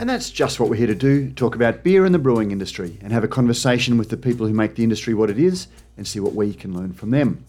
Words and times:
And 0.00 0.08
that's 0.08 0.30
just 0.30 0.58
what 0.58 0.70
we're 0.70 0.76
here 0.76 0.86
to 0.86 0.94
do 0.94 1.30
talk 1.32 1.54
about 1.54 1.84
beer 1.84 2.06
and 2.06 2.14
the 2.14 2.18
brewing 2.18 2.52
industry 2.52 2.98
and 3.02 3.12
have 3.12 3.22
a 3.22 3.28
conversation 3.28 3.98
with 3.98 4.08
the 4.08 4.16
people 4.16 4.46
who 4.46 4.54
make 4.54 4.74
the 4.74 4.82
industry 4.82 5.12
what 5.12 5.28
it 5.28 5.38
is 5.38 5.68
and 5.98 6.08
see 6.08 6.18
what 6.18 6.34
we 6.34 6.54
can 6.54 6.74
learn 6.74 6.94
from 6.94 7.10
them. 7.10 7.44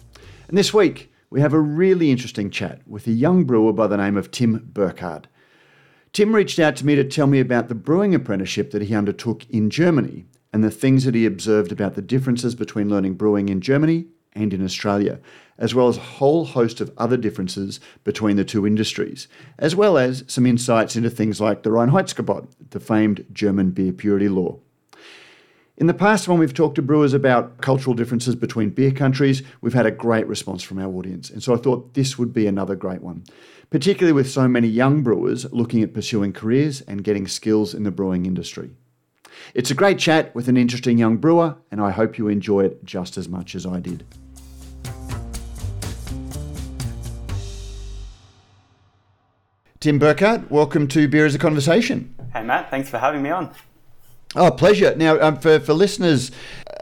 And 0.50 0.58
this 0.58 0.74
week, 0.74 1.14
we 1.30 1.40
have 1.40 1.54
a 1.54 1.62
really 1.62 2.12
interesting 2.12 2.52
chat 2.52 2.82
with 2.86 3.08
a 3.08 3.12
young 3.12 3.46
brewer 3.46 3.72
by 3.72 3.88
the 3.88 3.96
name 3.96 4.18
of 4.18 4.32
Tim 4.32 4.70
Burkardt. 4.74 5.28
Tim 6.12 6.36
reached 6.36 6.60
out 6.60 6.76
to 6.76 6.86
me 6.86 6.94
to 6.96 7.06
tell 7.06 7.26
me 7.26 7.40
about 7.40 7.70
the 7.70 7.74
brewing 7.74 8.14
apprenticeship 8.14 8.72
that 8.72 8.82
he 8.82 8.96
undertook 8.96 9.50
in 9.50 9.70
Germany 9.70 10.26
and 10.52 10.62
the 10.62 10.70
things 10.70 11.06
that 11.06 11.16
he 11.16 11.26
observed 11.26 11.72
about 11.72 11.96
the 11.96 12.02
differences 12.02 12.54
between 12.54 12.90
learning 12.90 13.14
brewing 13.14 13.48
in 13.48 13.62
Germany 13.62 14.08
and 14.34 14.54
in 14.54 14.64
Australia, 14.64 15.20
as 15.58 15.76
well 15.76 15.88
as 15.88 15.98
a 15.98 16.02
whole 16.02 16.46
host 16.46 16.82
of 16.82 16.92
other 16.98 17.18
differences 17.18 17.80
between 18.04 18.36
the 18.36 18.46
two 18.46 18.66
industries, 18.66 19.28
as 19.60 19.76
well 19.76 19.98
as 19.98 20.24
some 20.28 20.46
insights 20.46 20.96
into 20.96 21.10
things 21.10 21.40
like 21.40 21.64
the 21.64 21.70
Reinheitsgebot, 21.70 22.48
the 22.72 22.80
famed 22.80 23.26
German 23.32 23.72
beer 23.72 23.92
purity 23.92 24.30
law. 24.30 24.58
In 25.78 25.88
the 25.88 25.94
past, 25.94 26.28
when 26.28 26.38
we've 26.38 26.54
talked 26.54 26.76
to 26.76 26.82
brewers 26.82 27.14
about 27.14 27.60
cultural 27.60 27.96
differences 27.96 28.36
between 28.36 28.70
beer 28.70 28.92
countries, 28.92 29.42
we've 29.62 29.74
had 29.74 29.86
a 29.86 29.92
great 29.92 30.28
response 30.28 30.62
from 30.62 30.78
our 30.78 30.94
audience, 30.94 31.30
and 31.30 31.42
so 31.42 31.54
I 31.54 31.58
thought 31.58 31.94
this 31.94 32.20
would 32.20 32.34
be 32.34 32.46
another 32.46 32.76
great 32.76 33.02
one, 33.02 33.24
particularly 33.70 34.14
with 34.14 34.30
so 34.30 34.48
many 34.48 34.68
young 34.68 35.02
brewers 35.02 35.52
looking 35.52 35.82
at 35.82 35.94
pursuing 35.94 36.34
careers 36.34 36.82
and 36.82 37.04
getting 37.04 37.28
skills 37.28 37.74
in 37.74 37.84
the 37.84 37.92
brewing 37.92 38.26
industry. 38.26 38.72
It's 39.56 39.72
a 39.72 39.76
great 39.76 39.98
chat 39.98 40.36
with 40.36 40.48
an 40.48 40.58
interesting 40.58 40.98
young 40.98 41.18
brewer, 41.18 41.56
and 41.72 41.82
I 41.82 41.92
hope 41.92 42.18
you 42.18 42.28
enjoy 42.28 42.66
it 42.66 42.84
just 42.86 43.18
as 43.18 43.28
much 43.28 43.56
as 43.56 43.66
I 43.66 43.80
did. 43.80 44.06
Tim 49.82 50.00
Burkardt, 50.00 50.52
welcome 50.52 50.88
to 50.90 51.08
Beer 51.08 51.26
as 51.26 51.34
a 51.34 51.40
Conversation. 51.40 52.14
Hey, 52.34 52.44
Matt, 52.44 52.70
thanks 52.70 52.88
for 52.88 53.00
having 53.00 53.24
me 53.24 53.32
on. 53.32 53.52
Oh, 54.36 54.52
pleasure. 54.52 54.96
Now, 54.96 55.20
um, 55.20 55.40
for, 55.40 55.60
for 55.60 55.74
listeners, 55.74 56.30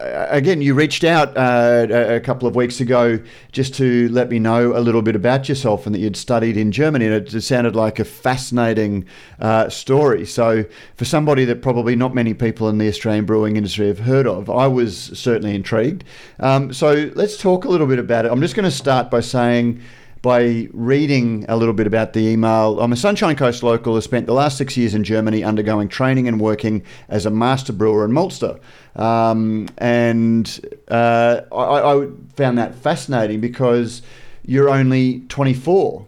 uh, 0.01 0.27
again, 0.29 0.61
you 0.61 0.73
reached 0.73 1.05
out 1.05 1.29
uh, 1.37 1.87
a 1.89 2.19
couple 2.19 2.45
of 2.45 2.57
weeks 2.57 2.81
ago 2.81 3.17
just 3.53 3.73
to 3.75 4.09
let 4.09 4.29
me 4.29 4.37
know 4.37 4.77
a 4.77 4.81
little 4.81 5.01
bit 5.01 5.15
about 5.15 5.47
yourself 5.47 5.85
and 5.85 5.95
that 5.95 5.99
you'd 5.99 6.17
studied 6.17 6.57
in 6.57 6.73
Germany. 6.73 7.05
And 7.05 7.15
it 7.25 7.41
sounded 7.41 7.73
like 7.73 7.99
a 7.99 8.05
fascinating 8.05 9.05
uh, 9.39 9.69
story. 9.69 10.25
So, 10.25 10.65
for 10.95 11.05
somebody 11.05 11.45
that 11.45 11.61
probably 11.61 11.95
not 11.95 12.13
many 12.13 12.33
people 12.33 12.67
in 12.67 12.79
the 12.79 12.89
Australian 12.89 13.23
brewing 13.23 13.55
industry 13.55 13.87
have 13.87 13.99
heard 13.99 14.27
of, 14.27 14.49
I 14.49 14.67
was 14.67 15.17
certainly 15.17 15.55
intrigued. 15.55 16.03
Um, 16.41 16.73
so, 16.73 17.09
let's 17.15 17.37
talk 17.37 17.63
a 17.63 17.69
little 17.69 17.87
bit 17.87 17.97
about 17.97 18.25
it. 18.25 18.31
I'm 18.33 18.41
just 18.41 18.55
going 18.55 18.69
to 18.69 18.75
start 18.75 19.09
by 19.09 19.21
saying, 19.21 19.81
by 20.21 20.67
reading 20.73 21.45
a 21.47 21.55
little 21.55 21.73
bit 21.73 21.87
about 21.87 22.13
the 22.13 22.19
email. 22.19 22.79
I'm 22.81 22.91
a 22.91 22.97
Sunshine 22.97 23.35
Coast 23.35 23.63
local 23.63 23.93
who 23.93 24.01
spent 24.01 24.25
the 24.25 24.33
last 24.33 24.57
six 24.57 24.75
years 24.75 24.93
in 24.93 25.03
Germany 25.03 25.43
undergoing 25.43 25.87
training 25.87 26.27
and 26.27 26.39
working 26.39 26.83
as 27.07 27.25
a 27.25 27.29
master 27.29 27.71
brewer 27.71 28.03
and 28.03 28.13
maltster. 28.13 28.59
Um, 28.95 29.69
and 29.77 30.59
uh, 30.89 31.41
I, 31.51 31.93
I, 31.93 32.07
found 32.35 32.57
that 32.57 32.75
fascinating 32.75 33.39
because 33.39 34.01
you're 34.43 34.69
only 34.69 35.21
24. 35.29 36.05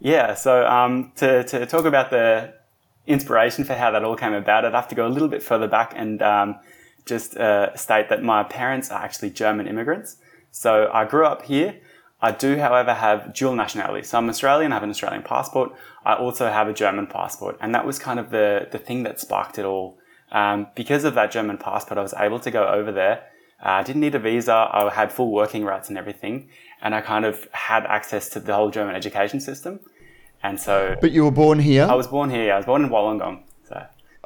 Yeah, 0.00 0.34
so 0.34 0.66
um, 0.66 1.12
to, 1.16 1.44
to 1.44 1.66
talk 1.66 1.84
about 1.84 2.10
the 2.10 2.54
inspiration 3.06 3.64
for 3.64 3.74
how 3.74 3.90
that 3.92 4.02
all 4.02 4.16
came 4.16 4.32
about, 4.32 4.64
I'd 4.64 4.74
have 4.74 4.88
to 4.88 4.94
go 4.94 5.06
a 5.06 5.08
little 5.08 5.28
bit 5.28 5.42
further 5.42 5.68
back 5.68 5.92
and 5.94 6.20
um, 6.20 6.56
just 7.06 7.36
uh, 7.36 7.76
state 7.76 8.08
that 8.08 8.22
my 8.22 8.42
parents 8.42 8.90
are 8.90 9.02
actually 9.02 9.30
German 9.30 9.68
immigrants. 9.68 10.16
So 10.50 10.90
I 10.92 11.04
grew 11.04 11.26
up 11.26 11.42
here. 11.42 11.80
I 12.24 12.30
do, 12.30 12.56
however, 12.56 12.94
have 12.94 13.34
dual 13.34 13.54
nationality. 13.54 14.02
So 14.06 14.16
I'm 14.16 14.30
Australian, 14.30 14.72
I 14.72 14.76
have 14.76 14.82
an 14.82 14.88
Australian 14.88 15.22
passport. 15.22 15.72
I 16.06 16.14
also 16.14 16.50
have 16.50 16.68
a 16.68 16.72
German 16.72 17.06
passport. 17.06 17.58
And 17.60 17.74
that 17.74 17.84
was 17.84 17.98
kind 17.98 18.18
of 18.18 18.30
the, 18.30 18.66
the 18.72 18.78
thing 18.78 19.02
that 19.02 19.20
sparked 19.20 19.58
it 19.58 19.66
all. 19.66 19.98
Um, 20.32 20.68
because 20.74 21.04
of 21.04 21.14
that 21.16 21.30
German 21.30 21.58
passport, 21.58 21.98
I 21.98 22.02
was 22.02 22.14
able 22.14 22.40
to 22.40 22.50
go 22.50 22.66
over 22.66 22.90
there. 22.92 23.16
Uh, 23.62 23.72
I 23.80 23.82
didn't 23.82 24.00
need 24.00 24.14
a 24.14 24.18
visa. 24.18 24.54
I 24.54 24.90
had 24.90 25.12
full 25.12 25.32
working 25.32 25.66
rights 25.66 25.90
and 25.90 25.98
everything. 25.98 26.48
And 26.80 26.94
I 26.94 27.02
kind 27.02 27.26
of 27.26 27.46
had 27.52 27.84
access 27.84 28.30
to 28.30 28.40
the 28.40 28.54
whole 28.54 28.70
German 28.70 28.94
education 28.94 29.38
system. 29.38 29.80
And 30.42 30.58
so. 30.58 30.96
But 31.02 31.12
you 31.12 31.24
were 31.24 31.36
born 31.44 31.58
here? 31.58 31.84
I 31.84 31.94
was 31.94 32.06
born 32.06 32.30
here. 32.30 32.54
I 32.54 32.56
was 32.56 32.64
born 32.64 32.84
in 32.84 32.88
Wollongong. 32.88 33.42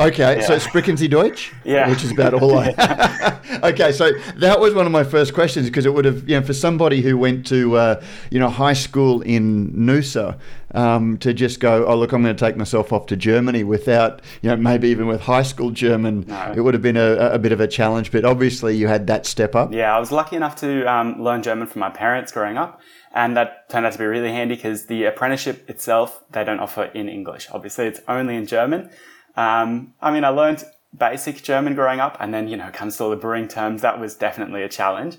Okay, 0.01 0.39
yeah. 0.39 0.47
so 0.47 0.59
sprechen 0.59 0.97
Sie 0.97 1.09
Deutsch? 1.09 1.53
Yeah. 1.65 1.91
Which 1.91 2.05
is 2.05 2.13
about 2.13 2.35
all 2.35 2.57
I. 2.57 3.39
okay, 3.65 3.91
so 3.91 4.13
that 4.37 4.61
was 4.61 4.75
one 4.75 4.87
of 4.87 4.93
my 4.93 5.03
first 5.03 5.35
questions 5.35 5.67
because 5.67 5.87
it 5.87 5.93
would 5.93 6.05
have, 6.05 6.29
you 6.29 6.39
know, 6.39 6.47
for 6.47 6.53
somebody 6.53 7.03
who 7.03 7.19
went 7.19 7.47
to, 7.49 7.77
uh, 7.77 8.03
you 8.31 8.39
know, 8.39 8.49
high 8.49 8.75
school 8.75 9.23
in 9.23 9.73
Noosa, 9.73 10.39
um, 10.75 11.17
to 11.19 11.33
just 11.33 11.61
go, 11.61 11.87
oh 11.87 11.97
look, 11.97 12.13
I'm 12.13 12.23
going 12.23 12.37
to 12.37 12.45
take 12.45 12.57
myself 12.57 12.93
off 12.93 13.07
to 13.07 13.17
Germany 13.17 13.65
without, 13.65 14.21
you 14.43 14.51
know, 14.51 14.57
maybe 14.57 14.89
even 14.89 15.07
with 15.07 15.23
high 15.23 15.43
school 15.43 15.71
German, 15.71 16.25
no. 16.29 16.53
it 16.55 16.61
would 16.61 16.75
have 16.75 16.83
been 16.83 16.97
a, 16.97 17.31
a, 17.33 17.39
bit 17.39 17.53
of 17.53 17.61
a 17.61 17.67
challenge. 17.67 18.13
But 18.13 18.25
obviously, 18.25 18.77
you 18.77 18.87
had 18.87 19.07
that 19.07 19.27
step 19.27 19.55
up. 19.55 19.73
Yeah, 19.73 19.97
I 19.97 19.99
was 19.99 20.13
lucky 20.13 20.37
enough 20.37 20.57
to 20.57 20.85
um, 20.91 21.21
learn 21.23 21.43
German 21.43 21.67
from 21.67 21.81
my 21.81 21.91
parents 21.91 22.33
growing 22.33 22.57
up. 22.57 22.81
And 23.13 23.37
that 23.37 23.69
turned 23.71 23.87
out 23.87 23.93
to 23.95 23.99
be 23.99 24.05
really 24.05 24.31
handy 24.31 24.55
because 24.55 24.87
the 24.87 25.05
apprenticeship 25.05 25.69
itself, 25.71 26.23
they 26.31 26.45
don't 26.45 26.61
offer 26.61 26.85
in 26.85 27.09
English. 27.09 27.49
Obviously, 27.51 27.87
it's 27.87 28.01
only 28.07 28.37
in 28.37 28.47
German. 28.47 28.91
Um, 29.39 29.95
I 30.03 30.11
mean, 30.11 30.25
I 30.25 30.31
learned 30.31 30.65
basic 30.97 31.43
German 31.45 31.77
growing 31.77 32.01
up, 32.01 32.17
and 32.19 32.35
then 32.35 32.49
you 32.49 32.57
know, 32.57 32.71
comes 32.73 32.97
to 32.97 33.05
all 33.05 33.11
the 33.11 33.17
brewing 33.17 33.47
terms. 33.47 33.83
That 33.83 34.01
was 34.01 34.17
definitely 34.17 34.65
a 34.65 34.69
challenge. 34.69 35.19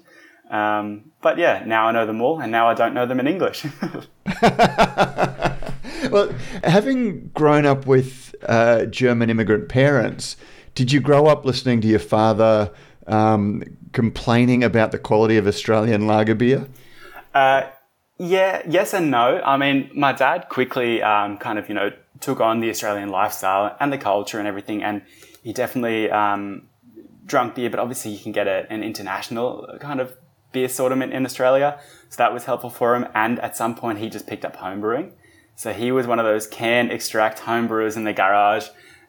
Um, 0.49 1.11
but 1.21 1.37
yeah, 1.37 1.63
now 1.65 1.87
I 1.87 1.93
know 1.93 2.05
them 2.05 2.21
all, 2.21 2.41
and 2.41 2.51
now 2.51 2.67
I 2.67 2.73
don't 2.73 2.93
know 2.93 3.05
them 3.05 3.21
in 3.21 3.27
English. 3.27 3.65
well, 6.11 6.33
having 6.65 7.29
grown 7.29 7.65
up 7.65 7.87
with 7.87 8.35
uh, 8.45 8.85
German 8.85 9.29
immigrant 9.29 9.69
parents, 9.69 10.35
did 10.75 10.91
you 10.91 10.99
grow 10.99 11.27
up 11.27 11.45
listening 11.45 11.79
to 11.81 11.87
your 11.87 11.99
father 11.99 12.71
um, 13.07 13.63
complaining 13.93 14.65
about 14.65 14.91
the 14.91 14.99
quality 14.99 15.37
of 15.37 15.47
Australian 15.47 16.07
lager 16.07 16.35
beer? 16.35 16.67
Uh, 17.33 17.63
yeah, 18.19 18.61
yes 18.67 18.93
and 18.93 19.09
no. 19.09 19.41
I 19.43 19.55
mean, 19.55 19.89
my 19.95 20.11
dad 20.11 20.49
quickly 20.49 21.01
um, 21.01 21.37
kind 21.37 21.57
of, 21.57 21.69
you 21.69 21.75
know, 21.75 21.91
took 22.19 22.41
on 22.41 22.59
the 22.59 22.69
Australian 22.69 23.09
lifestyle 23.09 23.75
and 23.79 23.93
the 23.93 23.97
culture 23.97 24.39
and 24.39 24.47
everything. 24.47 24.83
And 24.83 25.01
he 25.41 25.53
definitely 25.53 26.11
um, 26.11 26.67
drunk 27.25 27.55
beer, 27.55 27.69
but 27.69 27.79
obviously 27.79 28.11
you 28.11 28.19
can 28.19 28.33
get 28.33 28.45
a, 28.45 28.69
an 28.69 28.83
international 28.83 29.77
kind 29.79 30.01
of 30.01 30.15
beer 30.51 30.65
assortment 30.65 31.13
in 31.13 31.25
Australia. 31.25 31.79
So 32.09 32.17
that 32.17 32.33
was 32.33 32.43
helpful 32.43 32.69
for 32.69 32.93
him. 32.93 33.07
And 33.15 33.39
at 33.39 33.55
some 33.55 33.73
point, 33.73 33.99
he 33.99 34.09
just 34.09 34.27
picked 34.27 34.43
up 34.43 34.57
homebrewing. 34.57 35.11
So 35.55 35.71
he 35.71 35.91
was 35.91 36.05
one 36.05 36.19
of 36.19 36.25
those 36.25 36.45
can 36.45 36.91
extract 36.91 37.39
homebrewers 37.39 37.95
in 37.95 38.03
the 38.03 38.13
garage. 38.13 38.67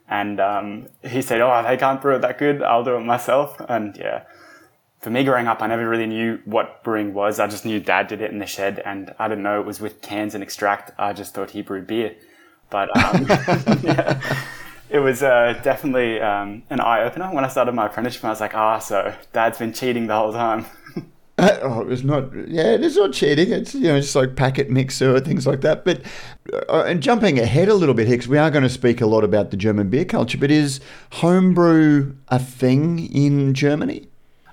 And 0.08 0.38
um, 0.38 0.88
he 1.02 1.20
said, 1.20 1.40
Oh, 1.40 1.64
they 1.66 1.76
can't 1.76 2.00
brew 2.00 2.16
it 2.16 2.20
that 2.20 2.38
good. 2.38 2.62
I'll 2.62 2.84
do 2.84 2.96
it 2.96 3.00
myself. 3.00 3.60
And 3.68 3.96
yeah, 3.96 4.24
for 5.00 5.10
me 5.10 5.24
growing 5.24 5.48
up, 5.48 5.62
I 5.62 5.66
never 5.66 5.88
really 5.88 6.06
knew 6.06 6.40
what 6.44 6.84
brewing 6.84 7.14
was. 7.14 7.40
I 7.40 7.46
just 7.46 7.64
knew 7.64 7.80
dad 7.80 8.06
did 8.08 8.20
it 8.20 8.30
in 8.30 8.38
the 8.38 8.46
shed. 8.46 8.82
And 8.84 9.14
I 9.18 9.28
didn't 9.28 9.42
know 9.42 9.58
it 9.58 9.66
was 9.66 9.80
with 9.80 10.02
cans 10.02 10.34
and 10.34 10.42
extract. 10.42 10.92
I 10.98 11.12
just 11.14 11.34
thought 11.34 11.50
he 11.50 11.62
brewed 11.62 11.86
beer. 11.86 12.14
But 12.68 12.94
um, 12.96 13.26
yeah, 13.82 14.20
it 14.90 14.98
was 14.98 15.22
uh, 15.22 15.58
definitely 15.62 16.20
um, 16.20 16.62
an 16.70 16.80
eye 16.80 17.02
opener 17.02 17.32
when 17.32 17.44
I 17.44 17.48
started 17.48 17.72
my 17.72 17.86
apprenticeship. 17.86 18.24
I 18.24 18.30
was 18.30 18.40
like, 18.40 18.54
ah, 18.54 18.78
so 18.78 19.14
dad's 19.32 19.58
been 19.58 19.72
cheating 19.72 20.06
the 20.06 20.16
whole 20.16 20.32
time. 20.32 20.66
Uh, 21.38 21.58
oh, 21.62 21.80
it 21.80 21.86
was 21.86 22.04
not. 22.04 22.30
Yeah, 22.48 22.74
it 22.74 22.84
is 22.84 22.96
not 22.96 23.14
cheating. 23.14 23.50
It's 23.50 23.74
you 23.74 23.84
know 23.84 23.98
just 23.98 24.14
like 24.14 24.36
packet 24.36 24.68
mixer 24.68 25.16
or 25.16 25.20
things 25.20 25.46
like 25.46 25.62
that. 25.62 25.86
But 25.86 26.02
uh, 26.68 26.82
and 26.82 27.02
jumping 27.02 27.38
ahead 27.38 27.68
a 27.70 27.74
little 27.74 27.94
bit, 27.94 28.08
Hicks, 28.08 28.26
we 28.26 28.36
are 28.36 28.50
going 28.50 28.62
to 28.62 28.68
speak 28.68 29.00
a 29.00 29.06
lot 29.06 29.24
about 29.24 29.50
the 29.50 29.56
German 29.56 29.88
beer 29.88 30.04
culture. 30.04 30.36
But 30.36 30.50
is 30.50 30.80
homebrew 31.12 32.14
a 32.28 32.38
thing 32.38 33.10
in 33.14 33.54
Germany? 33.54 34.09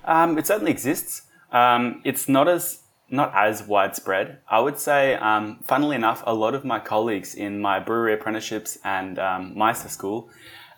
Um, 0.08 0.38
it 0.38 0.46
certainly 0.46 0.72
exists. 0.72 1.22
Um, 1.52 2.00
it's 2.04 2.28
not 2.28 2.48
as 2.48 2.82
not 3.10 3.32
as 3.34 3.62
widespread. 3.62 4.38
I 4.50 4.60
would 4.60 4.78
say, 4.78 5.14
um, 5.14 5.60
funnily 5.62 5.96
enough, 5.96 6.22
a 6.26 6.34
lot 6.34 6.54
of 6.54 6.64
my 6.64 6.78
colleagues 6.78 7.34
in 7.34 7.60
my 7.60 7.78
brewery 7.78 8.12
apprenticeships 8.12 8.78
and 8.84 9.18
um, 9.18 9.56
Meister 9.56 9.88
school 9.88 10.28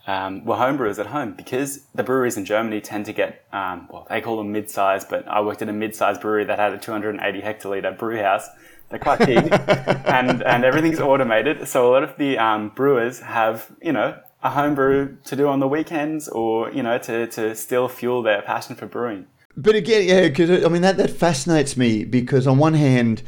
um, 0.06 0.44
were 0.44 0.56
homebrewers 0.56 0.99
at 0.99 1.06
home 1.06 1.32
because 1.32 1.87
the 1.94 2.05
breweries 2.05 2.37
in 2.37 2.44
Germany 2.44 2.81
tend 2.81 3.06
to 3.06 3.12
get, 3.12 3.44
um, 3.53 3.88
well, 3.91 4.06
they 4.09 4.21
call 4.21 4.37
them 4.37 4.53
mid-size, 4.53 5.05
but 5.05 5.27
I 5.27 5.41
worked 5.41 5.61
at 5.62 5.69
a 5.69 5.73
mid-size 5.73 6.19
brewery 6.19 6.44
that 6.44 6.59
had 6.59 6.73
a 6.73 6.79
280 6.79 7.41
hectoliter 7.41 7.99
brew 7.99 8.19
house. 8.19 8.49
They're 8.91 8.99
quite 8.99 9.19
big 9.19 9.53
and, 9.53 10.43
and 10.43 10.65
everything's 10.65 11.00
automated. 11.00 11.67
So 11.67 11.88
a 11.88 11.91
lot 11.91 12.05
of 12.05 12.17
the 12.17 12.38
um, 12.38 12.71
brewers 12.71 13.21
have, 13.21 13.71
you 13.83 13.93
know, 13.93 14.19
a 14.42 14.50
homebrew 14.50 15.16
to 15.25 15.37
do 15.37 15.48
on 15.48 15.60
the 15.60 15.69
weekends 15.69 16.28
or, 16.28 16.70
you 16.72 16.82
know, 16.82 16.98
to, 16.98 17.26
to 17.28 17.54
still 17.54 17.88
fuel 17.88 18.22
their 18.22 18.42
passion 18.42 18.75
for 18.75 18.87
brewing. 18.87 19.26
But 19.56 19.75
again, 19.75 20.08
yeah, 20.08 20.28
because 20.28 20.64
I 20.64 20.69
mean 20.69 20.82
that 20.82 20.96
that 20.96 21.10
fascinates 21.10 21.76
me 21.76 22.04
because 22.04 22.46
on 22.46 22.58
one 22.58 22.75
hand, 22.75 23.22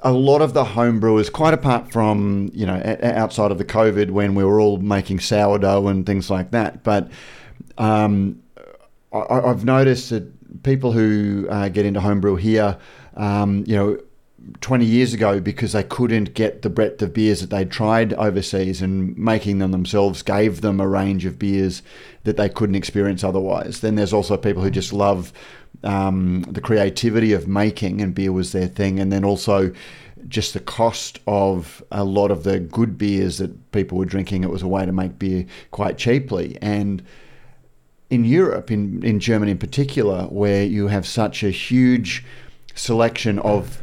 a 0.00 0.12
lot 0.12 0.40
of 0.40 0.54
the 0.54 0.64
homebrewers, 0.64 1.30
quite 1.30 1.54
apart 1.54 1.92
from 1.92 2.50
you 2.52 2.66
know 2.66 2.98
outside 3.02 3.50
of 3.50 3.58
the 3.58 3.64
COVID 3.64 4.10
when 4.10 4.34
we 4.34 4.42
were 4.42 4.60
all 4.60 4.78
making 4.78 5.20
sourdough 5.20 5.86
and 5.88 6.06
things 6.06 6.30
like 6.30 6.50
that, 6.52 6.82
but 6.82 7.10
um, 7.76 8.42
I, 9.12 9.40
have 9.46 9.64
noticed 9.64 10.10
that 10.10 10.62
people 10.62 10.92
who 10.92 11.46
uh, 11.50 11.68
get 11.68 11.84
into 11.84 12.00
homebrew 12.00 12.36
here, 12.36 12.78
um, 13.16 13.64
you 13.66 13.76
know, 13.76 13.98
20 14.60 14.84
years 14.84 15.12
ago 15.12 15.40
because 15.40 15.72
they 15.72 15.82
couldn't 15.82 16.34
get 16.34 16.62
the 16.62 16.70
breadth 16.70 17.02
of 17.02 17.12
beers 17.12 17.40
that 17.40 17.50
they'd 17.50 17.70
tried 17.70 18.12
overseas 18.14 18.80
and 18.80 19.16
making 19.16 19.58
them 19.58 19.72
themselves 19.72 20.22
gave 20.22 20.60
them 20.60 20.80
a 20.80 20.88
range 20.88 21.24
of 21.24 21.38
beers 21.38 21.82
that 22.24 22.36
they 22.36 22.48
couldn't 22.48 22.74
experience 22.74 23.22
otherwise. 23.22 23.80
Then 23.80 23.96
there's 23.96 24.12
also 24.12 24.36
people 24.36 24.62
who 24.62 24.70
just 24.70 24.92
love 24.92 25.32
um, 25.84 26.42
the 26.42 26.60
creativity 26.60 27.32
of 27.32 27.46
making 27.46 28.00
and 28.00 28.14
beer 28.14 28.32
was 28.32 28.52
their 28.52 28.68
thing. 28.68 28.98
And 28.98 29.12
then 29.12 29.24
also 29.24 29.72
just 30.28 30.54
the 30.54 30.60
cost 30.60 31.20
of 31.26 31.82
a 31.92 32.04
lot 32.04 32.30
of 32.30 32.44
the 32.44 32.58
good 32.58 32.98
beers 32.98 33.38
that 33.38 33.72
people 33.72 33.98
were 33.98 34.04
drinking. 34.04 34.44
It 34.44 34.50
was 34.50 34.62
a 34.62 34.68
way 34.68 34.84
to 34.84 34.92
make 34.92 35.18
beer 35.18 35.46
quite 35.70 35.98
cheaply. 35.98 36.58
And 36.60 37.02
in 38.10 38.24
Europe, 38.24 38.70
in, 38.70 39.04
in 39.04 39.20
Germany 39.20 39.52
in 39.52 39.58
particular, 39.58 40.24
where 40.24 40.64
you 40.64 40.88
have 40.88 41.06
such 41.06 41.42
a 41.42 41.50
huge 41.50 42.24
selection 42.74 43.38
of 43.40 43.80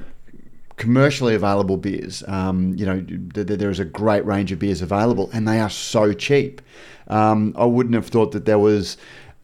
commercially 0.78 1.36
available 1.36 1.78
beers. 1.78 2.24
Um, 2.28 2.74
you 2.76 2.86
know, 2.86 3.02
th- 3.02 3.48
th- 3.48 3.60
there 3.60 3.70
is 3.70 3.80
a 3.80 3.86
great 3.86 4.26
range 4.26 4.52
of 4.52 4.60
beers 4.60 4.82
available, 4.82 5.30
and 5.34 5.48
they 5.48 5.60
are 5.60 5.70
so 5.70 6.14
cheap. 6.14 6.62
Um, 7.08 7.54
I 7.58 7.66
wouldn't 7.66 7.96
have 7.96 8.08
thought 8.08 8.32
that 8.32 8.46
there 8.46 8.60
was 8.60 8.98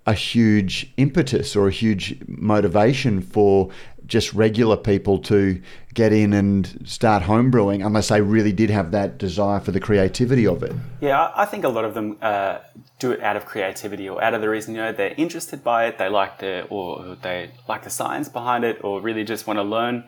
a 0.07 0.13
huge 0.13 0.92
impetus 0.98 1.56
or 1.56 1.68
a 1.68 1.72
huge 1.72 2.18
motivation 2.28 3.22
for 3.22 3.69
just 4.07 4.33
regular 4.33 4.75
people 4.75 5.18
to 5.19 5.62
get 5.94 6.12
in 6.12 6.33
and 6.33 6.83
start 6.86 7.24
homebrewing 7.24 7.86
unless 7.86 8.10
they 8.10 8.19
really 8.19 8.51
did 8.51 8.69
have 8.69 8.92
that 8.92 9.18
desire 9.18 9.60
for 9.62 9.72
the 9.72 9.80
creativity 9.80 10.45
of 10.45 10.63
it. 10.63 10.74
Yeah, 11.00 11.31
I 11.34 11.45
think 11.45 11.63
a 11.63 11.69
lot 11.69 11.86
of 11.86 11.94
them 11.94 12.18
uh, 12.22 12.57
do 13.00 13.12
it 13.12 13.22
out 13.22 13.38
of 13.38 13.45
creativity 13.45 14.10
or 14.10 14.22
out 14.22 14.34
of 14.34 14.42
the 14.42 14.50
reason 14.50 14.75
you 14.75 14.81
know 14.81 14.92
they're 14.92 15.13
interested 15.16 15.63
by 15.63 15.86
it, 15.86 15.98
they 15.98 16.10
like 16.10 16.39
the 16.39 16.63
or 16.63 17.16
they 17.22 17.51
like 17.69 17.84
the 17.84 17.89
science 17.89 18.27
behind 18.27 18.66
it, 18.66 18.84
or 18.84 19.00
really 19.01 19.24
just 19.24 19.48
want 19.48 19.57
to 19.57 19.63
learn 19.63 20.04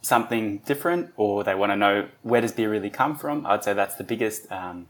something 0.00 0.58
different 0.58 1.12
or 1.16 1.44
they 1.44 1.54
want 1.54 1.72
to 1.72 1.76
know 1.76 2.08
where 2.22 2.40
does 2.40 2.52
beer 2.52 2.70
really 2.70 2.90
come 2.90 3.16
from. 3.16 3.46
I'd 3.46 3.64
say 3.64 3.72
that's 3.72 3.96
the 3.96 4.04
biggest 4.04 4.50
um, 4.50 4.86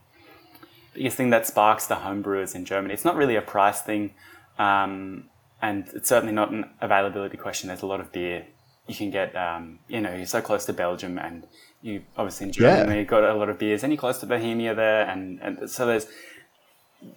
biggest 0.94 1.16
thing 1.16 1.31
that 1.31 1.46
sparks 1.46 1.87
the 1.87 1.96
homebrewers 1.96 2.55
in 2.55 2.64
Germany. 2.64 2.94
It's 2.94 3.05
not 3.05 3.16
really 3.16 3.37
a 3.37 3.43
price 3.43 3.81
thing, 3.81 4.14
um, 4.58 5.25
and 5.62 5.87
it's 5.94 6.08
certainly 6.08 6.34
not 6.34 6.50
an 6.50 6.70
availability 6.81 7.37
question. 7.37 7.69
There's 7.69 7.82
a 7.82 7.87
lot 7.87 8.00
of 8.00 8.12
beer 8.12 8.46
you 8.87 8.94
can 8.94 9.10
get. 9.10 9.37
Um, 9.37 9.78
you 9.88 10.00
know, 10.00 10.14
you're 10.14 10.26
so 10.26 10.40
close 10.40 10.64
to 10.66 10.72
Belgium, 10.72 11.19
and 11.19 11.46
you 11.82 12.02
obviously 12.16 12.46
in 12.46 12.52
Germany 12.52 12.99
yeah. 12.99 13.04
got 13.04 13.25
a 13.25 13.34
lot 13.34 13.49
of 13.49 13.58
beers, 13.58 13.82
and 13.82 13.93
you're 13.93 14.00
close 14.00 14.19
to 14.19 14.26
Bohemia 14.26 14.75
there, 14.75 15.08
and, 15.08 15.40
and 15.40 15.70
so 15.70 15.87
there's 15.87 16.06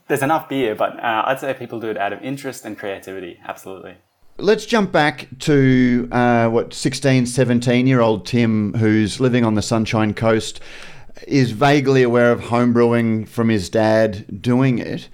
there's 0.08 0.22
enough 0.22 0.48
beer. 0.48 0.76
But 0.76 1.00
uh, 1.00 1.24
I'd 1.26 1.40
say 1.40 1.54
people 1.54 1.80
do 1.80 1.90
it 1.90 1.98
out 1.98 2.14
of 2.14 2.22
interest 2.22 2.66
and 2.66 2.78
creativity. 2.78 3.40
Absolutely. 3.46 3.98
Let's 4.42 4.66
jump 4.66 4.92
back 4.92 5.28
to 5.42 6.10
uh, 6.12 6.50
what 6.50 6.74
16, 6.74 7.28
17 7.28 7.86
year 7.86 8.02
old 8.02 8.26
Tim, 8.26 8.74
who's 8.74 9.20
living 9.20 9.46
on 9.46 9.54
the 9.54 9.62
Sunshine 9.62 10.16
Coast, 10.16 10.60
is 11.28 11.52
vaguely 11.52 12.02
aware 12.02 12.32
of 12.32 12.42
homebrewing 12.42 13.28
from 13.28 13.50
his 13.50 13.70
dad 13.70 14.42
doing 14.42 14.80
it. 14.80 15.10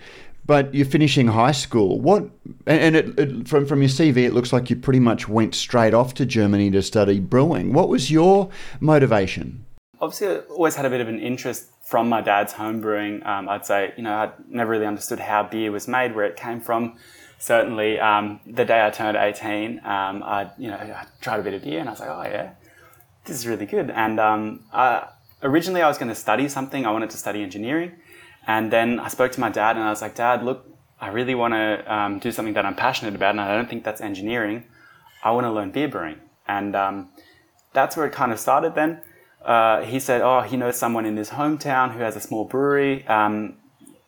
But 0.46 0.74
you're 0.74 0.86
finishing 0.86 1.28
high 1.28 1.52
school. 1.52 2.00
What? 2.00 2.30
And 2.68 2.96
it, 2.96 3.20
it, 3.20 3.48
from 3.50 3.66
from 3.66 3.82
your 3.82 3.90
CV, 3.90 4.20
it 4.20 4.34
looks 4.34 4.54
like 4.54 4.70
you 4.70 4.78
pretty 4.78 5.02
much 5.02 5.28
went 5.28 5.56
straight 5.56 5.94
off 5.94 6.14
to 6.14 6.26
Germany 6.26 6.72
to 6.72 6.82
study 6.82 7.20
brewing. 7.20 7.74
What 7.74 7.90
was 7.90 8.10
your 8.10 8.50
motivation? 8.80 9.66
Obviously, 10.00 10.28
I 10.28 10.38
always 10.52 10.76
had 10.76 10.86
a 10.86 10.90
bit 10.90 11.02
of 11.02 11.10
an 11.10 11.20
interest 11.20 11.66
from 11.84 12.08
my 12.08 12.22
dad's 12.22 12.54
homebrewing. 12.54 13.26
Um, 13.26 13.50
I'd 13.50 13.66
say, 13.66 13.94
you 13.98 14.04
know, 14.04 14.14
I'd 14.14 14.32
never 14.48 14.72
really 14.72 14.86
understood 14.86 15.20
how 15.20 15.44
beer 15.44 15.70
was 15.70 15.86
made, 15.86 16.16
where 16.16 16.26
it 16.26 16.38
came 16.38 16.62
from 16.62 16.96
certainly 17.40 18.00
um, 18.00 18.40
the 18.46 18.66
day 18.66 18.86
I 18.86 18.90
turned 18.90 19.18
18, 19.18 19.80
um, 19.80 20.24
I, 20.24 20.50
you 20.58 20.70
know, 20.70 20.76
I 20.76 21.06
tried 21.22 21.40
a 21.40 21.44
bit 21.44 21.54
of 21.54 21.64
beer 21.64 21.80
and 21.80 21.90
I 21.90 21.92
was 21.92 22.00
like, 22.00 22.10
oh 22.10 22.24
yeah, 22.24 22.52
this 23.26 23.38
is 23.38 23.48
really 23.48 23.66
good. 23.66 23.90
And 23.92 24.20
um, 24.20 24.66
I, 24.74 25.08
originally 25.44 25.82
I 25.82 25.88
was 25.88 25.98
going 25.98 26.10
to 26.10 26.16
study 26.16 26.48
something. 26.50 26.86
I 26.86 26.92
wanted 26.92 27.10
to 27.12 27.18
study 27.18 27.44
engineering. 27.44 27.94
And 28.48 28.72
then 28.72 29.00
I 29.00 29.10
spoke 29.10 29.34
to 29.34 29.40
my 29.40 29.50
dad 29.50 29.76
and 29.76 29.86
I 29.86 29.90
was 29.90 30.02
like, 30.02 30.16
Dad, 30.16 30.42
look, 30.42 30.66
I 31.02 31.10
really 31.10 31.36
want 31.36 31.54
to 31.54 31.94
um, 31.94 32.20
do 32.20 32.32
something 32.32 32.54
that 32.54 32.66
I'm 32.66 32.76
passionate 32.76 33.14
about 33.14 33.32
and 33.32 33.42
I 33.42 33.54
don't 33.54 33.70
think 33.70 33.84
that's 33.84 34.00
engineering. 34.00 34.64
I 35.22 35.32
want 35.32 35.46
to 35.46 35.52
learn 35.52 35.72
beer 35.72 35.90
brewing. 35.90 36.22
And 36.48 36.74
um, 36.76 37.10
that's 37.74 37.98
where 37.98 38.06
it 38.06 38.14
kind 38.14 38.32
of 38.32 38.40
started 38.40 38.74
then. 38.74 39.02
Uh, 39.44 39.82
he 39.82 40.00
said, 40.00 40.22
oh, 40.22 40.42
he 40.42 40.56
knows 40.56 40.78
someone 40.78 41.06
in 41.06 41.18
his 41.18 41.32
hometown 41.32 41.94
who 41.94 42.00
has 42.00 42.16
a 42.16 42.22
small 42.22 42.46
brewery. 42.46 43.06
Um, 43.08 43.58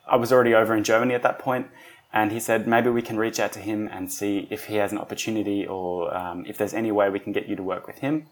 I 0.07 0.15
was 0.15 0.31
already 0.31 0.55
over 0.55 0.73
in 0.75 0.83
Germany 0.85 1.13
at 1.13 1.23
that 1.23 1.37
point 1.37 1.67
and 2.11 2.31
he 2.31 2.39
said, 2.39 2.67
maybe 2.67 2.89
we 2.89 3.01
can 3.01 3.17
reach 3.17 3.39
out 3.39 3.51
to 3.53 3.59
him 3.59 3.87
and 3.91 4.11
see 4.11 4.47
if 4.49 4.65
he 4.65 4.75
has 4.75 4.91
an 4.91 4.97
opportunity 4.97 5.65
or 5.65 6.15
um, 6.15 6.45
if 6.47 6.57
there's 6.57 6.73
any 6.73 6.91
way 6.91 7.09
we 7.09 7.19
can 7.19 7.33
get 7.33 7.47
you 7.47 7.55
to 7.55 7.63
work 7.63 7.85
with 7.85 7.99
him. 7.99 8.25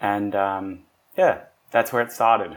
And 0.00 0.34
um, 0.34 0.80
yeah, 1.16 1.40
that's 1.70 1.92
where 1.92 2.02
it 2.02 2.12
started. 2.12 2.56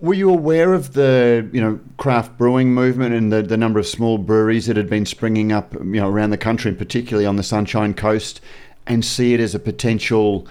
Were 0.00 0.14
you 0.14 0.28
aware 0.28 0.74
of 0.74 0.94
the 0.94 1.48
you 1.52 1.60
know 1.60 1.78
craft 1.98 2.36
brewing 2.36 2.74
movement 2.74 3.14
and 3.14 3.32
the, 3.32 3.42
the 3.42 3.56
number 3.56 3.78
of 3.78 3.86
small 3.86 4.18
breweries 4.18 4.66
that 4.66 4.76
had 4.76 4.90
been 4.90 5.06
springing 5.06 5.52
up 5.52 5.72
you 5.72 5.84
know 5.84 6.08
around 6.08 6.30
the 6.30 6.36
country 6.36 6.70
and 6.70 6.78
particularly 6.78 7.26
on 7.26 7.36
the 7.36 7.44
Sunshine 7.44 7.94
Coast, 7.94 8.40
and 8.86 9.04
see 9.04 9.34
it 9.34 9.40
as 9.40 9.54
a 9.54 9.60
potential 9.60 10.48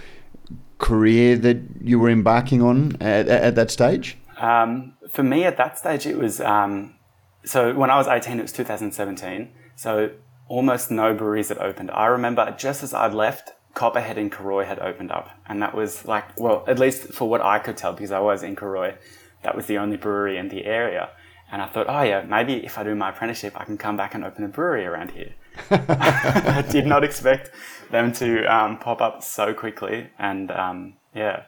career 0.78 1.38
that 1.38 1.58
you 1.82 2.00
were 2.00 2.10
embarking 2.10 2.62
on 2.62 2.96
at, 3.02 3.28
at 3.28 3.56
that 3.56 3.70
stage? 3.70 4.18
Um, 4.38 4.94
for 5.10 5.24
me, 5.24 5.46
at 5.46 5.58
that 5.58 5.78
stage, 5.78 6.06
it 6.06 6.18
was 6.18 6.42
um, 6.42 6.96
so 7.46 7.74
when 7.74 7.90
I 7.90 7.98
was 7.98 8.08
18, 8.08 8.40
it 8.40 8.42
was 8.42 8.52
2017. 8.52 9.52
So 9.76 10.12
almost 10.48 10.92
no 10.92 11.14
breweries 11.14 11.50
had 11.50 11.58
opened. 11.58 11.92
I 11.92 12.06
remember 12.08 12.54
just 12.58 12.84
as 12.84 12.94
I'd 12.94 13.14
left, 13.14 13.54
Copperhead 13.74 14.18
in 14.18 14.30
Cooroy 14.30 14.66
had 14.66 14.80
opened 14.80 15.12
up. 15.12 15.30
And 15.48 15.62
that 15.62 15.74
was 15.74 16.06
like, 16.06 16.40
well, 16.40 16.64
at 16.68 16.80
least 16.80 17.14
for 17.14 17.28
what 17.28 17.42
I 17.42 17.60
could 17.60 17.76
tell, 17.76 17.94
because 17.94 18.12
I 18.12 18.20
was 18.20 18.44
in 18.44 18.56
Cooroy, 18.56 18.96
that 19.44 19.56
was 19.56 19.66
the 19.66 19.78
only 19.78 19.98
brewery 19.98 20.38
in 20.38 20.50
the 20.50 20.66
area. 20.66 21.10
And 21.52 21.62
I 21.62 21.68
thought, 21.68 21.88
oh 21.90 22.02
yeah, 22.02 22.24
maybe 22.24 22.66
if 22.66 22.78
I 22.78 22.84
do 22.84 22.96
my 22.96 23.10
apprenticeship, 23.10 23.60
I 23.60 23.66
can 23.66 23.78
come 23.78 23.98
back 23.98 24.16
and 24.16 24.24
open 24.24 24.44
a 24.44 24.48
brewery 24.48 24.86
around 24.86 25.12
here. 25.12 25.34
I 25.70 26.64
did 26.70 26.86
not 26.86 27.04
expect 27.04 27.52
them 27.92 28.12
to 28.14 28.44
um, 28.46 28.78
pop 28.80 29.02
up 29.02 29.24
so 29.24 29.54
quickly. 29.54 30.10
And 30.18 30.52
um, 30.52 30.94
yeah. 31.14 31.44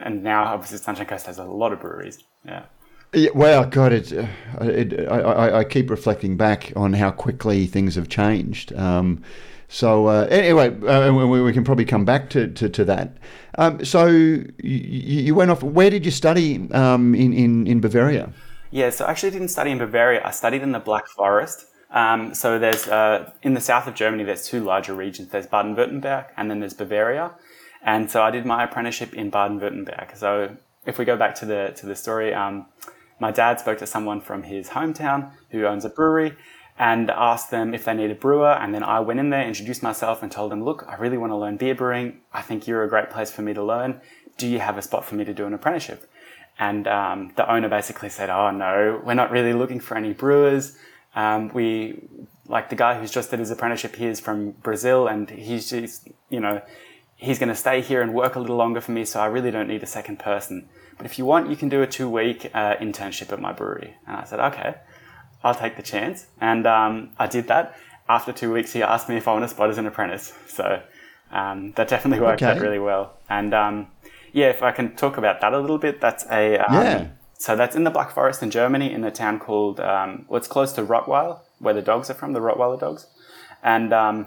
And 0.00 0.22
now 0.22 0.44
obviously 0.44 0.78
Sunshine 0.78 1.06
Coast 1.06 1.26
has 1.26 1.38
a 1.38 1.44
lot 1.44 1.72
of 1.72 1.80
breweries. 1.80 2.22
Yeah. 2.44 2.64
Yeah, 3.16 3.30
well, 3.34 3.64
God, 3.64 3.94
it, 3.94 4.12
uh, 4.12 4.26
it, 4.60 5.08
I, 5.10 5.60
I, 5.60 5.64
keep 5.64 5.88
reflecting 5.88 6.36
back 6.36 6.70
on 6.76 6.92
how 6.92 7.10
quickly 7.10 7.66
things 7.66 7.94
have 7.94 8.10
changed. 8.10 8.74
Um, 8.74 9.22
so 9.68 10.08
uh, 10.08 10.26
anyway, 10.30 10.78
uh, 10.82 11.10
we, 11.14 11.40
we, 11.40 11.50
can 11.54 11.64
probably 11.64 11.86
come 11.86 12.04
back 12.04 12.28
to, 12.30 12.46
to, 12.48 12.68
to 12.68 12.84
that. 12.84 13.16
Um, 13.56 13.82
so 13.86 14.04
you, 14.04 14.52
you, 14.60 15.34
went 15.34 15.50
off. 15.50 15.62
Where 15.62 15.88
did 15.88 16.04
you 16.04 16.10
study 16.10 16.70
um, 16.72 17.14
in, 17.14 17.32
in, 17.32 17.66
in 17.66 17.80
Bavaria? 17.80 18.34
Yeah, 18.70 18.90
so 18.90 19.06
I 19.06 19.12
actually 19.12 19.30
didn't 19.30 19.48
study 19.48 19.70
in 19.70 19.78
Bavaria. 19.78 20.20
I 20.22 20.30
studied 20.30 20.60
in 20.60 20.72
the 20.72 20.78
Black 20.78 21.06
Forest. 21.06 21.68
Um, 21.90 22.34
so 22.34 22.58
there's 22.58 22.86
uh, 22.86 23.32
in 23.42 23.54
the 23.54 23.62
south 23.62 23.86
of 23.86 23.94
Germany, 23.94 24.24
there's 24.24 24.46
two 24.46 24.62
larger 24.62 24.92
regions. 24.94 25.30
There's 25.30 25.46
Baden-Württemberg 25.46 26.26
and 26.36 26.50
then 26.50 26.60
there's 26.60 26.74
Bavaria. 26.74 27.32
And 27.82 28.10
so 28.10 28.22
I 28.22 28.30
did 28.30 28.44
my 28.44 28.64
apprenticeship 28.64 29.14
in 29.14 29.30
Baden-Württemberg. 29.30 30.18
So 30.18 30.58
if 30.84 30.98
we 30.98 31.06
go 31.06 31.16
back 31.16 31.34
to 31.36 31.46
the 31.46 31.72
to 31.76 31.86
the 31.86 31.96
story, 31.96 32.34
um, 32.34 32.66
my 33.18 33.30
dad 33.30 33.60
spoke 33.60 33.78
to 33.78 33.86
someone 33.86 34.20
from 34.20 34.42
his 34.44 34.70
hometown 34.70 35.32
who 35.50 35.64
owns 35.64 35.84
a 35.84 35.88
brewery 35.88 36.36
and 36.78 37.10
asked 37.10 37.50
them 37.50 37.74
if 37.74 37.84
they 37.84 37.94
need 37.94 38.10
a 38.10 38.14
brewer. 38.14 38.52
And 38.52 38.74
then 38.74 38.82
I 38.82 39.00
went 39.00 39.20
in 39.20 39.30
there, 39.30 39.46
introduced 39.46 39.82
myself, 39.82 40.22
and 40.22 40.30
told 40.30 40.52
them, 40.52 40.62
Look, 40.62 40.84
I 40.88 40.96
really 40.96 41.16
want 41.16 41.32
to 41.32 41.36
learn 41.36 41.56
beer 41.56 41.74
brewing. 41.74 42.20
I 42.32 42.42
think 42.42 42.66
you're 42.66 42.84
a 42.84 42.88
great 42.88 43.10
place 43.10 43.30
for 43.30 43.42
me 43.42 43.54
to 43.54 43.62
learn. 43.62 44.00
Do 44.36 44.46
you 44.46 44.58
have 44.58 44.76
a 44.76 44.82
spot 44.82 45.04
for 45.04 45.14
me 45.14 45.24
to 45.24 45.32
do 45.32 45.46
an 45.46 45.54
apprenticeship? 45.54 46.10
And 46.58 46.86
um, 46.86 47.32
the 47.36 47.50
owner 47.50 47.68
basically 47.68 48.10
said, 48.10 48.28
Oh, 48.28 48.50
no, 48.50 49.00
we're 49.04 49.14
not 49.14 49.30
really 49.30 49.52
looking 49.52 49.80
for 49.80 49.96
any 49.96 50.12
brewers. 50.12 50.76
Um, 51.14 51.48
we, 51.54 52.02
like 52.46 52.68
the 52.68 52.76
guy 52.76 52.98
who's 52.98 53.10
just 53.10 53.30
did 53.30 53.38
his 53.38 53.50
apprenticeship 53.50 53.96
here 53.96 54.10
is 54.10 54.20
from 54.20 54.50
Brazil, 54.50 55.06
and 55.06 55.30
he's 55.30 55.70
just, 55.70 56.08
you 56.28 56.40
know, 56.40 56.60
he's 57.16 57.38
going 57.38 57.48
to 57.48 57.54
stay 57.54 57.80
here 57.80 58.02
and 58.02 58.12
work 58.12 58.36
a 58.36 58.40
little 58.40 58.56
longer 58.56 58.82
for 58.82 58.92
me, 58.92 59.06
so 59.06 59.20
I 59.20 59.26
really 59.26 59.50
don't 59.50 59.68
need 59.68 59.82
a 59.82 59.86
second 59.86 60.18
person. 60.18 60.68
But 60.96 61.06
if 61.06 61.18
you 61.18 61.24
want, 61.24 61.50
you 61.50 61.56
can 61.56 61.68
do 61.68 61.82
a 61.82 61.86
two 61.86 62.08
week 62.08 62.50
uh, 62.54 62.76
internship 62.76 63.32
at 63.32 63.40
my 63.40 63.52
brewery. 63.52 63.96
And 64.06 64.16
I 64.16 64.24
said, 64.24 64.40
okay, 64.40 64.76
I'll 65.44 65.54
take 65.54 65.76
the 65.76 65.82
chance. 65.82 66.26
And 66.40 66.66
um, 66.66 67.10
I 67.18 67.26
did 67.26 67.48
that. 67.48 67.76
After 68.08 68.32
two 68.32 68.52
weeks, 68.52 68.72
he 68.72 68.82
asked 68.82 69.08
me 69.08 69.16
if 69.16 69.26
I 69.28 69.32
want 69.32 69.44
to 69.44 69.48
spot 69.48 69.68
as 69.68 69.78
an 69.78 69.86
apprentice. 69.86 70.32
So 70.46 70.82
um, 71.30 71.72
that 71.72 71.88
definitely 71.88 72.24
worked 72.24 72.42
okay. 72.42 72.52
out 72.52 72.60
really 72.60 72.78
well. 72.78 73.18
And 73.28 73.52
um, 73.52 73.88
yeah, 74.32 74.48
if 74.48 74.62
I 74.62 74.72
can 74.72 74.94
talk 74.96 75.16
about 75.16 75.40
that 75.40 75.52
a 75.52 75.58
little 75.58 75.78
bit, 75.78 76.00
that's 76.00 76.24
a 76.30 76.58
um, 76.58 76.74
yeah. 76.74 77.08
So 77.38 77.54
that's 77.54 77.76
in 77.76 77.84
the 77.84 77.90
Black 77.90 78.12
Forest 78.12 78.42
in 78.42 78.50
Germany, 78.50 78.90
in 78.92 79.04
a 79.04 79.10
town 79.10 79.38
called 79.38 79.78
um, 79.78 80.24
what's 80.28 80.48
close 80.48 80.72
to 80.74 80.82
Rottweil, 80.82 81.40
where 81.58 81.74
the 81.74 81.82
dogs 81.82 82.08
are 82.08 82.14
from, 82.14 82.32
the 82.32 82.40
Rottweiler 82.40 82.80
dogs, 82.80 83.06
and 83.62 83.92
um, 83.92 84.26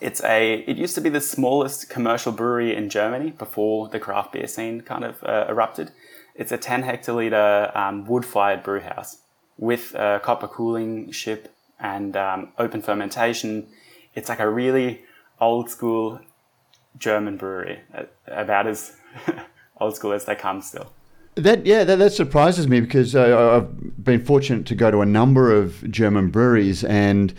it's 0.00 0.22
a. 0.24 0.64
It 0.66 0.76
used 0.76 0.94
to 0.94 1.00
be 1.00 1.08
the 1.08 1.20
smallest 1.20 1.88
commercial 1.88 2.32
brewery 2.32 2.74
in 2.74 2.88
Germany 2.88 3.30
before 3.32 3.88
the 3.88 4.00
craft 4.00 4.32
beer 4.32 4.46
scene 4.46 4.80
kind 4.80 5.04
of 5.04 5.22
uh, 5.24 5.46
erupted. 5.48 5.92
It's 6.34 6.52
a 6.52 6.58
10 6.58 6.84
hectoliter 6.84 7.76
um, 7.76 8.06
wood-fired 8.06 8.62
brew 8.62 8.80
house 8.80 9.18
with 9.58 9.94
a 9.94 10.20
copper 10.22 10.48
cooling 10.48 11.10
ship 11.10 11.54
and 11.78 12.16
um, 12.16 12.52
open 12.58 12.80
fermentation. 12.80 13.66
It's 14.14 14.28
like 14.28 14.40
a 14.40 14.48
really 14.48 15.02
old 15.40 15.70
school 15.70 16.20
German 16.98 17.36
brewery, 17.36 17.80
uh, 17.94 18.04
about 18.26 18.66
as 18.66 18.96
old 19.80 19.96
school 19.96 20.12
as 20.12 20.24
they 20.24 20.34
come 20.34 20.62
still. 20.62 20.92
That 21.36 21.64
yeah, 21.64 21.84
that, 21.84 21.96
that 21.96 22.12
surprises 22.12 22.66
me 22.66 22.80
because 22.80 23.14
uh, 23.14 23.56
I've 23.56 24.04
been 24.04 24.24
fortunate 24.24 24.66
to 24.66 24.74
go 24.74 24.90
to 24.90 25.00
a 25.00 25.06
number 25.06 25.52
of 25.52 25.88
German 25.90 26.30
breweries, 26.30 26.84
and 26.84 27.32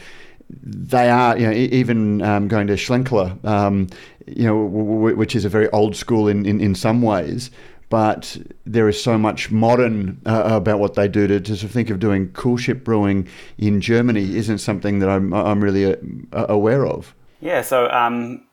they 0.63 1.09
are 1.09 1.37
you 1.37 1.47
know 1.47 1.53
even 1.53 2.21
um, 2.21 2.47
going 2.47 2.67
to 2.67 2.73
Schlenkerla, 2.73 3.43
um, 3.45 3.87
you 4.27 4.45
know, 4.45 4.67
w- 4.67 4.93
w- 4.93 5.15
which 5.15 5.35
is 5.35 5.45
a 5.45 5.49
very 5.49 5.69
old 5.69 5.95
school 5.95 6.27
in, 6.27 6.45
in, 6.45 6.59
in 6.61 6.75
some 6.75 7.01
ways. 7.01 7.51
But 7.89 8.37
there 8.65 8.87
is 8.87 9.03
so 9.03 9.17
much 9.17 9.51
modern 9.51 10.21
uh, 10.25 10.43
about 10.45 10.79
what 10.79 10.93
they 10.93 11.09
do. 11.09 11.27
To, 11.27 11.41
to 11.41 11.55
sort 11.57 11.63
of 11.63 11.71
think 11.71 11.89
of 11.89 11.99
doing 11.99 12.29
coolship 12.29 12.85
brewing 12.85 13.27
in 13.57 13.81
Germany 13.81 14.37
isn't 14.37 14.59
something 14.59 14.99
that 14.99 15.09
I'm 15.09 15.33
I'm 15.33 15.61
really 15.61 15.95
uh, 16.31 16.45
aware 16.47 16.85
of. 16.85 17.13
Yeah, 17.41 17.61
so 17.61 17.89
um, 17.89 18.45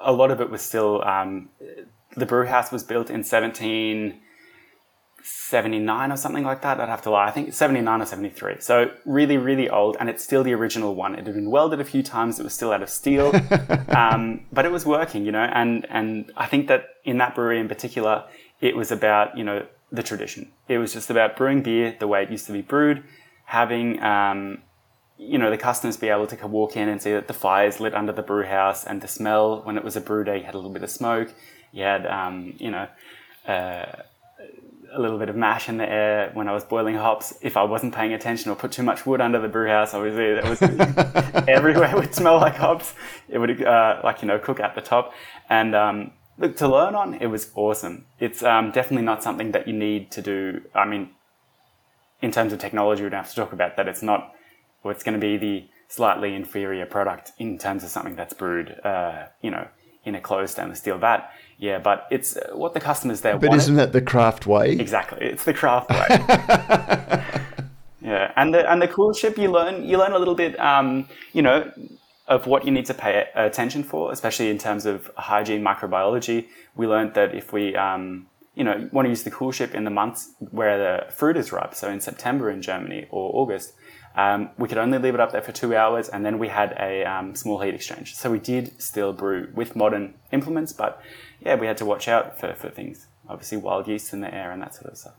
a 0.00 0.12
lot 0.12 0.30
of 0.30 0.40
it 0.40 0.50
was 0.50 0.62
still 0.62 1.02
um, 1.04 1.48
the 2.16 2.26
brew 2.26 2.46
house 2.46 2.70
was 2.70 2.84
built 2.84 3.10
in 3.10 3.24
1779 5.24 6.12
or 6.12 6.16
something 6.16 6.44
like 6.44 6.60
that. 6.60 6.80
I'd 6.80 6.88
have 6.88 7.02
to 7.02 7.10
lie. 7.10 7.26
I 7.26 7.30
think 7.30 7.54
79 7.54 8.02
or 8.02 8.04
73. 8.04 8.56
So 8.60 8.90
really, 9.06 9.38
really 9.38 9.70
old, 9.70 9.96
and 9.98 10.10
it's 10.10 10.22
still 10.22 10.42
the 10.42 10.52
original 10.52 10.94
one. 10.94 11.14
It 11.14 11.24
had 11.24 11.34
been 11.34 11.50
welded 11.50 11.80
a 11.80 11.84
few 11.84 12.02
times. 12.02 12.38
It 12.38 12.42
was 12.42 12.52
still 12.52 12.72
out 12.72 12.82
of 12.82 12.90
steel, 12.90 13.32
um, 13.88 14.44
but 14.52 14.66
it 14.66 14.72
was 14.72 14.84
working, 14.84 15.24
you 15.24 15.32
know. 15.32 15.44
And 15.44 15.86
and 15.88 16.30
I 16.36 16.46
think 16.46 16.68
that 16.68 16.90
in 17.04 17.18
that 17.18 17.34
brewery 17.34 17.58
in 17.58 17.68
particular, 17.68 18.24
it 18.60 18.76
was 18.76 18.92
about 18.92 19.36
you 19.38 19.44
know 19.44 19.66
the 19.90 20.02
tradition. 20.02 20.50
It 20.68 20.78
was 20.78 20.92
just 20.92 21.08
about 21.08 21.36
brewing 21.36 21.62
beer 21.62 21.96
the 21.98 22.06
way 22.06 22.22
it 22.22 22.30
used 22.30 22.46
to 22.46 22.52
be 22.52 22.60
brewed, 22.60 23.02
having 23.46 24.02
um, 24.02 24.58
you 25.16 25.38
know, 25.38 25.50
the 25.50 25.58
customers 25.58 25.96
be 25.96 26.08
able 26.08 26.26
to 26.26 26.46
walk 26.46 26.76
in 26.76 26.88
and 26.88 27.00
see 27.00 27.12
that 27.12 27.28
the 27.28 27.34
fire's 27.34 27.80
lit 27.80 27.94
under 27.94 28.12
the 28.12 28.22
brew 28.22 28.44
house 28.44 28.84
and 28.84 29.00
the 29.00 29.08
smell 29.08 29.62
when 29.62 29.76
it 29.76 29.84
was 29.84 29.96
a 29.96 30.00
brew 30.00 30.24
day, 30.24 30.38
you 30.38 30.44
had 30.44 30.54
a 30.54 30.58
little 30.58 30.72
bit 30.72 30.82
of 30.82 30.90
smoke. 30.90 31.32
You 31.72 31.84
had, 31.84 32.06
um, 32.06 32.54
you 32.58 32.70
know, 32.70 32.88
uh, 33.46 34.02
a 34.94 35.00
little 35.00 35.18
bit 35.18 35.28
of 35.28 35.36
mash 35.36 35.68
in 35.68 35.76
the 35.76 35.88
air 35.88 36.30
when 36.34 36.48
I 36.48 36.52
was 36.52 36.64
boiling 36.64 36.94
hops. 36.94 37.34
If 37.42 37.56
I 37.56 37.64
wasn't 37.64 37.94
paying 37.94 38.12
attention 38.12 38.50
or 38.50 38.54
put 38.54 38.72
too 38.72 38.82
much 38.82 39.04
wood 39.04 39.20
under 39.20 39.40
the 39.40 39.48
brew 39.48 39.68
house, 39.68 39.92
obviously 39.92 40.34
that 40.34 40.48
was 40.48 41.44
everywhere 41.48 41.94
would 41.96 42.14
smell 42.14 42.36
like 42.36 42.56
hops. 42.56 42.94
It 43.28 43.38
would, 43.38 43.62
uh, 43.62 44.00
like, 44.04 44.22
you 44.22 44.28
know, 44.28 44.38
cook 44.38 44.60
at 44.60 44.74
the 44.74 44.80
top. 44.80 45.12
And, 45.50 45.74
um, 45.74 46.12
look, 46.38 46.56
to 46.56 46.68
learn 46.68 46.94
on, 46.94 47.14
it 47.14 47.26
was 47.26 47.50
awesome. 47.54 48.06
It's, 48.20 48.42
um, 48.42 48.70
definitely 48.70 49.04
not 49.04 49.22
something 49.22 49.52
that 49.52 49.66
you 49.66 49.74
need 49.74 50.10
to 50.12 50.22
do. 50.22 50.62
I 50.74 50.86
mean, 50.86 51.10
in 52.22 52.30
terms 52.30 52.52
of 52.52 52.58
technology, 52.58 53.02
we 53.02 53.10
don't 53.10 53.20
have 53.20 53.30
to 53.30 53.36
talk 53.36 53.52
about 53.52 53.76
that. 53.76 53.88
It's 53.88 54.02
not, 54.02 54.32
or 54.82 54.92
it's 54.92 55.02
going 55.02 55.18
to 55.18 55.20
be 55.20 55.36
the 55.36 55.68
slightly 55.88 56.34
inferior 56.34 56.86
product 56.86 57.32
in 57.38 57.58
terms 57.58 57.84
of 57.84 57.90
something 57.90 58.16
that's 58.16 58.34
brewed, 58.34 58.80
uh, 58.84 59.26
you 59.42 59.50
know, 59.50 59.68
in 60.04 60.14
a 60.14 60.20
closed 60.20 60.52
stainless 60.52 60.78
steel 60.78 60.98
vat. 60.98 61.30
Yeah, 61.58 61.78
but 61.78 62.06
it's 62.10 62.36
uh, 62.36 62.50
what 62.54 62.74
the 62.74 62.80
customers 62.80 63.20
there 63.20 63.38
But 63.38 63.50
want. 63.50 63.60
isn't 63.62 63.76
that 63.76 63.92
the 63.92 64.02
craft 64.02 64.46
way? 64.46 64.72
Exactly, 64.72 65.24
it's 65.26 65.44
the 65.44 65.54
craft 65.54 65.90
way. 65.90 66.06
yeah, 68.02 68.32
and 68.36 68.52
the 68.52 68.70
and 68.70 68.82
the 68.82 68.88
cool 68.88 69.12
ship 69.12 69.38
you 69.38 69.50
learn 69.50 69.84
you 69.84 69.96
learn 69.98 70.12
a 70.12 70.18
little 70.18 70.34
bit, 70.34 70.58
um, 70.58 71.08
you 71.32 71.42
know, 71.42 71.70
of 72.26 72.46
what 72.46 72.64
you 72.64 72.72
need 72.72 72.86
to 72.86 72.94
pay 72.94 73.28
attention 73.34 73.82
for, 73.84 74.12
especially 74.12 74.50
in 74.50 74.58
terms 74.58 74.84
of 74.84 75.10
hygiene, 75.16 75.62
microbiology. 75.62 76.46
We 76.74 76.86
learned 76.86 77.14
that 77.14 77.34
if 77.34 77.52
we 77.52 77.76
um, 77.76 78.26
you 78.54 78.62
know, 78.62 78.88
want 78.92 79.06
to 79.06 79.10
use 79.10 79.24
the 79.24 79.30
cool 79.30 79.52
ship 79.52 79.74
in 79.74 79.84
the 79.84 79.90
months 79.90 80.30
where 80.50 80.78
the 80.78 81.12
fruit 81.12 81.36
is 81.36 81.52
ripe, 81.52 81.74
so 81.74 81.88
in 81.90 82.00
September 82.00 82.50
in 82.50 82.62
Germany 82.62 83.06
or 83.10 83.30
August, 83.34 83.74
um, 84.16 84.50
we 84.58 84.68
could 84.68 84.78
only 84.78 84.98
leave 84.98 85.14
it 85.14 85.20
up 85.20 85.32
there 85.32 85.42
for 85.42 85.52
two 85.52 85.74
hours, 85.76 86.08
and 86.08 86.24
then 86.24 86.38
we 86.38 86.48
had 86.48 86.76
a 86.78 87.04
um, 87.04 87.34
small 87.34 87.60
heat 87.60 87.74
exchange. 87.74 88.14
So 88.14 88.30
we 88.30 88.38
did 88.38 88.80
still 88.80 89.12
brew 89.12 89.48
with 89.54 89.74
modern 89.74 90.14
implements, 90.32 90.72
but 90.72 91.00
yeah, 91.40 91.56
we 91.56 91.66
had 91.66 91.76
to 91.78 91.84
watch 91.84 92.06
out 92.08 92.38
for, 92.38 92.54
for 92.54 92.70
things. 92.70 93.06
Obviously, 93.28 93.58
wild 93.58 93.88
yeast 93.88 94.12
in 94.12 94.20
the 94.20 94.32
air 94.32 94.52
and 94.52 94.62
that 94.62 94.74
sort 94.74 94.92
of 94.92 94.98
stuff. 94.98 95.14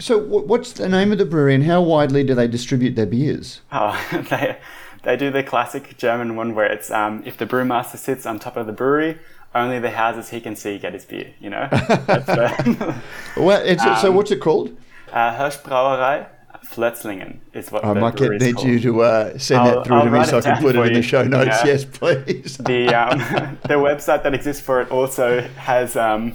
So, 0.00 0.16
what's 0.18 0.72
the 0.72 0.88
name 0.88 1.10
of 1.10 1.18
the 1.18 1.24
brewery, 1.24 1.54
and 1.56 1.64
how 1.64 1.82
widely 1.82 2.22
do 2.22 2.34
they 2.34 2.46
distribute 2.46 2.94
their 2.94 3.06
beers? 3.06 3.60
Oh, 3.72 3.98
they 4.30 4.58
they 5.02 5.16
do 5.16 5.30
the 5.30 5.42
classic 5.42 5.96
German 5.98 6.36
one 6.36 6.54
where 6.54 6.66
it's 6.66 6.90
um, 6.90 7.22
if 7.26 7.36
the 7.36 7.46
brewmaster 7.46 7.96
sits 7.96 8.24
on 8.24 8.38
top 8.38 8.56
of 8.56 8.66
the 8.66 8.72
brewery, 8.72 9.18
only 9.54 9.80
the 9.80 9.90
houses 9.90 10.28
he 10.28 10.40
can 10.40 10.54
see 10.54 10.78
get 10.78 10.92
his 10.92 11.04
beer. 11.04 11.32
You 11.40 11.50
know. 11.50 11.68
That's 11.72 12.26
the, 12.26 13.02
Well, 13.36 13.60
it's, 13.64 13.82
so 14.00 14.12
what's 14.16 14.30
it 14.30 14.40
called? 14.40 14.76
uh, 15.12 15.36
Hirschbrauerei 15.36 16.26
Flözlingen 16.70 17.38
is 17.54 17.70
what 17.72 17.84
I 17.84 17.92
might 17.94 18.16
get 18.16 18.30
need 18.32 18.56
called. 18.56 18.66
you 18.68 18.80
to 18.80 19.00
uh, 19.02 19.38
send 19.38 19.60
I'll- 19.60 19.74
that 19.76 19.86
through 19.86 19.96
I'll 19.96 20.04
to 20.04 20.10
me 20.10 20.24
so 20.24 20.38
I 20.38 20.40
can 20.42 20.62
put 20.62 20.76
it 20.76 20.86
in 20.86 20.92
the 20.94 21.02
show 21.02 21.24
notes. 21.24 21.46
Yeah. 21.64 21.66
Yes, 21.66 21.84
please. 21.84 22.56
the 22.58 22.88
um, 22.94 23.18
the 23.62 23.74
website 23.74 24.22
that 24.22 24.34
exists 24.34 24.62
for 24.62 24.80
it 24.80 24.90
also 24.90 25.40
has 25.56 25.96
um, 25.96 26.34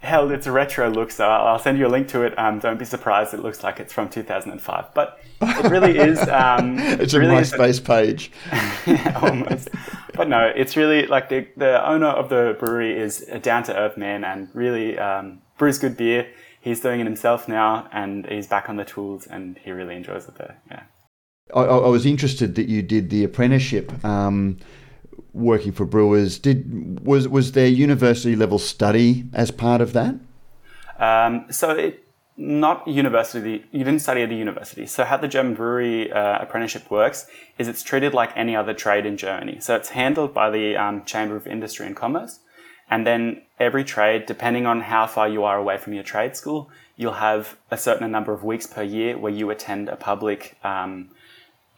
held 0.00 0.32
its 0.32 0.46
retro 0.46 0.90
look. 0.90 1.10
So 1.10 1.28
I'll 1.28 1.58
send 1.58 1.78
you 1.78 1.86
a 1.86 1.88
link 1.88 2.08
to 2.08 2.22
it. 2.22 2.36
Um, 2.38 2.58
don't 2.58 2.78
be 2.78 2.84
surprised; 2.84 3.34
it 3.34 3.40
looks 3.40 3.62
like 3.62 3.78
it's 3.78 3.92
from 3.92 4.08
2005, 4.08 4.94
but 4.94 5.20
it 5.42 5.70
really 5.70 5.98
is. 6.10 6.18
Um, 6.28 6.78
it's 6.78 7.12
it 7.12 7.16
a 7.16 7.20
really 7.20 7.36
is 7.36 7.52
MySpace 7.52 7.84
page. 7.84 8.32
yeah, 8.86 9.18
almost. 9.22 9.68
But 10.14 10.28
no, 10.28 10.46
it's 10.54 10.76
really 10.76 11.06
like 11.06 11.28
the 11.28 11.46
the 11.56 11.86
owner 11.88 12.08
of 12.08 12.28
the 12.30 12.56
brewery 12.58 12.98
is 12.98 13.22
a 13.28 13.38
down 13.38 13.62
to 13.64 13.76
earth 13.76 13.96
man 13.96 14.24
and 14.24 14.48
really 14.54 14.98
um, 14.98 15.40
brews 15.58 15.78
good 15.78 15.96
beer. 15.96 16.26
He's 16.62 16.80
doing 16.80 17.00
it 17.00 17.04
himself 17.04 17.48
now, 17.48 17.88
and 17.92 18.24
he's 18.26 18.46
back 18.46 18.68
on 18.68 18.76
the 18.76 18.84
tools, 18.84 19.26
and 19.26 19.58
he 19.64 19.72
really 19.72 19.96
enjoys 19.96 20.28
it 20.28 20.36
there. 20.36 20.56
Yeah. 20.70 20.84
I, 21.54 21.62
I 21.62 21.88
was 21.88 22.06
interested 22.06 22.54
that 22.54 22.68
you 22.68 22.82
did 22.82 23.10
the 23.10 23.24
apprenticeship 23.24 24.04
um, 24.04 24.58
working 25.32 25.72
for 25.72 25.84
brewers. 25.84 26.38
Did 26.38 27.04
was 27.04 27.28
was 27.28 27.52
there 27.52 27.66
university 27.66 28.36
level 28.36 28.58
study 28.58 29.24
as 29.32 29.50
part 29.50 29.80
of 29.80 29.92
that? 29.92 30.14
Um, 30.98 31.46
so 31.50 31.70
it 31.70 32.04
not 32.36 32.86
university. 32.86 33.64
You 33.72 33.84
didn't 33.84 34.00
study 34.00 34.22
at 34.22 34.30
a 34.30 34.34
university. 34.34 34.86
So 34.86 35.04
how 35.04 35.16
the 35.16 35.28
German 35.28 35.54
brewery 35.54 36.10
uh, 36.12 36.38
apprenticeship 36.42 36.90
works 36.90 37.26
is 37.58 37.68
it's 37.68 37.82
treated 37.82 38.14
like 38.14 38.30
any 38.36 38.56
other 38.56 38.72
trade 38.72 39.04
in 39.04 39.16
Germany. 39.16 39.58
So 39.60 39.76
it's 39.76 39.90
handled 39.90 40.32
by 40.32 40.50
the 40.50 40.76
um, 40.76 41.04
Chamber 41.04 41.36
of 41.36 41.46
Industry 41.46 41.86
and 41.86 41.96
Commerce, 41.96 42.40
and 42.88 43.06
then 43.06 43.42
every 43.62 43.84
trade, 43.84 44.26
depending 44.26 44.66
on 44.66 44.80
how 44.80 45.06
far 45.06 45.28
you 45.28 45.44
are 45.44 45.56
away 45.56 45.78
from 45.78 45.92
your 45.92 46.02
trade 46.02 46.36
school, 46.36 46.70
you'll 46.96 47.14
have 47.14 47.56
a 47.70 47.78
certain 47.78 48.10
number 48.10 48.32
of 48.32 48.44
weeks 48.44 48.66
per 48.66 48.82
year 48.82 49.16
where 49.16 49.32
you 49.32 49.50
attend 49.50 49.88
a 49.88 49.96
public, 49.96 50.56
um, 50.64 51.10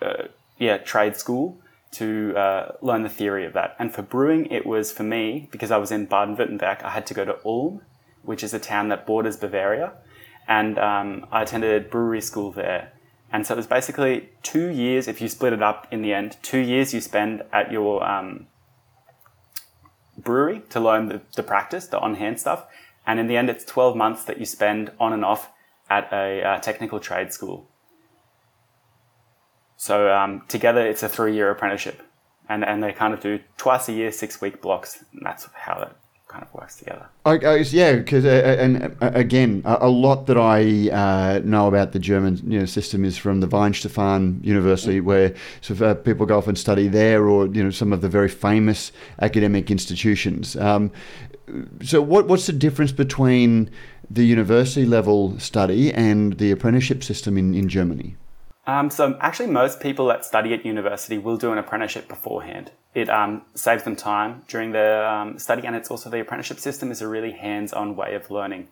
uh, 0.02 0.24
yeah, 0.58 0.78
trade 0.78 1.16
school 1.16 1.58
to 1.92 2.36
uh, 2.36 2.72
learn 2.82 3.02
the 3.02 3.08
theory 3.08 3.44
of 3.46 3.52
that. 3.52 3.76
And 3.78 3.94
for 3.94 4.02
brewing, 4.02 4.46
it 4.46 4.66
was 4.66 4.90
for 4.90 5.04
me 5.04 5.48
because 5.52 5.70
I 5.70 5.76
was 5.76 5.92
in 5.92 6.06
Baden-Württemberg. 6.06 6.82
I 6.82 6.90
had 6.90 7.06
to 7.06 7.14
go 7.14 7.24
to 7.24 7.38
Ulm, 7.44 7.82
which 8.22 8.42
is 8.42 8.52
a 8.54 8.58
town 8.58 8.88
that 8.88 9.06
borders 9.06 9.36
Bavaria, 9.36 9.92
and 10.48 10.78
um, 10.78 11.26
I 11.30 11.42
attended 11.42 11.90
brewery 11.90 12.20
school 12.20 12.50
there. 12.50 12.92
And 13.32 13.46
so 13.46 13.54
it 13.54 13.56
was 13.56 13.66
basically 13.66 14.30
two 14.42 14.68
years. 14.68 15.08
If 15.08 15.20
you 15.20 15.28
split 15.28 15.52
it 15.52 15.62
up 15.62 15.86
in 15.90 16.02
the 16.02 16.12
end, 16.12 16.36
two 16.42 16.58
years 16.58 16.94
you 16.94 17.00
spend 17.00 17.42
at 17.52 17.70
your 17.70 18.04
um, 18.04 18.46
brewery 20.24 20.62
to 20.70 20.80
learn 20.80 21.08
the, 21.08 21.20
the 21.36 21.42
practice, 21.42 21.86
the 21.86 21.98
on-hand 21.98 22.40
stuff, 22.40 22.66
and 23.06 23.20
in 23.20 23.26
the 23.26 23.36
end, 23.36 23.50
it's 23.50 23.64
12 23.64 23.96
months 23.96 24.24
that 24.24 24.38
you 24.38 24.46
spend 24.46 24.90
on 24.98 25.12
and 25.12 25.24
off 25.24 25.50
at 25.90 26.10
a 26.12 26.42
uh, 26.42 26.58
technical 26.60 26.98
trade 26.98 27.32
school. 27.32 27.68
So 29.76 30.10
um, 30.10 30.42
together, 30.48 30.86
it's 30.86 31.02
a 31.02 31.08
three-year 31.08 31.50
apprenticeship, 31.50 32.02
and 32.48 32.64
and 32.64 32.82
they 32.82 32.92
kind 32.92 33.12
of 33.12 33.20
do 33.20 33.40
twice 33.58 33.88
a 33.88 33.92
year, 33.92 34.10
six-week 34.10 34.62
blocks, 34.62 35.04
and 35.12 35.22
that's 35.24 35.46
how 35.52 35.80
it 35.82 35.96
kind 36.34 36.44
of 36.44 36.52
works 36.52 36.76
together. 36.76 37.06
I, 37.24 37.38
I, 37.38 37.56
yeah, 37.58 37.94
because 37.96 38.24
uh, 38.24 38.56
and 38.58 38.96
uh, 39.00 39.10
again, 39.14 39.62
a, 39.64 39.78
a 39.82 39.88
lot 39.88 40.26
that 40.26 40.36
I 40.36 40.90
uh, 40.90 41.40
know 41.44 41.68
about 41.68 41.92
the 41.92 42.00
German 42.00 42.40
you 42.50 42.58
know, 42.58 42.66
system 42.66 43.04
is 43.04 43.16
from 43.16 43.40
the 43.40 43.46
Weihenstephan 43.46 44.44
University, 44.44 45.00
where 45.00 45.34
sort 45.60 45.80
of, 45.80 45.82
uh, 45.82 45.94
people 45.94 46.26
go 46.26 46.38
off 46.38 46.48
and 46.48 46.58
study 46.58 46.88
there, 46.88 47.28
or 47.28 47.46
you 47.46 47.62
know 47.62 47.70
some 47.70 47.92
of 47.92 48.00
the 48.00 48.08
very 48.08 48.28
famous 48.28 48.90
academic 49.20 49.70
institutions. 49.70 50.56
Um, 50.56 50.90
so, 51.82 52.02
what 52.02 52.26
what's 52.26 52.46
the 52.46 52.52
difference 52.52 52.90
between 52.90 53.70
the 54.10 54.24
university 54.24 54.84
level 54.84 55.38
study 55.38 55.92
and 55.92 56.38
the 56.38 56.50
apprenticeship 56.50 57.04
system 57.04 57.38
in, 57.38 57.54
in 57.54 57.68
Germany? 57.68 58.16
Um, 58.66 58.88
so 58.90 59.16
actually, 59.20 59.48
most 59.48 59.80
people 59.80 60.06
that 60.06 60.24
study 60.24 60.54
at 60.54 60.64
university 60.64 61.18
will 61.18 61.36
do 61.36 61.52
an 61.52 61.58
apprenticeship 61.58 62.08
beforehand. 62.08 62.70
It 62.94 63.10
um, 63.10 63.42
saves 63.54 63.82
them 63.82 63.96
time 63.96 64.42
during 64.48 64.72
their 64.72 65.06
um, 65.06 65.38
study, 65.38 65.66
and 65.66 65.76
it's 65.76 65.90
also 65.90 66.08
the 66.08 66.20
apprenticeship 66.20 66.58
system 66.58 66.90
is 66.90 67.02
a 67.02 67.08
really 67.08 67.32
hands-on 67.32 67.94
way 67.94 68.14
of 68.14 68.30
learning. 68.30 68.68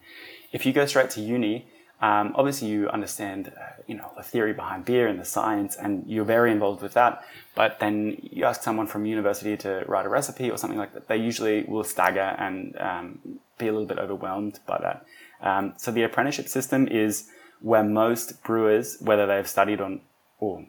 If 0.50 0.64
you 0.64 0.72
go 0.72 0.86
straight 0.86 1.10
to 1.10 1.20
uni, 1.20 1.66
um, 2.00 2.32
obviously 2.34 2.68
you 2.68 2.88
understand, 2.88 3.52
uh, 3.56 3.82
you 3.86 3.94
know, 3.94 4.10
the 4.16 4.22
theory 4.22 4.52
behind 4.52 4.84
beer 4.84 5.08
and 5.08 5.20
the 5.20 5.24
science, 5.24 5.76
and 5.76 6.04
you're 6.06 6.24
very 6.24 6.50
involved 6.50 6.82
with 6.82 6.94
that. 6.94 7.24
But 7.54 7.78
then 7.78 8.16
you 8.22 8.44
ask 8.44 8.62
someone 8.62 8.86
from 8.86 9.04
university 9.04 9.56
to 9.58 9.84
write 9.86 10.06
a 10.06 10.08
recipe 10.08 10.50
or 10.50 10.56
something 10.56 10.78
like 10.78 10.94
that, 10.94 11.06
they 11.08 11.18
usually 11.18 11.64
will 11.64 11.84
stagger 11.84 12.34
and 12.38 12.76
um, 12.80 13.18
be 13.58 13.68
a 13.68 13.72
little 13.72 13.86
bit 13.86 13.98
overwhelmed 13.98 14.60
by 14.66 14.78
that. 14.80 15.06
Um, 15.42 15.74
so 15.76 15.90
the 15.90 16.02
apprenticeship 16.02 16.48
system 16.48 16.88
is 16.88 17.28
where 17.62 17.84
most 17.84 18.42
brewers, 18.42 18.98
whether 19.00 19.26
they've 19.26 19.48
studied 19.48 19.80
on 19.80 20.00
or, 20.38 20.66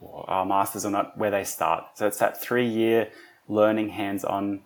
or 0.00 0.28
are 0.30 0.46
masters 0.46 0.84
or 0.84 0.90
not, 0.90 1.18
where 1.18 1.30
they 1.30 1.44
start. 1.44 1.84
So 1.94 2.06
it's 2.06 2.18
that 2.18 2.40
three-year 2.40 3.08
learning 3.48 3.90
hands-on 3.90 4.62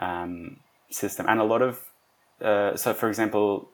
um, 0.00 0.56
system, 0.90 1.26
and 1.28 1.40
a 1.40 1.44
lot 1.44 1.62
of 1.62 1.80
uh, 2.42 2.76
so, 2.76 2.92
for 2.92 3.08
example, 3.08 3.70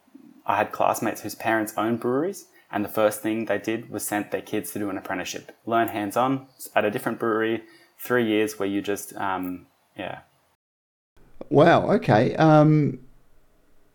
I 0.47 0.57
had 0.57 0.73
classmates 0.73 1.23
whose 1.23 1.35
parents 1.35 1.73
owned 1.77 2.01
breweries, 2.01 2.47
and 2.71 2.85
the 2.85 2.89
first 2.89 3.23
thing 3.23 3.47
they 3.47 3.59
did 3.59 3.91
was 3.91 4.05
sent 4.05 4.31
their 4.31 4.43
kids 4.43 4.73
to 4.73 4.79
do 4.79 4.91
an 4.91 4.99
apprenticeship, 4.99 5.57
learn 5.65 5.89
hands 5.89 6.17
on 6.17 6.47
at 6.77 6.85
a 6.85 6.91
different 6.91 7.19
brewery, 7.19 7.63
three 7.99 8.27
years 8.27 8.59
where 8.59 8.69
you 8.69 8.83
just, 8.83 9.15
um, 9.17 9.67
yeah. 9.97 10.21
Wow. 11.49 11.91
Okay. 11.93 12.37
Um, 12.37 12.99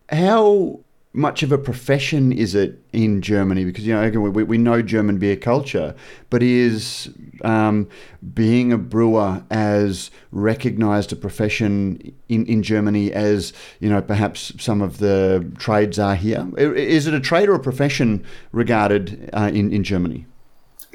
how 0.09 0.82
much 1.13 1.43
of 1.43 1.51
a 1.51 1.57
profession 1.57 2.31
is 2.31 2.55
it 2.55 2.83
in 2.91 3.21
Germany? 3.21 3.65
Because 3.65 3.85
you 3.85 3.93
know 3.93 4.19
we, 4.19 4.43
we 4.43 4.57
know 4.57 4.81
German 4.81 5.19
beer 5.19 5.35
culture, 5.35 5.95
but 6.29 6.41
is 6.41 7.09
um, 7.43 7.87
being 8.33 8.73
a 8.73 8.77
brewer 8.77 9.43
as 9.51 10.09
recognised 10.31 11.13
a 11.13 11.15
profession 11.15 12.13
in, 12.29 12.45
in 12.47 12.63
Germany 12.63 13.13
as 13.13 13.53
you 13.79 13.89
know 13.89 14.01
perhaps 14.01 14.53
some 14.57 14.81
of 14.81 14.97
the 14.97 15.49
trades 15.57 15.99
are 15.99 16.15
here? 16.15 16.49
Is 16.57 17.05
it 17.05 17.13
a 17.13 17.19
trade 17.19 17.47
or 17.47 17.53
a 17.53 17.59
profession 17.59 18.25
regarded 18.51 19.29
uh, 19.33 19.51
in 19.53 19.71
in 19.71 19.83
Germany? 19.83 20.25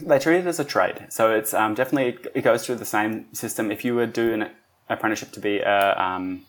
They 0.00 0.18
treat 0.18 0.38
it 0.38 0.46
as 0.46 0.60
a 0.60 0.64
trade, 0.64 1.06
so 1.10 1.34
it's 1.34 1.54
um, 1.54 1.74
definitely 1.74 2.18
it 2.34 2.42
goes 2.42 2.66
through 2.66 2.76
the 2.76 2.84
same 2.84 3.32
system. 3.34 3.70
If 3.70 3.84
you 3.84 3.94
would 3.94 4.12
do 4.12 4.32
an 4.32 4.50
apprenticeship 4.88 5.32
to 5.32 5.40
be 5.40 5.58
a 5.58 6.00
um, 6.00 6.44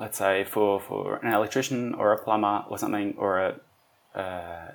let's 0.00 0.18
say 0.18 0.44
for, 0.44 0.80
for 0.80 1.16
an 1.16 1.32
electrician 1.32 1.94
or 1.94 2.12
a 2.12 2.18
plumber 2.18 2.64
or 2.68 2.78
something 2.78 3.14
or 3.18 3.38
a 3.38 3.60
uh, 4.18 4.72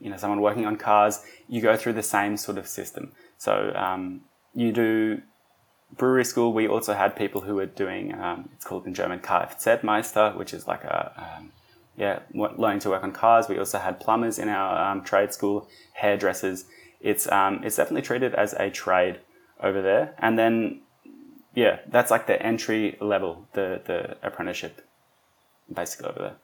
you 0.00 0.10
know 0.10 0.16
someone 0.16 0.40
working 0.40 0.66
on 0.66 0.76
cars 0.76 1.24
you 1.48 1.60
go 1.60 1.76
through 1.76 1.92
the 1.94 2.02
same 2.02 2.36
sort 2.36 2.58
of 2.58 2.66
system. 2.66 3.12
So 3.38 3.72
um, 3.74 4.22
you 4.54 4.72
do 4.72 5.22
brewery 5.96 6.24
school 6.24 6.52
we 6.52 6.66
also 6.66 6.94
had 6.94 7.14
people 7.14 7.42
who 7.42 7.54
were 7.54 7.66
doing 7.66 8.14
um, 8.14 8.48
it's 8.54 8.64
called 8.64 8.86
in 8.86 8.94
german 8.94 9.20
kfz 9.20 9.82
Meister, 9.82 10.32
which 10.36 10.54
is 10.54 10.66
like 10.66 10.84
a 10.84 11.12
um, 11.38 11.52
yeah 11.96 12.20
learning 12.34 12.80
to 12.80 12.90
work 12.90 13.02
on 13.02 13.12
cars. 13.12 13.48
We 13.48 13.58
also 13.58 13.78
had 13.78 14.00
plumbers 14.00 14.38
in 14.38 14.48
our 14.48 14.90
um, 14.90 15.02
trade 15.02 15.32
school 15.32 15.68
hairdressers. 15.94 16.64
It's 17.00 17.30
um, 17.30 17.62
it's 17.64 17.76
definitely 17.76 18.02
treated 18.02 18.34
as 18.34 18.52
a 18.54 18.70
trade 18.70 19.20
over 19.62 19.80
there. 19.80 20.14
And 20.18 20.38
then 20.38 20.81
yeah, 21.54 21.80
that's 21.88 22.10
like 22.10 22.26
the 22.26 22.40
entry 22.42 22.96
level, 23.00 23.46
the 23.52 23.80
the 23.84 24.16
apprenticeship, 24.22 24.86
basically 25.72 26.08
over 26.08 26.18
there. 26.18 26.36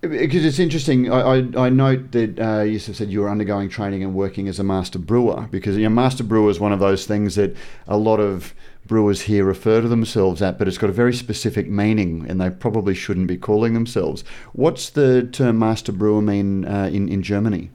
Because 0.00 0.44
it's 0.44 0.58
interesting, 0.58 1.10
I, 1.10 1.20
I, 1.20 1.66
I 1.66 1.68
note 1.70 2.12
that 2.12 2.38
uh, 2.38 2.60
you 2.60 2.78
said 2.78 3.08
you 3.08 3.22
were 3.22 3.30
undergoing 3.30 3.70
training 3.70 4.02
and 4.02 4.14
working 4.14 4.48
as 4.48 4.58
a 4.58 4.64
master 4.64 4.98
brewer. 4.98 5.48
Because 5.50 5.78
you 5.78 5.84
know, 5.84 5.88
master 5.88 6.22
brewer 6.22 6.50
is 6.50 6.60
one 6.60 6.72
of 6.72 6.78
those 6.78 7.06
things 7.06 7.36
that 7.36 7.56
a 7.88 7.96
lot 7.96 8.20
of 8.20 8.54
brewers 8.86 9.22
here 9.22 9.46
refer 9.46 9.80
to 9.80 9.88
themselves 9.88 10.42
at, 10.42 10.58
but 10.58 10.68
it's 10.68 10.76
got 10.76 10.90
a 10.90 10.92
very 10.92 11.14
specific 11.14 11.70
meaning, 11.70 12.26
and 12.28 12.38
they 12.38 12.50
probably 12.50 12.94
shouldn't 12.94 13.28
be 13.28 13.38
calling 13.38 13.72
themselves. 13.72 14.24
What's 14.52 14.90
the 14.90 15.22
term 15.22 15.58
master 15.58 15.92
brewer 15.92 16.20
mean 16.20 16.66
uh, 16.66 16.90
in 16.92 17.08
in 17.08 17.22
Germany? 17.22 17.70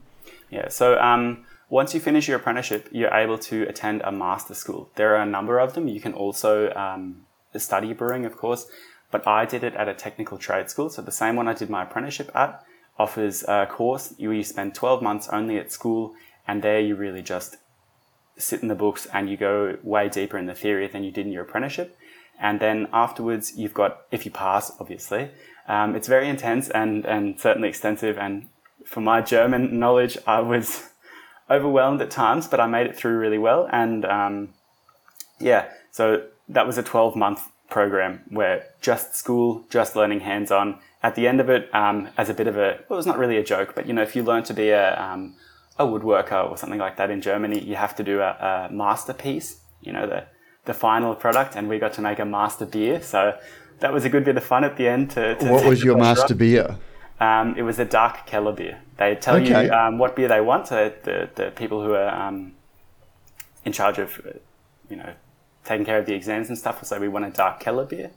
Yeah, 0.50 0.68
so 0.68 1.00
um, 1.00 1.44
once 1.70 1.94
you 1.94 2.00
finish 2.00 2.26
your 2.26 2.36
apprenticeship, 2.36 2.88
you're 2.90 3.14
able 3.14 3.38
to 3.38 3.62
attend 3.62 4.02
a 4.02 4.10
master 4.10 4.54
school. 4.54 4.90
There 4.96 5.14
are 5.14 5.22
a 5.22 5.26
number 5.26 5.60
of 5.60 5.74
them. 5.74 5.86
You 5.86 6.00
can 6.00 6.12
also 6.12 6.72
um, 6.74 7.26
study 7.56 7.92
brewing, 7.92 8.26
of 8.26 8.36
course, 8.36 8.66
but 9.12 9.26
I 9.26 9.46
did 9.46 9.62
it 9.62 9.74
at 9.74 9.88
a 9.88 9.94
technical 9.94 10.36
trade 10.36 10.68
school. 10.68 10.90
So 10.90 11.00
the 11.00 11.12
same 11.12 11.36
one 11.36 11.46
I 11.46 11.54
did 11.54 11.70
my 11.70 11.84
apprenticeship 11.84 12.30
at 12.34 12.62
offers 12.98 13.44
a 13.44 13.66
course. 13.66 14.14
You, 14.18 14.32
you 14.32 14.42
spend 14.42 14.74
12 14.74 15.00
months 15.00 15.28
only 15.28 15.58
at 15.58 15.70
school, 15.70 16.14
and 16.46 16.60
there 16.60 16.80
you 16.80 16.96
really 16.96 17.22
just 17.22 17.56
sit 18.36 18.62
in 18.62 18.68
the 18.68 18.74
books 18.74 19.06
and 19.12 19.30
you 19.30 19.36
go 19.36 19.78
way 19.82 20.08
deeper 20.08 20.38
in 20.38 20.46
the 20.46 20.54
theory 20.54 20.88
than 20.88 21.04
you 21.04 21.12
did 21.12 21.26
in 21.26 21.32
your 21.32 21.44
apprenticeship. 21.44 21.96
And 22.40 22.58
then 22.58 22.88
afterwards, 22.92 23.52
you've 23.56 23.74
got, 23.74 24.02
if 24.10 24.24
you 24.24 24.32
pass, 24.32 24.72
obviously, 24.80 25.30
um, 25.68 25.94
it's 25.94 26.08
very 26.08 26.28
intense 26.28 26.68
and, 26.70 27.04
and 27.04 27.38
certainly 27.38 27.68
extensive. 27.68 28.18
And 28.18 28.48
for 28.84 29.00
my 29.00 29.20
German 29.20 29.78
knowledge, 29.78 30.18
I 30.26 30.40
was 30.40 30.88
overwhelmed 31.50 32.00
at 32.00 32.10
times, 32.10 32.46
but 32.46 32.60
I 32.60 32.66
made 32.66 32.86
it 32.86 32.96
through 32.96 33.18
really 33.18 33.38
well. 33.38 33.68
And 33.72 34.04
um, 34.04 34.50
yeah, 35.38 35.68
so 35.90 36.24
that 36.48 36.66
was 36.66 36.78
a 36.78 36.82
12 36.82 37.16
month 37.16 37.48
program 37.68 38.22
where 38.28 38.66
just 38.80 39.14
school, 39.14 39.64
just 39.70 39.96
learning 39.96 40.20
hands 40.20 40.50
on. 40.50 40.78
At 41.02 41.14
the 41.14 41.26
end 41.26 41.40
of 41.40 41.48
it, 41.48 41.74
um, 41.74 42.08
as 42.18 42.28
a 42.28 42.34
bit 42.34 42.46
of 42.46 42.56
a, 42.56 42.80
well, 42.88 42.96
it 42.96 42.96
was 42.96 43.06
not 43.06 43.18
really 43.18 43.38
a 43.38 43.42
joke, 43.42 43.74
but 43.74 43.86
you 43.86 43.92
know, 43.92 44.02
if 44.02 44.14
you 44.14 44.22
learn 44.22 44.42
to 44.44 44.54
be 44.54 44.68
a, 44.68 45.00
um, 45.00 45.34
a 45.78 45.86
woodworker 45.86 46.50
or 46.50 46.58
something 46.58 46.78
like 46.78 46.96
that 46.98 47.10
in 47.10 47.20
Germany, 47.22 47.58
you 47.58 47.76
have 47.76 47.96
to 47.96 48.02
do 48.02 48.20
a, 48.20 48.68
a 48.68 48.72
masterpiece, 48.72 49.60
you 49.80 49.92
know, 49.92 50.06
the, 50.06 50.24
the 50.66 50.74
final 50.74 51.14
product. 51.14 51.56
And 51.56 51.68
we 51.68 51.78
got 51.78 51.94
to 51.94 52.02
make 52.02 52.18
a 52.18 52.26
master 52.26 52.66
beer. 52.66 53.00
So 53.00 53.38
that 53.80 53.92
was 53.92 54.04
a 54.04 54.10
good 54.10 54.24
bit 54.24 54.36
of 54.36 54.44
fun 54.44 54.62
at 54.62 54.76
the 54.76 54.86
end. 54.86 55.10
To, 55.12 55.36
to 55.36 55.50
what 55.50 55.64
was 55.64 55.82
your 55.82 55.96
master 55.96 56.34
up. 56.34 56.38
beer? 56.38 56.76
Um, 57.20 57.54
it 57.56 57.62
was 57.62 57.78
a 57.78 57.84
dark 57.84 58.26
Keller 58.26 58.52
beer. 58.52 58.80
They 58.96 59.14
tell 59.14 59.36
okay. 59.36 59.66
you 59.66 59.72
um, 59.72 59.98
what 59.98 60.16
beer 60.16 60.28
they 60.28 60.40
want. 60.40 60.68
So 60.68 60.92
the, 61.02 61.28
the 61.34 61.50
people 61.50 61.84
who 61.84 61.92
are 61.92 62.08
um, 62.08 62.52
in 63.64 63.72
charge 63.72 63.98
of, 63.98 64.20
uh, 64.26 64.38
you 64.88 64.96
know, 64.96 65.12
taking 65.64 65.84
care 65.84 65.98
of 65.98 66.06
the 66.06 66.14
exams 66.14 66.48
and 66.48 66.56
stuff 66.56 66.80
will 66.80 66.86
say 66.86 66.98
we 66.98 67.08
want 67.08 67.26
a 67.26 67.30
dark 67.30 67.60
Keller 67.60 67.84
beer, 67.84 68.10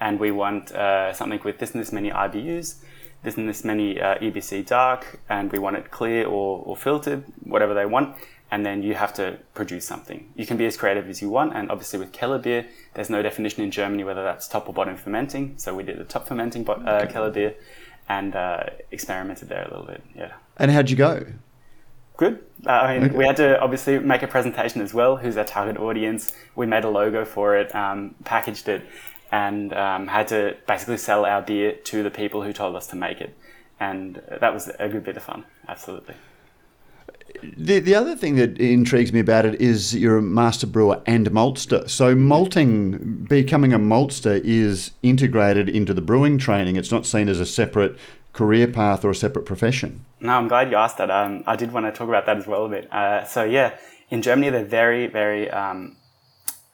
and 0.00 0.20
we 0.20 0.30
want 0.30 0.72
uh, 0.72 1.12
something 1.12 1.40
with 1.44 1.58
this 1.58 1.72
and 1.72 1.80
this 1.80 1.92
many 1.92 2.10
IBUs, 2.10 2.76
this 3.24 3.36
and 3.36 3.48
this 3.48 3.64
many 3.64 4.00
uh, 4.00 4.18
EBC 4.18 4.66
dark, 4.66 5.20
and 5.28 5.50
we 5.50 5.58
want 5.58 5.76
it 5.76 5.90
clear 5.90 6.24
or, 6.24 6.62
or 6.64 6.76
filtered, 6.76 7.24
whatever 7.42 7.74
they 7.74 7.86
want. 7.86 8.16
And 8.50 8.64
then 8.64 8.84
you 8.84 8.94
have 8.94 9.12
to 9.14 9.38
produce 9.54 9.84
something. 9.84 10.30
You 10.36 10.46
can 10.46 10.56
be 10.56 10.66
as 10.66 10.76
creative 10.76 11.08
as 11.08 11.20
you 11.20 11.28
want, 11.28 11.56
and 11.56 11.72
obviously 11.72 11.98
with 11.98 12.12
Keller 12.12 12.38
beer, 12.38 12.66
there's 12.92 13.10
no 13.10 13.20
definition 13.20 13.64
in 13.64 13.72
Germany 13.72 14.04
whether 14.04 14.22
that's 14.22 14.46
top 14.46 14.68
or 14.68 14.74
bottom 14.74 14.96
fermenting. 14.96 15.54
So 15.56 15.74
we 15.74 15.82
did 15.82 15.98
the 15.98 16.04
top 16.04 16.28
fermenting 16.28 16.68
uh, 16.68 16.72
okay. 16.72 17.12
Keller 17.12 17.30
beer 17.30 17.56
and 18.08 18.34
uh, 18.36 18.64
experimented 18.90 19.48
there 19.48 19.62
a 19.62 19.70
little 19.70 19.86
bit. 19.86 20.02
Yeah. 20.14 20.32
And 20.56 20.70
how'd 20.70 20.90
you 20.90 20.96
go? 20.96 21.26
Good. 22.16 22.44
Uh, 22.66 22.70
I 22.70 22.98
mean, 22.98 23.08
okay. 23.08 23.16
we 23.16 23.26
had 23.26 23.36
to 23.36 23.58
obviously 23.60 23.98
make 23.98 24.22
a 24.22 24.28
presentation 24.28 24.80
as 24.80 24.94
well. 24.94 25.16
Who's 25.16 25.36
our 25.36 25.44
target 25.44 25.76
audience? 25.78 26.32
We 26.54 26.66
made 26.66 26.84
a 26.84 26.90
logo 26.90 27.24
for 27.24 27.56
it, 27.56 27.74
um, 27.74 28.14
packaged 28.24 28.68
it, 28.68 28.82
and 29.32 29.72
um, 29.72 30.06
had 30.06 30.28
to 30.28 30.56
basically 30.66 30.98
sell 30.98 31.24
our 31.24 31.42
beer 31.42 31.72
to 31.72 32.02
the 32.02 32.10
people 32.10 32.42
who 32.42 32.52
told 32.52 32.76
us 32.76 32.86
to 32.88 32.96
make 32.96 33.20
it. 33.20 33.36
And 33.80 34.22
that 34.40 34.54
was 34.54 34.70
a 34.78 34.88
good 34.88 35.02
bit 35.02 35.16
of 35.16 35.24
fun. 35.24 35.44
Absolutely. 35.66 36.14
The, 37.42 37.80
the 37.80 37.94
other 37.94 38.16
thing 38.16 38.36
that 38.36 38.58
intrigues 38.58 39.12
me 39.12 39.20
about 39.20 39.44
it 39.44 39.60
is 39.60 39.94
you're 39.94 40.18
a 40.18 40.22
master 40.22 40.66
brewer 40.66 41.02
and 41.06 41.30
maltster. 41.30 41.88
So 41.88 42.14
malting, 42.14 43.26
becoming 43.28 43.72
a 43.72 43.78
maltster, 43.78 44.40
is 44.44 44.92
integrated 45.02 45.68
into 45.68 45.92
the 45.92 46.00
brewing 46.00 46.38
training. 46.38 46.76
It's 46.76 46.90
not 46.90 47.06
seen 47.06 47.28
as 47.28 47.40
a 47.40 47.46
separate 47.46 47.98
career 48.32 48.66
path 48.66 49.04
or 49.04 49.10
a 49.10 49.14
separate 49.14 49.46
profession. 49.46 50.04
No, 50.20 50.32
I'm 50.32 50.48
glad 50.48 50.70
you 50.70 50.76
asked 50.76 50.98
that. 50.98 51.10
Um, 51.10 51.44
I 51.46 51.56
did 51.56 51.72
want 51.72 51.86
to 51.86 51.92
talk 51.92 52.08
about 52.08 52.26
that 52.26 52.36
as 52.36 52.46
well 52.46 52.66
a 52.66 52.68
bit. 52.68 52.92
Uh, 52.92 53.24
so 53.24 53.44
yeah, 53.44 53.76
in 54.10 54.22
Germany 54.22 54.50
they're 54.50 54.64
very, 54.64 55.06
very 55.06 55.50
um, 55.50 55.96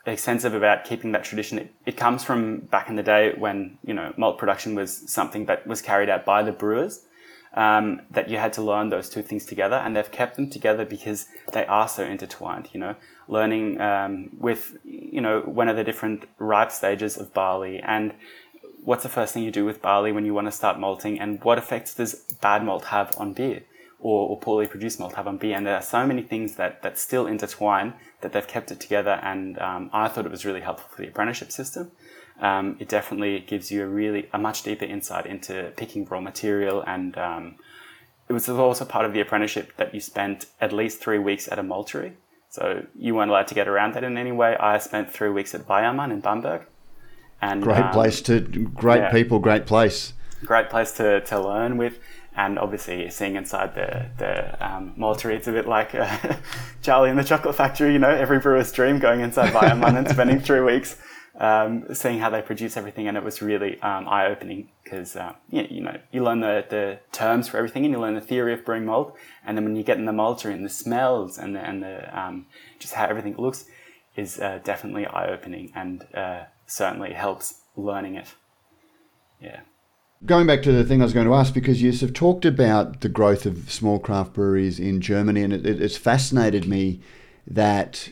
extensive 0.07 0.55
about 0.55 0.85
keeping 0.85 1.12
that 1.12 1.25
tradition. 1.25 1.59
It, 1.59 1.75
it 1.87 1.96
comes 1.96 2.25
from 2.25 2.61
back 2.61 2.88
in 2.88 2.96
the 2.96 3.03
day 3.03 3.35
when 3.37 3.79
you 3.85 3.94
know 3.94 4.12
malt 4.16 4.38
production 4.38 4.75
was 4.75 5.11
something 5.11 5.46
that 5.46 5.66
was 5.66 5.83
carried 5.83 6.09
out 6.09 6.25
by 6.25 6.42
the 6.42 6.53
brewers 6.53 7.01
um, 7.55 8.03
that 8.11 8.29
you 8.29 8.39
had 8.39 8.53
to 8.55 8.63
learn 8.63 8.91
those 8.91 9.09
two 9.09 9.23
things 9.23 9.45
together, 9.45 9.77
and 9.77 9.97
they've 9.97 10.11
kept 10.11 10.37
them 10.37 10.49
together 10.49 10.85
because 10.85 11.27
they 11.53 11.67
are 11.67 11.89
so 11.89 12.05
intertwined. 12.05 12.69
You 12.73 12.81
know, 12.81 12.95
learning 13.29 13.81
um, 13.81 14.31
with 14.39 14.77
you 14.85 15.21
know 15.21 15.41
when 15.41 15.69
are 15.69 15.75
the 15.75 15.85
different 15.85 16.25
ripe 16.39 16.71
stages 16.71 17.17
of 17.17 17.35
barley, 17.35 17.81
and 17.81 18.15
what's 18.85 19.03
the 19.03 19.09
first 19.09 19.35
thing 19.35 19.43
you 19.43 19.51
do 19.51 19.65
with 19.65 19.83
barley 19.83 20.13
when 20.13 20.25
you 20.25 20.35
want 20.35 20.47
to 20.47 20.53
start 20.53 20.79
malting, 20.79 21.19
and 21.19 21.43
what 21.43 21.59
effects 21.59 21.95
does 21.95 22.15
bad 22.41 22.65
malt 22.65 22.87
have 22.87 23.15
on 23.19 23.33
beer, 23.33 23.63
or, 23.99 24.29
or 24.29 24.39
poorly 24.39 24.67
produced 24.67 25.01
malt 25.01 25.15
have 25.15 25.27
on 25.27 25.37
beer? 25.37 25.57
And 25.57 25.67
there 25.67 25.77
are 25.77 25.83
so 25.83 26.07
many 26.07 26.23
things 26.23 26.55
that 26.55 26.83
that 26.83 26.99
still 26.99 27.27
intertwine 27.27 27.95
that 28.21 28.33
they've 28.33 28.47
kept 28.47 28.71
it 28.71 28.79
together, 28.79 29.19
and 29.23 29.59
um, 29.59 29.91
I 29.93 30.07
thought 30.07 30.25
it 30.25 30.31
was 30.31 30.45
really 30.45 30.61
helpful 30.61 30.89
for 30.95 31.03
the 31.03 31.09
apprenticeship 31.09 31.51
system 31.51 31.91
um, 32.40 32.76
it 32.79 32.88
definitely 32.88 33.40
gives 33.40 33.70
you 33.70 33.83
a 33.83 33.87
really 33.87 34.29
a 34.33 34.38
much 34.38 34.62
deeper 34.62 34.85
insight 34.85 35.26
into 35.26 35.72
picking 35.76 36.05
raw 36.07 36.20
material 36.20 36.83
and 36.87 37.16
um, 37.18 37.57
it 38.31 38.33
was 38.33 38.48
also 38.48 38.85
part 38.85 39.05
of 39.05 39.12
the 39.12 39.20
apprenticeship 39.20 39.76
that 39.76 39.92
you 39.92 39.98
spent 39.98 40.46
at 40.61 40.72
least 40.72 41.00
three 41.00 41.18
weeks 41.18 41.48
at 41.50 41.59
a 41.59 41.64
maltery. 41.64 42.12
So 42.48 42.87
you 42.96 43.16
weren't 43.16 43.29
allowed 43.29 43.48
to 43.48 43.57
get 43.57 43.66
around 43.66 43.94
that 43.94 44.05
in 44.05 44.16
any 44.16 44.31
way. 44.31 44.57
I 44.57 44.79
spent 44.79 45.12
three 45.12 45.31
weeks 45.31 45.53
at 45.53 45.66
Weyermann 45.66 46.12
in 46.12 46.20
bamberg. 46.20 46.62
And 47.42 47.61
great 47.61 47.81
um, 47.81 47.92
place 47.92 48.20
to 48.22 48.40
great 48.40 48.98
yeah, 48.98 49.11
people 49.11 49.40
great 49.40 49.66
place. 49.66 50.12
Great 50.44 50.70
place 50.70 50.92
to, 50.92 51.22
to 51.22 51.40
learn 51.40 51.76
with. 51.76 51.98
And 52.37 52.57
obviously 52.57 53.11
seeing 53.11 53.35
inside 53.35 53.74
the 53.74 54.07
the 54.18 54.64
um, 54.64 54.94
maltery, 54.96 55.35
it's 55.35 55.48
a 55.48 55.53
bit 55.53 55.66
like 55.66 55.96
uh, 55.96 56.16
Charlie 56.83 57.11
in 57.11 57.16
the 57.16 57.24
Chocolate 57.24 57.57
Factory. 57.57 57.92
You 57.92 57.98
know, 57.98 58.11
every 58.11 58.38
brewer's 58.38 58.70
dream 58.70 59.00
going 59.00 59.22
inside 59.22 59.53
Weyermann 59.53 59.98
and 59.98 60.09
spending 60.09 60.38
three 60.38 60.61
weeks 60.61 60.96
um, 61.40 61.94
seeing 61.94 62.18
how 62.18 62.29
they 62.29 62.42
produce 62.42 62.76
everything, 62.76 63.09
and 63.09 63.16
it 63.16 63.24
was 63.24 63.40
really 63.40 63.81
um, 63.81 64.07
eye 64.07 64.26
opening 64.26 64.68
because 64.85 65.16
uh, 65.16 65.33
yeah, 65.48 65.66
you 65.70 65.81
know 65.81 65.98
you 66.12 66.22
learn 66.22 66.40
the, 66.40 66.64
the 66.68 66.98
terms 67.12 67.48
for 67.48 67.57
everything, 67.57 67.85
and 67.85 67.92
you 67.92 67.98
learn 67.98 68.14
the 68.14 68.20
theory 68.20 68.53
of 68.53 68.64
brewing 68.64 68.85
malt, 68.85 69.16
and 69.44 69.57
then 69.57 69.64
when 69.64 69.74
you 69.74 69.83
get 69.83 69.96
in 69.96 70.05
the 70.05 70.12
maltery 70.12 70.53
and 70.53 70.64
the 70.64 70.70
smells 70.70 71.38
and 71.38 71.57
the, 71.57 71.61
and 71.61 71.83
the 71.83 72.18
um, 72.18 72.46
just 72.79 72.92
how 72.92 73.07
everything 73.07 73.35
looks 73.38 73.64
is 74.16 74.38
uh, 74.38 74.61
definitely 74.62 75.07
eye 75.07 75.29
opening 75.29 75.72
and 75.74 76.07
uh, 76.14 76.44
certainly 76.66 77.14
helps 77.14 77.61
learning 77.74 78.16
it. 78.16 78.35
Yeah. 79.40 79.61
Going 80.26 80.46
back 80.46 80.62
to 80.64 80.72
the 80.72 80.85
thing 80.85 81.00
I 81.00 81.05
was 81.05 81.14
going 81.14 81.26
to 81.26 81.35
ask, 81.35 81.55
because 81.55 81.81
you 81.81 81.90
have 81.90 82.12
talked 82.12 82.44
about 82.44 83.00
the 83.00 83.09
growth 83.09 83.46
of 83.46 83.72
small 83.72 83.98
craft 83.98 84.35
breweries 84.35 84.79
in 84.79 85.00
Germany, 85.00 85.42
and 85.42 85.55
it, 85.55 85.64
it's 85.64 85.96
fascinated 85.96 86.68
me 86.68 87.00
that 87.46 88.11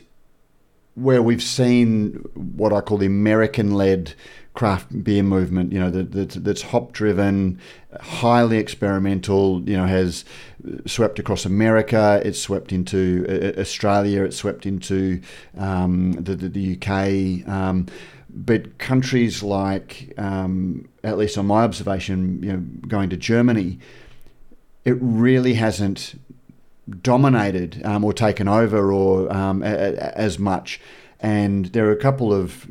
where 1.01 1.21
we've 1.21 1.43
seen 1.43 2.13
what 2.33 2.73
I 2.73 2.81
call 2.81 2.97
the 2.97 3.05
American-led 3.05 4.13
craft 4.53 5.03
beer 5.03 5.23
movement, 5.23 5.71
you 5.71 5.79
know, 5.79 5.89
that, 5.89 6.11
that's, 6.11 6.35
that's 6.35 6.61
hop-driven, 6.61 7.59
highly 8.01 8.57
experimental, 8.57 9.61
you 9.61 9.77
know, 9.77 9.85
has 9.85 10.25
swept 10.85 11.19
across 11.19 11.45
America, 11.45 12.21
it's 12.25 12.39
swept 12.39 12.73
into 12.73 13.25
uh, 13.29 13.59
Australia, 13.59 14.23
it's 14.23 14.35
swept 14.35 14.65
into 14.65 15.21
um, 15.57 16.11
the, 16.13 16.35
the, 16.35 16.49
the, 16.49 16.75
UK. 16.75 17.47
Um, 17.47 17.87
but 18.29 18.77
countries 18.77 19.41
like, 19.41 20.13
um, 20.17 20.89
at 21.03 21.17
least 21.17 21.37
on 21.37 21.45
my 21.47 21.63
observation, 21.63 22.43
you 22.43 22.53
know, 22.53 22.59
going 22.87 23.09
to 23.11 23.17
Germany, 23.17 23.79
it 24.85 24.97
really 24.99 25.53
hasn't 25.53 26.15
dominated 27.01 27.81
um, 27.85 28.03
or 28.03 28.13
taken 28.13 28.47
over 28.47 28.91
or 28.91 29.31
um, 29.31 29.63
a, 29.63 29.67
a, 29.67 30.17
as 30.17 30.39
much. 30.39 30.79
And 31.19 31.67
there 31.67 31.87
are 31.87 31.91
a 31.91 31.97
couple 31.97 32.33
of 32.33 32.65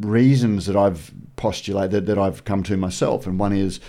reasons 0.00 0.66
that 0.66 0.76
I've 0.76 1.12
postulated 1.36 2.06
that 2.06 2.18
I've 2.18 2.44
come 2.44 2.62
to 2.64 2.76
myself. 2.76 3.26
And 3.26 3.38
one 3.38 3.52
is, 3.52 3.80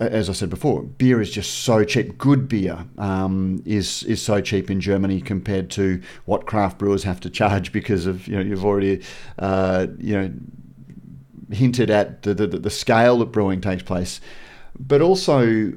as 0.00 0.28
I 0.28 0.32
said 0.32 0.50
before, 0.50 0.82
beer 0.82 1.20
is 1.20 1.30
just 1.30 1.60
so 1.60 1.84
cheap. 1.84 2.18
Good 2.18 2.48
beer 2.48 2.84
um, 2.98 3.62
is 3.64 4.02
is 4.04 4.20
so 4.20 4.40
cheap 4.40 4.70
in 4.70 4.80
Germany 4.80 5.20
compared 5.20 5.70
to 5.72 6.02
what 6.26 6.46
craft 6.46 6.78
brewers 6.78 7.04
have 7.04 7.20
to 7.20 7.30
charge 7.30 7.72
because 7.78 8.06
of 8.06 8.26
you 8.28 8.36
know 8.36 8.42
you've 8.42 8.64
already 8.64 9.02
uh, 9.38 9.86
you 9.98 10.14
know 10.14 10.32
hinted 11.50 11.90
at 11.90 12.22
the, 12.22 12.34
the 12.34 12.46
the 12.46 12.70
scale 12.70 13.18
that 13.18 13.26
brewing 13.26 13.60
takes 13.60 13.82
place, 13.82 14.20
but 14.78 15.00
also 15.00 15.72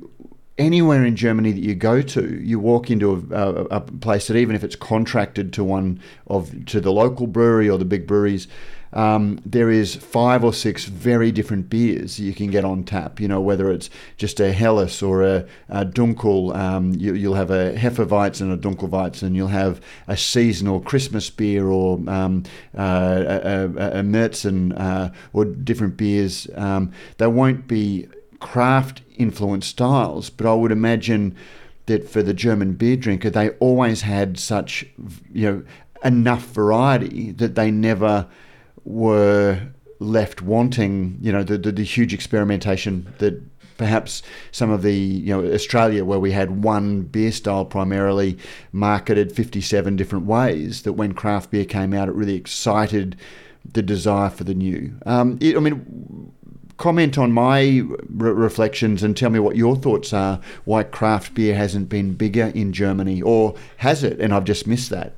anywhere 0.60 1.06
in 1.06 1.16
Germany 1.16 1.52
that 1.54 1.64
you 1.64 1.74
go 1.74 2.02
to, 2.02 2.40
you 2.44 2.60
walk 2.60 2.92
into 2.92 3.28
a, 3.32 3.36
a, 3.36 3.64
a, 3.66 3.82
place 3.82 4.28
that 4.28 4.36
even 4.36 4.56
if 4.56 4.64
it's 4.64 4.76
contracted 4.76 5.54
to 5.54 5.64
one 5.64 6.00
of 6.28 6.66
to 6.66 6.80
the 6.82 6.92
local 6.92 7.26
brewery 7.26 7.70
or 7.70 7.78
the 7.78 7.86
big 7.86 8.06
breweries, 8.06 8.48
um, 8.92 9.40
there 9.46 9.70
is 9.70 9.96
five 9.96 10.44
or 10.44 10.52
six 10.52 10.86
very 10.86 11.32
different 11.32 11.70
beers 11.70 12.20
you 12.20 12.34
can 12.34 12.50
get 12.50 12.66
on 12.66 12.84
tap. 12.84 13.20
You 13.20 13.28
know 13.28 13.40
whether 13.40 13.72
it's 13.72 13.90
just 14.18 14.40
a 14.40 14.52
Helles 14.52 15.02
or 15.02 15.24
a, 15.24 15.46
a 15.70 15.86
Dunkel. 15.86 16.56
Um, 16.56 16.94
you, 16.94 17.30
will 17.30 17.36
have 17.36 17.52
a 17.52 17.74
Hefeweizen 17.76 18.42
and 18.42 18.54
a 18.54 18.58
Dunkelweizen, 18.58 19.24
and 19.24 19.36
you'll 19.36 19.48
have 19.48 19.80
a 20.08 20.18
seasonal 20.18 20.82
Christmas 20.82 21.30
beer 21.30 21.68
or 21.68 22.00
um, 22.08 22.44
uh, 22.78 23.24
a, 23.26 23.70
a, 23.78 24.04
a 24.04 24.76
uh, 24.76 25.10
or 25.34 25.46
different 25.46 25.96
beers. 25.96 26.48
Um, 26.56 26.92
they 27.18 27.28
won't 27.28 27.68
be 27.68 28.08
craft 28.40 29.02
influenced 29.18 29.70
styles, 29.70 30.30
but 30.30 30.46
I 30.46 30.54
would 30.54 30.72
imagine 30.72 31.36
that 31.86 32.10
for 32.10 32.22
the 32.22 32.34
German 32.34 32.74
beer 32.74 32.96
drinker, 32.96 33.30
they 33.30 33.50
always 33.52 34.02
had 34.02 34.40
such, 34.40 34.86
you 35.32 35.52
know, 35.52 35.64
enough 36.04 36.46
variety 36.48 37.32
that 37.32 37.56
they 37.56 37.72
never 37.72 38.28
were 38.86 39.60
left 40.00 40.42
wanting, 40.42 41.18
you 41.22 41.32
know, 41.32 41.44
the, 41.44 41.58
the, 41.58 41.72
the 41.72 41.84
huge 41.84 42.14
experimentation 42.14 43.14
that 43.18 43.42
perhaps 43.78 44.22
some 44.52 44.70
of 44.70 44.82
the 44.82 44.94
you 44.94 45.34
know 45.34 45.54
Australia 45.54 46.04
where 46.04 46.20
we 46.20 46.34
had 46.34 46.64
one 46.64 47.02
beer 47.02 47.32
style 47.32 47.64
primarily 47.64 48.38
marketed 48.74 49.32
57 49.32 49.96
different 49.96 50.26
ways 50.26 50.82
that 50.82 50.94
when 50.94 51.14
craft 51.14 51.50
beer 51.50 51.64
came 51.64 51.94
out 51.94 52.10
it 52.10 52.14
really 52.14 52.36
excited 52.36 53.16
the 53.74 53.82
desire 53.82 54.30
for 54.30 54.44
the 54.44 54.54
new. 54.54 54.94
Um, 55.06 55.38
it, 55.42 55.56
I 55.56 55.60
mean 55.60 56.32
comment 56.80 57.18
on 57.18 57.32
my 57.32 57.84
re- 58.10 58.32
reflections 58.32 59.04
and 59.04 59.16
tell 59.16 59.30
me 59.30 59.38
what 59.38 59.56
your 59.56 59.76
thoughts 59.76 60.14
are 60.14 60.40
why 60.64 60.82
craft 60.82 61.36
beer 61.36 61.54
hasn't 61.54 61.90
been 61.90 62.14
bigger 62.14 62.52
in 62.56 62.74
Germany 62.74 63.22
or 63.22 63.56
has 63.78 64.04
it? 64.04 64.20
And 64.20 64.34
I've 64.34 64.46
just 64.46 64.66
missed 64.66 64.90
that. 64.90 65.14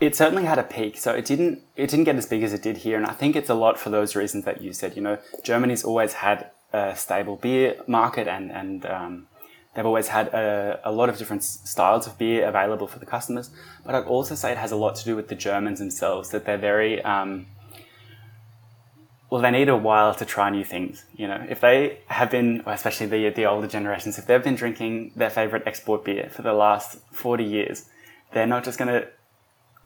It 0.00 0.14
certainly 0.14 0.44
had 0.44 0.58
a 0.58 0.62
peak 0.64 0.98
so 0.98 1.14
it 1.14 1.24
didn't 1.24 1.62
it 1.76 1.88
didn't 1.88 2.04
get 2.04 2.16
as 2.16 2.26
big 2.26 2.42
as 2.42 2.52
it 2.52 2.62
did 2.62 2.78
here 2.78 2.96
and 2.96 3.06
I 3.06 3.12
think 3.12 3.34
it's 3.36 3.48
a 3.48 3.54
lot 3.54 3.78
for 3.78 3.90
those 3.90 4.14
reasons 4.14 4.44
that 4.44 4.60
you 4.60 4.72
said. 4.72 4.96
You 4.96 5.02
know 5.02 5.18
Germany's 5.42 5.84
always 5.84 6.14
had 6.14 6.50
a 6.72 6.94
stable 6.94 7.36
beer 7.36 7.76
market 7.86 8.28
and 8.28 8.50
and 8.50 8.84
um, 8.86 9.26
they've 9.74 9.86
always 9.86 10.08
had 10.08 10.28
a, 10.28 10.80
a 10.84 10.92
lot 10.92 11.08
of 11.08 11.16
different 11.16 11.44
styles 11.44 12.06
of 12.08 12.18
beer 12.18 12.46
available 12.46 12.88
for 12.88 12.98
the 12.98 13.06
customers 13.06 13.50
but 13.84 13.94
I'd 13.94 14.04
also 14.04 14.34
say 14.34 14.50
it 14.50 14.58
has 14.58 14.72
a 14.72 14.76
lot 14.76 14.96
to 14.96 15.04
do 15.04 15.14
with 15.14 15.28
the 15.28 15.36
Germans 15.36 15.78
themselves 15.78 16.30
that 16.30 16.44
they're 16.44 16.58
very 16.58 17.02
um, 17.02 17.46
well, 19.30 19.42
they 19.42 19.50
need 19.50 19.68
a 19.68 19.76
while 19.76 20.14
to 20.14 20.24
try 20.24 20.48
new 20.48 20.64
things. 20.64 21.04
You 21.14 21.28
know, 21.28 21.44
if 21.48 21.60
they 21.60 21.98
have 22.06 22.30
been, 22.30 22.62
especially 22.66 23.06
the 23.06 23.28
the 23.30 23.46
older 23.46 23.66
generations, 23.66 24.18
if 24.18 24.26
they've 24.26 24.42
been 24.42 24.54
drinking 24.54 25.12
their 25.16 25.30
favorite 25.30 25.64
export 25.66 26.04
beer 26.04 26.30
for 26.30 26.42
the 26.42 26.54
last 26.54 26.98
forty 27.12 27.44
years, 27.44 27.84
they're 28.32 28.46
not 28.46 28.64
just 28.64 28.78
going 28.78 28.88
to 28.88 29.08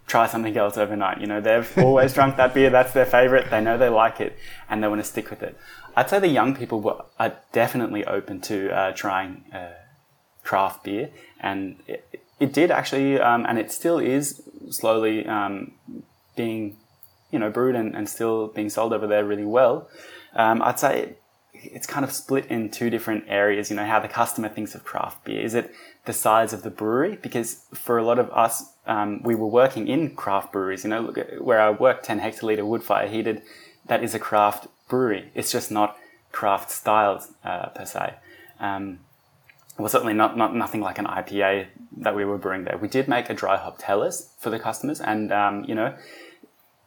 try 0.06 0.26
something 0.26 0.56
else 0.56 0.76
overnight. 0.76 1.20
You 1.20 1.26
know, 1.26 1.40
they've 1.40 1.70
always 1.78 2.14
drunk 2.14 2.36
that 2.36 2.54
beer. 2.54 2.70
That's 2.70 2.92
their 2.92 3.06
favorite. 3.06 3.50
They 3.50 3.60
know 3.60 3.76
they 3.76 3.88
like 3.88 4.20
it, 4.20 4.36
and 4.68 4.82
they 4.82 4.88
want 4.88 5.00
to 5.00 5.06
stick 5.06 5.30
with 5.30 5.42
it. 5.42 5.58
I'd 5.96 6.08
say 6.08 6.20
the 6.20 6.28
young 6.28 6.54
people 6.54 6.80
were, 6.80 7.04
are 7.18 7.36
definitely 7.52 8.04
open 8.04 8.40
to 8.42 8.70
uh, 8.70 8.92
trying 8.92 9.44
uh, 9.52 9.72
craft 10.44 10.84
beer, 10.84 11.10
and 11.40 11.76
it, 11.88 12.22
it 12.38 12.52
did 12.52 12.70
actually, 12.70 13.20
um, 13.20 13.44
and 13.46 13.58
it 13.58 13.72
still 13.72 13.98
is 13.98 14.42
slowly 14.70 15.26
um, 15.26 15.72
being 16.36 16.76
you 17.32 17.38
know, 17.38 17.50
brewed 17.50 17.74
and, 17.74 17.96
and 17.96 18.08
still 18.08 18.48
being 18.48 18.70
sold 18.70 18.92
over 18.92 19.06
there 19.06 19.24
really 19.24 19.44
well. 19.44 19.88
Um, 20.34 20.62
I'd 20.62 20.78
say 20.78 21.16
it's 21.52 21.86
kind 21.86 22.04
of 22.04 22.12
split 22.12 22.46
in 22.46 22.70
two 22.70 22.90
different 22.90 23.24
areas. 23.26 23.70
You 23.70 23.76
know, 23.76 23.84
how 23.84 23.98
the 23.98 24.08
customer 24.08 24.48
thinks 24.48 24.74
of 24.74 24.84
craft 24.84 25.24
beer. 25.24 25.40
Is 25.40 25.54
it 25.54 25.72
the 26.04 26.12
size 26.12 26.52
of 26.52 26.62
the 26.62 26.70
brewery? 26.70 27.18
Because 27.20 27.64
for 27.74 27.98
a 27.98 28.04
lot 28.04 28.18
of 28.18 28.30
us, 28.30 28.72
um, 28.86 29.22
we 29.22 29.34
were 29.34 29.46
working 29.46 29.88
in 29.88 30.14
craft 30.14 30.52
breweries. 30.52 30.84
You 30.84 30.90
know, 30.90 31.12
where 31.40 31.60
I 31.60 31.70
worked, 31.70 32.04
10 32.04 32.20
hectoliter 32.20 32.66
wood 32.66 32.82
fire 32.82 33.08
heated, 33.08 33.42
that 33.86 34.04
is 34.04 34.14
a 34.14 34.18
craft 34.18 34.68
brewery. 34.88 35.30
It's 35.34 35.50
just 35.50 35.70
not 35.70 35.96
craft 36.30 36.70
styles 36.70 37.28
uh, 37.44 37.66
per 37.70 37.84
se. 37.84 38.14
Um, 38.60 39.00
well, 39.78 39.88
certainly 39.88 40.14
not, 40.14 40.36
not 40.36 40.54
nothing 40.54 40.80
like 40.80 40.98
an 40.98 41.06
IPA 41.06 41.66
that 41.98 42.14
we 42.14 42.24
were 42.24 42.38
brewing 42.38 42.64
there. 42.64 42.78
We 42.78 42.88
did 42.88 43.08
make 43.08 43.30
a 43.30 43.34
dry 43.34 43.56
hop 43.56 43.80
Helles 43.82 44.28
for 44.38 44.50
the 44.50 44.58
customers, 44.58 45.00
and 45.00 45.32
um, 45.32 45.64
you 45.64 45.74
know, 45.74 45.94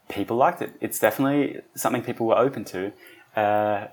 people 0.08 0.36
liked 0.36 0.62
it. 0.62 0.72
It's 0.80 0.98
definitely 0.98 1.60
something 1.74 2.02
people 2.02 2.26
were 2.26 2.38
open 2.38 2.64
to. 2.66 2.92
Uh, 3.34 3.88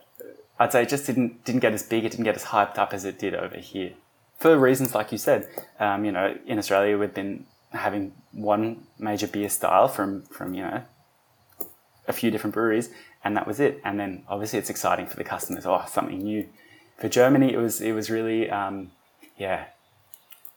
I'd 0.59 0.71
say 0.71 0.83
it 0.83 0.89
just 0.89 1.05
didn't 1.05 1.43
didn't 1.45 1.61
get 1.61 1.73
as 1.73 1.83
big, 1.83 2.05
it 2.05 2.09
didn't 2.09 2.25
get 2.25 2.35
as 2.35 2.45
hyped 2.45 2.77
up 2.77 2.93
as 2.93 3.05
it 3.05 3.19
did 3.19 3.33
over 3.35 3.57
here, 3.57 3.93
for 4.37 4.57
reasons 4.57 4.93
like 4.93 5.11
you 5.11 5.17
said. 5.17 5.47
Um, 5.79 6.05
you 6.05 6.11
know, 6.11 6.37
in 6.45 6.57
Australia 6.59 6.97
we've 6.97 7.13
been 7.13 7.45
having 7.71 8.13
one 8.31 8.85
major 8.99 9.27
beer 9.27 9.49
style 9.49 9.87
from 9.87 10.23
from 10.23 10.53
you 10.53 10.61
know 10.61 10.83
a 12.07 12.13
few 12.13 12.29
different 12.31 12.53
breweries, 12.53 12.89
and 13.23 13.35
that 13.35 13.47
was 13.47 13.59
it. 13.59 13.81
And 13.83 13.99
then 13.99 14.23
obviously 14.27 14.59
it's 14.59 14.69
exciting 14.69 15.07
for 15.07 15.15
the 15.15 15.23
customers. 15.23 15.65
Oh, 15.65 15.83
something 15.89 16.19
new. 16.19 16.47
For 16.97 17.09
Germany, 17.09 17.53
it 17.53 17.57
was 17.57 17.81
it 17.81 17.93
was 17.93 18.09
really 18.09 18.49
um, 18.49 18.91
yeah. 19.37 19.65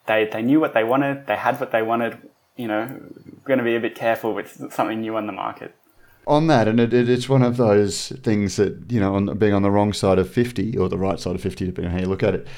They 0.06 0.26
they 0.26 0.42
knew 0.42 0.60
what 0.60 0.74
they 0.74 0.84
wanted. 0.84 1.26
They 1.26 1.36
had 1.36 1.58
what 1.58 1.72
they 1.72 1.82
wanted 1.82 2.18
you 2.56 2.68
know, 2.68 3.00
going 3.44 3.58
to 3.58 3.64
be 3.64 3.76
a 3.76 3.80
bit 3.80 3.94
careful 3.94 4.34
with 4.34 4.72
something 4.72 5.00
new 5.00 5.16
on 5.16 5.26
the 5.26 5.32
market. 5.32 5.74
On 6.26 6.48
that, 6.48 6.66
and 6.66 6.80
it, 6.80 6.92
it, 6.92 7.08
it's 7.08 7.28
one 7.28 7.42
of 7.42 7.56
those 7.56 8.08
things 8.08 8.56
that 8.56 8.90
you 8.90 8.98
know, 8.98 9.14
on 9.14 9.38
being 9.38 9.54
on 9.54 9.62
the 9.62 9.70
wrong 9.70 9.92
side 9.92 10.18
of 10.18 10.28
fifty 10.28 10.76
or 10.76 10.88
the 10.88 10.98
right 10.98 11.20
side 11.20 11.36
of 11.36 11.40
fifty, 11.40 11.66
depending 11.66 11.92
on 11.92 11.98
how 11.98 12.02
you 12.02 12.10
look 12.10 12.24
at 12.24 12.34
it, 12.34 12.48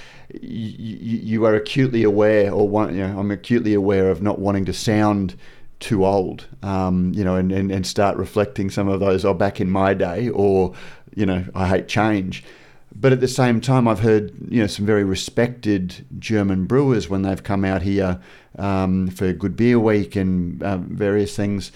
you, 0.40 1.18
you 1.18 1.44
are 1.44 1.54
acutely 1.54 2.02
aware, 2.02 2.50
or 2.50 2.90
you 2.90 2.96
know, 2.96 3.18
I'm 3.18 3.30
acutely 3.30 3.74
aware 3.74 4.10
of 4.10 4.22
not 4.22 4.38
wanting 4.38 4.64
to 4.64 4.72
sound 4.72 5.34
too 5.80 6.04
old, 6.04 6.46
um, 6.62 7.12
you 7.14 7.22
know, 7.22 7.36
and, 7.36 7.52
and, 7.52 7.70
and 7.70 7.86
start 7.86 8.16
reflecting 8.16 8.68
some 8.70 8.88
of 8.88 9.00
those, 9.00 9.24
oh, 9.24 9.34
back 9.34 9.60
in 9.60 9.70
my 9.70 9.94
day, 9.94 10.28
or, 10.30 10.72
you 11.14 11.24
know, 11.24 11.44
I 11.54 11.68
hate 11.68 11.88
change. 11.88 12.44
But 12.94 13.12
at 13.12 13.20
the 13.20 13.28
same 13.28 13.60
time, 13.60 13.86
I've 13.86 14.00
heard 14.00 14.32
you 14.48 14.60
know 14.60 14.66
some 14.66 14.86
very 14.86 15.04
respected 15.04 16.06
German 16.18 16.66
brewers 16.66 17.08
when 17.08 17.22
they've 17.22 17.42
come 17.42 17.64
out 17.64 17.82
here 17.82 18.20
um, 18.58 19.08
for 19.08 19.32
Good 19.32 19.56
Beer 19.56 19.78
Week 19.78 20.16
and 20.16 20.62
uh, 20.62 20.78
various 20.78 21.36
things, 21.36 21.70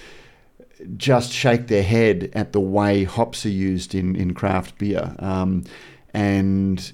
just 0.97 1.33
shake 1.33 1.69
their 1.69 1.83
head 1.83 2.31
at 2.35 2.53
the 2.53 2.61
way 2.61 3.05
hops 3.05 3.47
are 3.47 3.51
used 3.51 3.95
in 3.95 4.17
in 4.17 4.35
craft 4.35 4.79
beer, 4.79 5.15
um, 5.19 5.65
and 6.13 6.93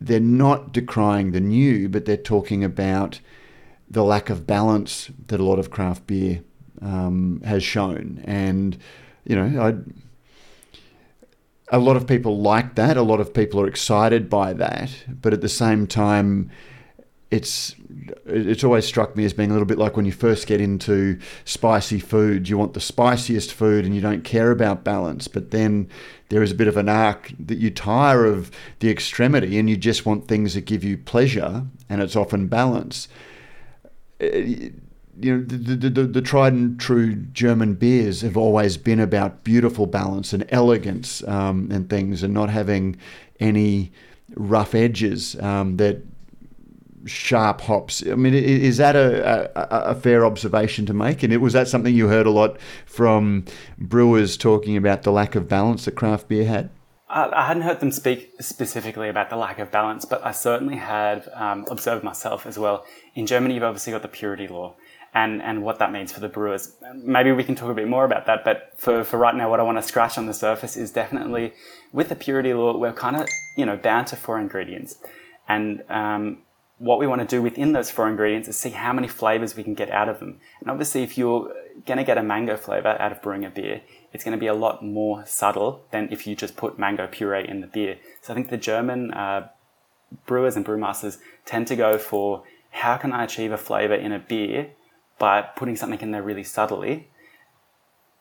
they're 0.00 0.20
not 0.20 0.72
decrying 0.72 1.32
the 1.32 1.40
new, 1.40 1.88
but 1.88 2.04
they're 2.04 2.16
talking 2.16 2.62
about 2.62 3.20
the 3.90 4.04
lack 4.04 4.30
of 4.30 4.46
balance 4.46 5.10
that 5.28 5.40
a 5.40 5.44
lot 5.44 5.58
of 5.58 5.70
craft 5.70 6.06
beer 6.06 6.42
um, 6.82 7.40
has 7.44 7.62
shown. 7.62 8.22
And, 8.24 8.76
you 9.24 9.36
know, 9.36 9.60
I, 9.60 9.74
a 11.70 11.78
lot 11.78 11.96
of 11.96 12.06
people 12.06 12.38
like 12.38 12.74
that. 12.76 12.96
A 12.96 13.02
lot 13.02 13.20
of 13.20 13.32
people 13.34 13.60
are 13.60 13.66
excited 13.66 14.30
by 14.30 14.52
that. 14.54 14.90
But 15.08 15.32
at 15.32 15.40
the 15.40 15.48
same 15.48 15.86
time, 15.86 16.50
it's 17.30 17.74
it's 18.24 18.64
always 18.64 18.86
struck 18.86 19.16
me 19.16 19.24
as 19.24 19.32
being 19.34 19.50
a 19.50 19.52
little 19.52 19.66
bit 19.66 19.76
like 19.78 19.96
when 19.96 20.06
you 20.06 20.12
first 20.12 20.46
get 20.46 20.60
into 20.60 21.18
spicy 21.44 21.98
food. 21.98 22.48
You 22.48 22.56
want 22.56 22.74
the 22.74 22.80
spiciest 22.80 23.52
food 23.52 23.84
and 23.84 23.94
you 23.94 24.00
don't 24.00 24.24
care 24.24 24.50
about 24.50 24.84
balance. 24.84 25.28
But 25.28 25.50
then 25.50 25.88
there 26.30 26.42
is 26.42 26.52
a 26.52 26.54
bit 26.54 26.68
of 26.68 26.76
an 26.76 26.88
arc 26.88 27.32
that 27.38 27.58
you 27.58 27.70
tire 27.70 28.24
of 28.24 28.50
the 28.80 28.90
extremity 28.90 29.58
and 29.58 29.68
you 29.68 29.76
just 29.76 30.06
want 30.06 30.28
things 30.28 30.54
that 30.54 30.62
give 30.62 30.84
you 30.84 30.96
pleasure, 30.96 31.64
and 31.88 32.00
it's 32.00 32.16
often 32.16 32.48
balance. 32.48 33.08
Uh, 34.20 34.70
you 35.20 35.36
know, 35.36 35.44
the, 35.44 35.56
the, 35.56 35.90
the, 35.90 36.04
the, 36.04 36.22
tried 36.22 36.52
and 36.52 36.78
true 36.78 37.14
German 37.14 37.74
beers 37.74 38.20
have 38.20 38.36
always 38.36 38.76
been 38.76 39.00
about 39.00 39.44
beautiful 39.44 39.86
balance 39.86 40.32
and 40.32 40.44
elegance 40.50 41.26
um, 41.26 41.68
and 41.70 41.90
things, 41.90 42.22
and 42.22 42.32
not 42.32 42.50
having 42.50 42.96
any 43.40 43.92
rough 44.34 44.74
edges 44.74 45.38
um, 45.40 45.76
that 45.78 46.02
sharp 47.06 47.60
hops. 47.62 48.04
I 48.06 48.14
mean, 48.14 48.34
is 48.34 48.76
that 48.76 48.96
a, 48.96 49.50
a, 49.56 49.92
a, 49.92 49.94
fair 49.94 50.24
observation 50.24 50.86
to 50.86 50.94
make? 50.94 51.22
And 51.22 51.32
it, 51.32 51.38
was 51.38 51.52
that 51.54 51.68
something 51.68 51.94
you 51.94 52.08
heard 52.08 52.26
a 52.26 52.30
lot 52.30 52.58
from 52.86 53.44
brewers 53.78 54.36
talking 54.36 54.76
about 54.76 55.02
the 55.02 55.12
lack 55.12 55.34
of 55.34 55.48
balance 55.48 55.84
that 55.86 55.92
craft 55.92 56.28
beer 56.28 56.44
had? 56.44 56.70
I 57.10 57.46
hadn't 57.46 57.62
heard 57.62 57.80
them 57.80 57.90
speak 57.90 58.34
specifically 58.38 59.08
about 59.08 59.30
the 59.30 59.36
lack 59.36 59.58
of 59.58 59.70
balance, 59.70 60.04
but 60.04 60.24
I 60.26 60.32
certainly 60.32 60.76
had 60.76 61.26
um, 61.32 61.64
observed 61.70 62.04
myself 62.04 62.44
as 62.44 62.58
well. 62.58 62.84
In 63.14 63.26
Germany, 63.26 63.54
you've 63.54 63.62
obviously 63.62 63.94
got 63.94 64.02
the 64.02 64.08
purity 64.08 64.46
law 64.46 64.76
and, 65.14 65.42
and 65.42 65.62
what 65.62 65.78
that 65.78 65.92
means 65.92 66.12
for 66.12 66.20
the 66.20 66.28
brewers. 66.28 66.76
Maybe 66.94 67.32
we 67.32 67.44
can 67.44 67.54
talk 67.54 67.70
a 67.70 67.74
bit 67.74 67.88
more 67.88 68.04
about 68.04 68.26
that, 68.26 68.44
but 68.44 68.72
for, 68.76 69.04
for 69.04 69.16
right 69.16 69.34
now, 69.34 69.50
what 69.50 69.60
I 69.60 69.62
want 69.62 69.78
to 69.78 69.82
scratch 69.82 70.18
on 70.18 70.26
the 70.26 70.34
surface 70.34 70.76
is 70.76 70.90
definitely 70.90 71.54
with 71.92 72.08
the 72.08 72.16
purity 72.16 72.52
law, 72.54 72.76
we're 72.76 72.92
kind 72.92 73.16
of, 73.16 73.28
you 73.56 73.64
know, 73.64 73.76
bound 73.76 74.06
to 74.08 74.16
four 74.16 74.38
ingredients. 74.38 74.98
And 75.48 75.82
um, 75.88 76.38
what 76.78 76.98
we 76.98 77.06
want 77.06 77.20
to 77.20 77.26
do 77.26 77.42
within 77.42 77.72
those 77.72 77.90
four 77.90 78.08
ingredients 78.08 78.48
is 78.48 78.58
see 78.58 78.70
how 78.70 78.92
many 78.92 79.08
flavors 79.08 79.56
we 79.56 79.64
can 79.64 79.74
get 79.74 79.90
out 79.90 80.08
of 80.08 80.20
them. 80.20 80.40
And 80.60 80.70
obviously, 80.70 81.02
if 81.02 81.16
you're 81.16 81.52
going 81.86 81.98
to 81.98 82.04
get 82.04 82.18
a 82.18 82.22
mango 82.22 82.56
flavor 82.56 82.96
out 83.00 83.10
of 83.10 83.22
brewing 83.22 83.44
a 83.44 83.50
beer, 83.50 83.80
it's 84.12 84.24
going 84.24 84.36
to 84.36 84.40
be 84.40 84.46
a 84.46 84.54
lot 84.54 84.84
more 84.84 85.24
subtle 85.26 85.84
than 85.90 86.08
if 86.12 86.26
you 86.26 86.36
just 86.36 86.56
put 86.56 86.78
mango 86.78 87.06
puree 87.06 87.48
in 87.48 87.60
the 87.60 87.66
beer. 87.66 87.98
So 88.22 88.32
I 88.32 88.36
think 88.36 88.50
the 88.50 88.56
German 88.56 89.12
uh, 89.12 89.48
brewers 90.26 90.56
and 90.56 90.64
brewmasters 90.64 91.18
tend 91.44 91.66
to 91.68 91.76
go 91.76 91.98
for 91.98 92.44
how 92.70 92.96
can 92.96 93.12
I 93.12 93.24
achieve 93.24 93.52
a 93.52 93.58
flavor 93.58 93.94
in 93.94 94.12
a 94.12 94.18
beer 94.18 94.70
by 95.18 95.42
putting 95.42 95.76
something 95.76 96.00
in 96.00 96.10
there 96.10 96.22
really 96.22 96.44
subtly. 96.44 97.08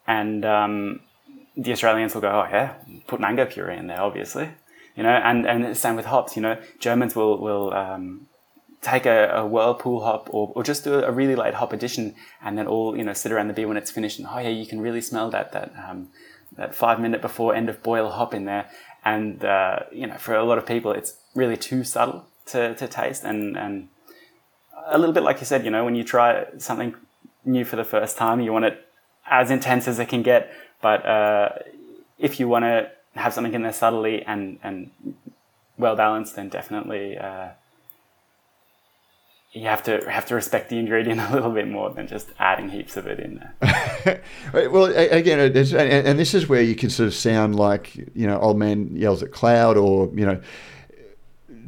And 0.08 0.46
um, 0.46 1.02
the 1.56 1.72
Australians 1.72 2.14
will 2.14 2.22
go, 2.22 2.30
oh 2.30 2.48
yeah, 2.50 2.76
put 3.08 3.20
mango 3.20 3.46
puree 3.46 3.78
in 3.78 3.88
there, 3.88 4.02
obviously. 4.02 4.50
You 4.96 5.04
know, 5.04 5.10
and, 5.10 5.46
and 5.46 5.78
same 5.78 5.96
with 5.96 6.06
hops, 6.06 6.36
you 6.36 6.42
know, 6.42 6.60
Germans 6.80 7.16
will, 7.16 7.38
will 7.40 7.72
um, 7.72 8.28
take 8.82 9.06
a, 9.06 9.30
a, 9.30 9.46
whirlpool 9.46 10.04
hop 10.04 10.28
or, 10.32 10.52
or 10.56 10.64
just 10.64 10.84
do 10.84 11.04
a 11.04 11.12
really 11.12 11.36
light 11.36 11.54
hop 11.54 11.72
addition 11.72 12.16
and 12.42 12.58
then 12.58 12.66
all, 12.66 12.98
you 12.98 13.04
know, 13.04 13.14
sit 13.14 13.32
around 13.32 13.48
the 13.48 13.54
beer 13.54 13.68
when 13.68 13.78
it's 13.78 13.92
finished 13.92 14.18
and, 14.18 14.28
oh 14.32 14.40
yeah, 14.40 14.50
you 14.50 14.66
can 14.66 14.82
really 14.82 15.02
smell 15.02 15.30
that, 15.30 15.52
that, 15.52 15.72
um, 15.88 16.10
that 16.56 16.74
five 16.74 17.00
minute 17.00 17.22
before 17.22 17.54
end 17.54 17.70
of 17.70 17.84
boil 17.84 18.10
hop 18.10 18.34
in 18.34 18.46
there. 18.46 18.70
And, 19.06 19.46
uh, 19.46 19.82
you 19.92 20.08
know, 20.08 20.18
for 20.18 20.36
a 20.36 20.44
lot 20.44 20.58
of 20.58 20.66
people, 20.66 20.92
it's 20.92 21.18
really 21.36 21.58
too 21.58 21.84
subtle 21.84 22.26
to, 22.48 22.74
to 22.74 22.88
taste 22.88 23.24
and, 23.24 23.56
and 23.56 23.90
a 24.90 24.98
little 24.98 25.14
bit 25.14 25.24
like 25.24 25.40
you 25.40 25.46
said, 25.46 25.66
you 25.66 25.72
know, 25.72 25.86
when 25.86 25.96
you 25.96 26.04
try 26.04 26.46
something 26.58 26.96
new 27.46 27.66
for 27.66 27.76
the 27.76 27.84
first 27.84 28.18
time, 28.18 28.40
you 28.40 28.52
want 28.54 28.66
it 28.66 28.86
as 29.30 29.52
intense 29.52 29.88
as 29.88 30.00
it 30.00 30.08
can 30.08 30.24
get. 30.24 30.52
But 30.82 31.06
uh, 31.06 31.50
if 32.18 32.40
you 32.40 32.48
want 32.48 32.64
to 32.64 32.92
have 33.16 33.34
something 33.34 33.54
in 33.54 33.64
there 33.64 33.74
subtly 33.74 34.24
and, 34.24 34.60
and 34.64 34.92
well 35.78 35.96
balanced, 35.96 36.36
then 36.36 36.50
definitely 36.50 37.18
uh, 37.18 37.50
you 39.52 39.64
have 39.64 39.84
to 39.84 40.10
have 40.10 40.26
to 40.28 40.36
respect 40.36 40.70
the 40.70 40.78
ingredient 40.78 41.20
a 41.30 41.34
little 41.34 41.52
bit 41.52 41.68
more 41.68 41.90
than 41.90 42.08
just 42.08 42.30
adding 42.40 42.70
heaps 42.70 42.98
of 42.98 43.08
it 43.08 43.20
in 43.20 43.42
there. 43.62 44.22
well, 44.70 44.86
again, 44.86 45.40
and 45.40 46.20
this 46.20 46.34
is 46.34 46.48
where 46.48 46.62
you 46.62 46.76
can 46.76 46.90
sort 46.90 47.08
of 47.08 47.14
sound 47.14 47.56
like 47.56 47.96
you 47.96 48.28
know, 48.28 48.40
old 48.40 48.58
man 48.58 48.96
yells 48.96 49.24
at 49.24 49.32
cloud, 49.32 49.78
or 49.78 50.12
you 50.14 50.26
know 50.26 50.40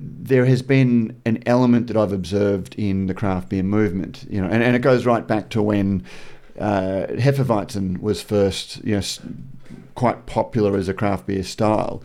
there 0.02 0.46
has 0.46 0.62
been 0.62 1.20
an 1.26 1.44
element 1.46 1.88
that 1.88 1.98
I've 1.98 2.14
observed 2.14 2.76
in 2.76 3.08
the 3.08 3.14
craft 3.14 3.50
beer 3.50 3.64
movement, 3.64 4.26
you 4.30 4.42
know, 4.42 4.48
and, 4.48 4.64
and 4.64 4.76
it 4.76 4.80
goes 4.80 5.06
right 5.06 5.26
back 5.28 5.50
to 5.50 5.62
when 5.62 6.04
uh, 6.60 7.08
Hefeweizen 7.10 8.00
was 8.00 8.22
first, 8.22 8.84
you 8.84 8.96
know, 8.96 9.02
quite 9.96 10.26
popular 10.26 10.78
as 10.78 10.88
a 10.88 10.94
craft 10.94 11.28
beer 11.28 11.44
style. 11.44 12.02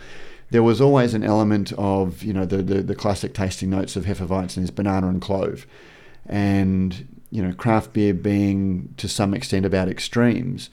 There 0.51 0.63
was 0.63 0.81
always 0.81 1.15
an 1.15 1.25
element 1.25 1.73
of, 1.79 2.23
you 2.23 2.33
know, 2.33 2.45
the, 2.45 2.59
the, 2.59 2.83
the 2.83 2.95
classic 2.95 3.35
tasting 3.35 3.71
notes 3.71 3.97
of 3.97 4.05
Hefeweizen 4.05 4.63
is 4.63 4.71
banana 4.71 5.09
and 5.09 5.21
clove. 5.21 5.67
And, 6.27 7.07
you 7.31 7.43
know, 7.43 7.53
craft 7.53 7.93
beer 7.93 8.15
being 8.15 8.95
to 8.97 9.09
some 9.09 9.35
extent 9.35 9.67
about 9.67 9.89
extremes 9.89 10.71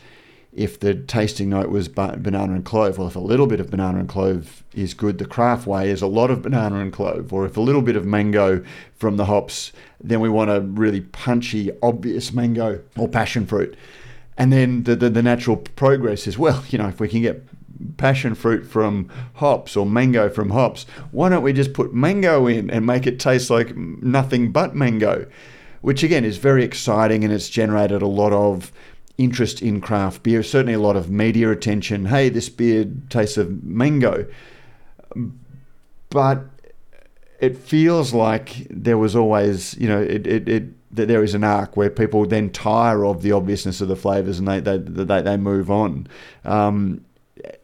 if 0.53 0.79
the 0.79 0.93
tasting 0.93 1.49
note 1.49 1.69
was 1.69 1.87
banana 1.87 2.53
and 2.53 2.65
clove, 2.65 2.97
well, 2.97 3.07
if 3.07 3.15
a 3.15 3.19
little 3.19 3.47
bit 3.47 3.61
of 3.61 3.69
banana 3.69 3.99
and 3.99 4.09
clove 4.09 4.63
is 4.73 4.93
good, 4.93 5.17
the 5.17 5.25
craft 5.25 5.65
way 5.65 5.89
is 5.89 6.01
a 6.01 6.07
lot 6.07 6.29
of 6.29 6.41
banana 6.41 6.79
and 6.79 6.91
clove. 6.91 7.31
Or 7.31 7.45
if 7.45 7.55
a 7.55 7.61
little 7.61 7.81
bit 7.81 7.95
of 7.95 8.05
mango 8.05 8.63
from 8.95 9.15
the 9.15 9.25
hops, 9.25 9.71
then 10.01 10.19
we 10.19 10.27
want 10.27 10.51
a 10.51 10.59
really 10.59 11.01
punchy, 11.01 11.71
obvious 11.81 12.33
mango 12.33 12.81
or 12.97 13.07
passion 13.07 13.45
fruit. 13.45 13.77
And 14.37 14.51
then 14.51 14.83
the, 14.83 14.95
the, 14.95 15.09
the 15.09 15.23
natural 15.23 15.55
progress 15.55 16.27
is, 16.27 16.37
well, 16.37 16.63
you 16.69 16.77
know, 16.77 16.89
if 16.89 16.99
we 16.99 17.07
can 17.07 17.21
get 17.21 17.47
passion 17.97 18.35
fruit 18.35 18.65
from 18.65 19.09
hops 19.35 19.77
or 19.77 19.85
mango 19.85 20.29
from 20.29 20.49
hops, 20.49 20.85
why 21.11 21.29
don't 21.29 21.43
we 21.43 21.53
just 21.53 21.73
put 21.73 21.93
mango 21.93 22.47
in 22.47 22.69
and 22.69 22.85
make 22.85 23.07
it 23.07 23.19
taste 23.19 23.49
like 23.49 23.75
nothing 23.75 24.51
but 24.51 24.75
mango? 24.75 25.27
Which 25.79 26.03
again 26.03 26.25
is 26.25 26.37
very 26.37 26.63
exciting 26.63 27.23
and 27.23 27.31
it's 27.31 27.49
generated 27.49 28.01
a 28.01 28.07
lot 28.07 28.33
of 28.33 28.71
interest 29.17 29.61
in 29.61 29.81
craft 29.81 30.23
beer, 30.23 30.43
certainly 30.43 30.73
a 30.73 30.79
lot 30.79 30.95
of 30.95 31.09
media 31.09 31.51
attention. 31.51 32.05
Hey, 32.05 32.29
this 32.29 32.49
beer 32.49 32.91
tastes 33.09 33.37
of 33.37 33.63
mango. 33.63 34.25
But 36.09 36.45
it 37.39 37.57
feels 37.57 38.13
like 38.13 38.67
there 38.69 38.97
was 38.97 39.15
always, 39.15 39.75
you 39.77 39.87
know, 39.87 40.01
it, 40.01 40.27
it, 40.27 40.49
it 40.49 40.93
that 40.93 41.07
there 41.07 41.23
is 41.23 41.33
an 41.33 41.43
arc 41.43 41.77
where 41.77 41.89
people 41.89 42.25
then 42.25 42.49
tire 42.49 43.05
of 43.05 43.21
the 43.21 43.31
obviousness 43.31 43.79
of 43.79 43.87
the 43.87 43.95
flavors 43.95 44.39
and 44.39 44.47
they 44.47 44.59
they 44.59 44.77
they, 44.77 45.21
they 45.21 45.37
move 45.37 45.71
on. 45.71 46.07
Um, 46.43 47.05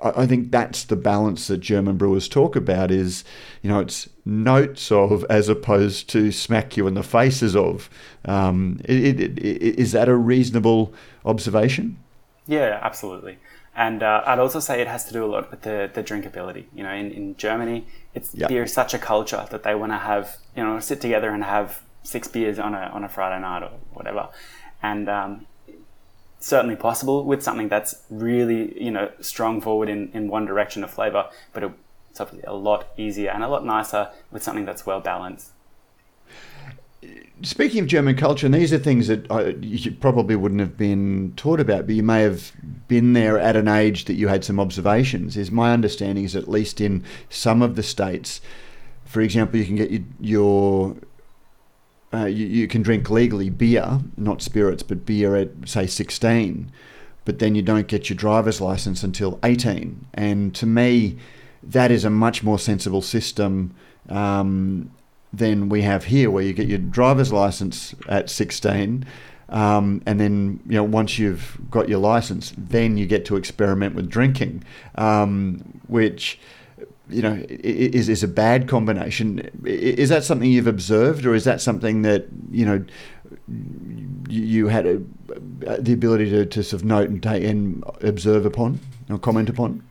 I 0.02 0.26
think 0.26 0.52
that's 0.52 0.86
the 0.86 0.96
balance 0.96 1.48
that 1.48 1.58
German 1.58 1.98
brewers 1.98 2.28
talk 2.28 2.56
about 2.56 2.92
is, 2.92 3.24
you 3.62 3.70
know, 3.70 3.80
it's 3.80 4.10
notes 4.26 4.92
of 4.92 5.26
as 5.30 5.50
opposed 5.50 6.10
to 6.12 6.32
smack 6.32 6.78
you 6.78 6.88
in 6.88 6.94
the 6.94 7.04
faces 7.04 7.56
of. 7.56 7.90
Um, 8.26 8.80
it, 8.86 9.20
it, 9.20 9.40
it, 9.40 9.80
is 9.80 9.92
that 9.94 10.10
a 10.10 10.16
reasonable 10.16 10.94
observation? 11.26 11.98
Yeah, 12.48 12.80
absolutely. 12.82 13.40
And 13.76 14.02
uh, 14.02 14.24
I'd 14.26 14.40
also 14.40 14.60
say 14.60 14.82
it 14.82 14.88
has 14.88 15.06
to 15.06 15.14
do 15.14 15.24
a 15.24 15.28
lot 15.28 15.52
with 15.52 15.62
the, 15.62 15.90
the 15.94 16.04
drinkability. 16.04 16.66
You 16.74 16.84
know, 16.84 16.94
in, 16.94 17.12
in 17.12 17.36
Germany, 17.38 17.88
it's 18.14 18.34
yep. 18.34 18.50
beer 18.50 18.64
is 18.64 18.74
such 18.74 18.94
a 18.94 18.98
culture 18.98 19.46
that 19.52 19.64
they 19.64 19.76
want 19.76 19.92
to 19.92 19.98
have, 19.98 20.38
you 20.56 20.64
know, 20.64 20.80
sit 20.80 21.02
together 21.02 21.30
and 21.30 21.44
have 21.44 21.84
six 22.04 22.28
beers 22.28 22.58
on 22.58 22.74
a, 22.74 22.90
on 22.94 23.04
a 23.04 23.10
Friday 23.10 23.42
night 23.42 23.64
or 23.64 23.72
whatever. 23.94 24.30
And 24.82 25.10
um, 25.10 25.47
certainly 26.40 26.76
possible 26.76 27.24
with 27.24 27.42
something 27.42 27.68
that's 27.68 28.04
really, 28.10 28.82
you 28.82 28.92
know, 28.92 29.12
strong 29.22 29.62
forward 29.62 29.90
in, 29.90 30.12
in 30.14 30.28
one 30.28 30.46
direction 30.46 30.84
of 30.84 30.92
flavor, 30.92 31.30
but 31.54 31.64
it's 32.12 32.20
obviously 32.20 32.46
a 32.48 32.54
lot 32.54 32.88
easier 32.98 33.30
and 33.32 33.44
a 33.44 33.48
lot 33.48 33.66
nicer 33.66 34.10
with 34.32 34.44
something 34.44 34.66
that's 34.66 34.86
well 34.86 35.00
balanced. 35.00 35.52
Speaking 37.44 37.82
of 37.82 37.88
German 37.88 38.16
culture, 38.16 38.48
and 38.48 38.56
these 38.56 38.74
are 38.74 38.80
things 38.80 39.08
that 39.08 39.32
I, 39.32 39.50
you 39.62 39.92
probably 39.92 40.36
wouldn't 40.36 40.60
have 40.60 40.76
been 40.76 41.34
taught 41.36 41.60
about, 41.60 41.86
but 41.86 41.94
you 41.96 42.02
may 42.02 42.22
have 42.22 42.52
been 42.88 43.14
there 43.14 43.38
at 43.38 43.56
an 43.56 43.68
age 43.68 44.06
that 44.06 44.16
you 44.16 44.28
had 44.28 44.44
some 44.44 44.60
observations. 44.60 45.38
Is 45.38 45.52
my 45.52 45.74
understanding 45.74 46.24
is 46.24 46.36
at 46.36 46.48
least 46.48 46.82
in 46.82 47.04
some 47.30 47.62
of 47.62 47.76
the 47.76 47.84
states, 47.84 48.42
for 49.06 49.22
example, 49.22 49.60
you 49.60 49.66
can 49.66 49.76
get 49.76 49.92
your, 49.92 50.02
your 50.20 50.96
uh, 52.14 52.26
you, 52.26 52.46
you 52.46 52.68
can 52.68 52.82
drink 52.82 53.10
legally 53.10 53.50
beer, 53.50 54.00
not 54.16 54.42
spirits, 54.42 54.84
but 54.84 55.06
beer 55.06 55.36
at 55.36 55.50
say 55.66 55.88
16, 55.88 56.72
but 57.26 57.40
then 57.40 57.56
you 57.56 57.62
don't 57.62 57.88
get 57.88 58.10
your 58.10 58.16
driver's 58.16 58.62
license 58.62 59.04
until 59.04 59.40
18. 59.44 60.08
And 60.14 60.56
to 60.56 60.66
me, 60.66 61.18
that 61.62 61.92
is 61.92 62.06
a 62.06 62.10
much 62.10 62.44
more 62.44 62.58
sensible 62.58 63.02
system 63.02 63.76
um, 64.10 64.92
than 65.34 65.68
we 65.68 65.82
have 65.82 66.06
here, 66.06 66.32
where 66.32 66.44
you 66.44 66.54
get 66.54 66.68
your 66.68 66.78
driver's 66.78 67.34
license 67.34 67.94
at 68.08 68.30
16. 68.30 69.06
Um, 69.50 70.02
and 70.06 70.20
then 70.20 70.60
you 70.66 70.76
know 70.76 70.84
once 70.84 71.18
you've 71.18 71.58
got 71.70 71.88
your 71.88 72.00
license, 72.00 72.54
then 72.58 72.98
you 72.98 73.06
get 73.06 73.26
to 73.26 73.36
experiment 73.38 73.96
with 73.96 74.10
drinking, 74.10 74.64
um, 74.96 75.82
which 75.88 76.40
you 77.10 77.22
know, 77.22 77.44
is 77.50 78.10
is 78.10 78.24
a 78.24 78.28
bad 78.28 78.68
combination. 78.68 79.40
Is 79.66 80.10
that 80.10 80.24
something 80.24 80.50
you've 80.50 80.68
observed, 80.68 81.26
or 81.26 81.36
is 81.36 81.44
that 81.46 81.62
something 81.62 82.02
that 82.02 82.26
you 82.52 82.66
know 82.66 82.84
you 84.30 84.68
had 84.68 84.86
a, 84.86 85.02
the 85.80 85.94
ability 85.94 86.30
to, 86.30 86.46
to 86.46 86.64
sort 86.64 86.82
of 86.82 86.86
note 86.86 87.10
and 87.10 87.24
take 87.24 87.44
and 87.44 87.84
observe 88.02 88.46
upon 88.46 88.80
or 89.10 89.18
comment 89.18 89.50
upon? 89.50 89.84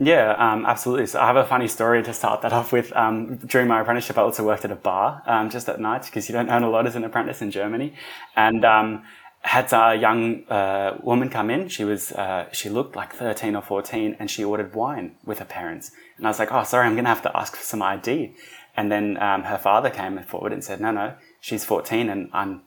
Yeah, 0.00 0.32
um, 0.32 0.66
absolutely. 0.66 1.06
So 1.06 1.20
I 1.20 1.26
have 1.26 1.36
a 1.36 1.44
funny 1.44 1.68
story 1.68 2.02
to 2.02 2.12
start 2.12 2.42
that 2.42 2.52
off 2.52 2.72
with. 2.72 2.92
Um, 2.96 3.36
during 3.36 3.68
my 3.68 3.80
apprenticeship, 3.80 4.18
I 4.18 4.22
also 4.22 4.44
worked 4.44 4.64
at 4.64 4.72
a 4.72 4.76
bar 4.76 5.22
um, 5.26 5.50
just 5.50 5.68
at 5.68 5.80
night 5.80 6.04
because 6.06 6.28
you 6.28 6.32
don't 6.32 6.50
earn 6.50 6.64
a 6.64 6.70
lot 6.70 6.86
as 6.86 6.96
an 6.96 7.04
apprentice 7.04 7.40
in 7.40 7.52
Germany, 7.52 7.94
and 8.34 8.64
um, 8.64 9.04
had 9.42 9.72
a 9.72 9.94
young 9.94 10.44
uh, 10.48 10.98
woman 11.02 11.28
come 11.30 11.50
in. 11.50 11.68
She 11.68 11.84
was 11.84 12.10
uh, 12.12 12.48
she 12.52 12.68
looked 12.68 12.96
like 12.96 13.14
thirteen 13.14 13.54
or 13.54 13.62
fourteen, 13.62 14.16
and 14.18 14.28
she 14.28 14.42
ordered 14.42 14.74
wine 14.74 15.16
with 15.24 15.38
her 15.38 15.44
parents. 15.44 15.92
And 16.16 16.26
I 16.26 16.30
was 16.30 16.38
like, 16.38 16.52
"Oh, 16.52 16.64
sorry, 16.64 16.86
I'm 16.86 16.94
going 16.94 17.04
to 17.04 17.10
have 17.10 17.22
to 17.22 17.36
ask 17.36 17.56
for 17.56 17.62
some 17.62 17.82
ID." 17.82 18.34
And 18.76 18.90
then 18.90 19.16
um, 19.22 19.44
her 19.44 19.58
father 19.58 19.90
came 19.90 20.20
forward 20.22 20.52
and 20.52 20.62
said, 20.62 20.80
"No, 20.80 20.90
no, 20.90 21.14
she's 21.40 21.64
fourteen, 21.64 22.08
and 22.08 22.30
I'm 22.32 22.62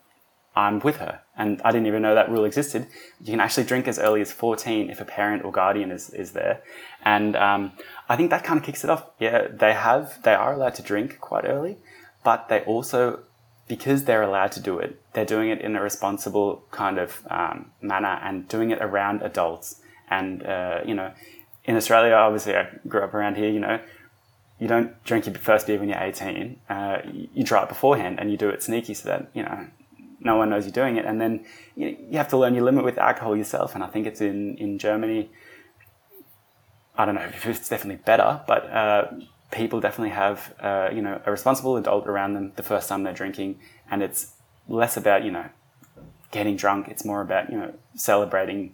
I'm 0.58 0.80
with 0.80 0.98
her. 0.98 1.22
And 1.38 1.62
I 1.64 1.72
didn't 1.72 1.86
even 1.86 2.02
know 2.02 2.16
that 2.16 2.32
rule 2.32 2.44
existed. 2.44 2.88
You 3.22 3.32
can 3.32 3.40
actually 3.40 3.66
drink 3.66 3.88
as 3.88 4.00
early 4.00 4.22
as 4.22 4.32
14 4.32 4.90
if 4.90 5.00
a 5.00 5.06
parent 5.06 5.46
or 5.46 5.52
guardian 5.52 5.92
is, 5.92 6.10
is 6.10 6.32
there. 6.32 6.64
And 7.06 7.36
um, 7.36 7.74
I 8.10 8.16
think 8.16 8.32
that 8.32 8.44
kind 8.44 8.60
of 8.60 8.66
kicks 8.66 8.84
it 8.84 8.90
off. 8.90 9.06
Yeah, 9.20 9.48
they 9.52 9.74
have, 9.74 10.22
they 10.24 10.34
are 10.34 10.54
allowed 10.54 10.74
to 10.76 10.82
drink 10.82 11.20
quite 11.20 11.46
early, 11.46 11.78
but 12.24 12.50
they 12.50 12.62
also, 12.62 13.20
because 13.68 14.06
they're 14.06 14.24
allowed 14.24 14.52
to 14.54 14.60
do 14.60 14.80
it, 14.80 15.00
they're 15.14 15.26
doing 15.26 15.52
it 15.52 15.62
in 15.62 15.76
a 15.76 15.82
responsible 15.82 16.64
kind 16.72 16.98
of 16.98 17.22
um, 17.30 17.72
manner 17.80 18.20
and 18.24 18.48
doing 18.48 18.72
it 18.72 18.82
around 18.82 19.22
adults. 19.22 19.80
And, 20.10 20.42
uh, 20.44 20.80
you 20.84 20.96
know, 20.96 21.12
in 21.68 21.76
Australia, 21.76 22.14
obviously, 22.14 22.56
I 22.56 22.70
grew 22.88 23.02
up 23.02 23.14
around 23.14 23.36
here, 23.36 23.50
you 23.50 23.60
know, 23.60 23.80
you 24.60 24.68
don't 24.68 25.04
drink 25.04 25.26
your 25.26 25.36
first 25.36 25.68
beer 25.68 25.78
when 25.78 25.90
you're 25.90 26.02
18. 26.02 26.60
Uh, 26.70 26.98
you 27.06 27.44
try 27.44 27.62
it 27.62 27.70
beforehand 27.70 28.20
and 28.20 28.32
you 28.32 28.38
do 28.38 28.50
it 28.50 28.64
sneaky 28.64 28.94
so 28.96 29.10
that, 29.10 29.30
you 29.34 29.44
know, 29.44 29.68
no 30.20 30.36
one 30.36 30.50
knows 30.50 30.66
you're 30.66 30.72
doing 30.72 30.98
it. 30.98 31.06
And 31.06 31.22
then 31.22 31.46
you, 31.76 31.96
you 32.10 32.18
have 32.18 32.30
to 32.30 32.38
learn 32.38 32.56
your 32.56 32.64
limit 32.64 32.84
with 32.84 32.98
alcohol 32.98 33.36
yourself. 33.36 33.76
And 33.76 33.84
I 33.84 33.88
think 33.88 34.08
it's 34.08 34.22
in, 34.22 34.58
in 34.58 34.80
Germany. 34.80 35.30
I 36.98 37.06
don't 37.06 37.14
know 37.14 37.22
if 37.22 37.46
it's 37.46 37.70
definitely 37.70 38.02
better, 38.04 38.42
but 38.48 38.66
uh, 38.72 39.12
people 39.52 39.80
definitely 39.80 40.16
have 40.16 40.54
uh, 40.60 40.90
you 40.92 41.02
know 41.02 41.22
a 41.26 41.32
responsible 41.32 41.78
adult 41.78 42.08
around 42.08 42.34
them 42.34 42.52
the 42.56 42.64
first 42.64 42.90
time 42.90 43.04
they're 43.04 43.14
drinking, 43.14 43.60
and 43.90 44.02
it's 44.02 44.34
less 44.68 44.98
about 44.98 45.24
you 45.24 45.32
know 45.32 45.46
getting 46.32 46.56
drunk. 46.56 46.88
It's 46.88 47.06
more 47.06 47.22
about 47.22 47.52
you 47.52 47.58
know 47.58 47.74
celebrating 47.96 48.74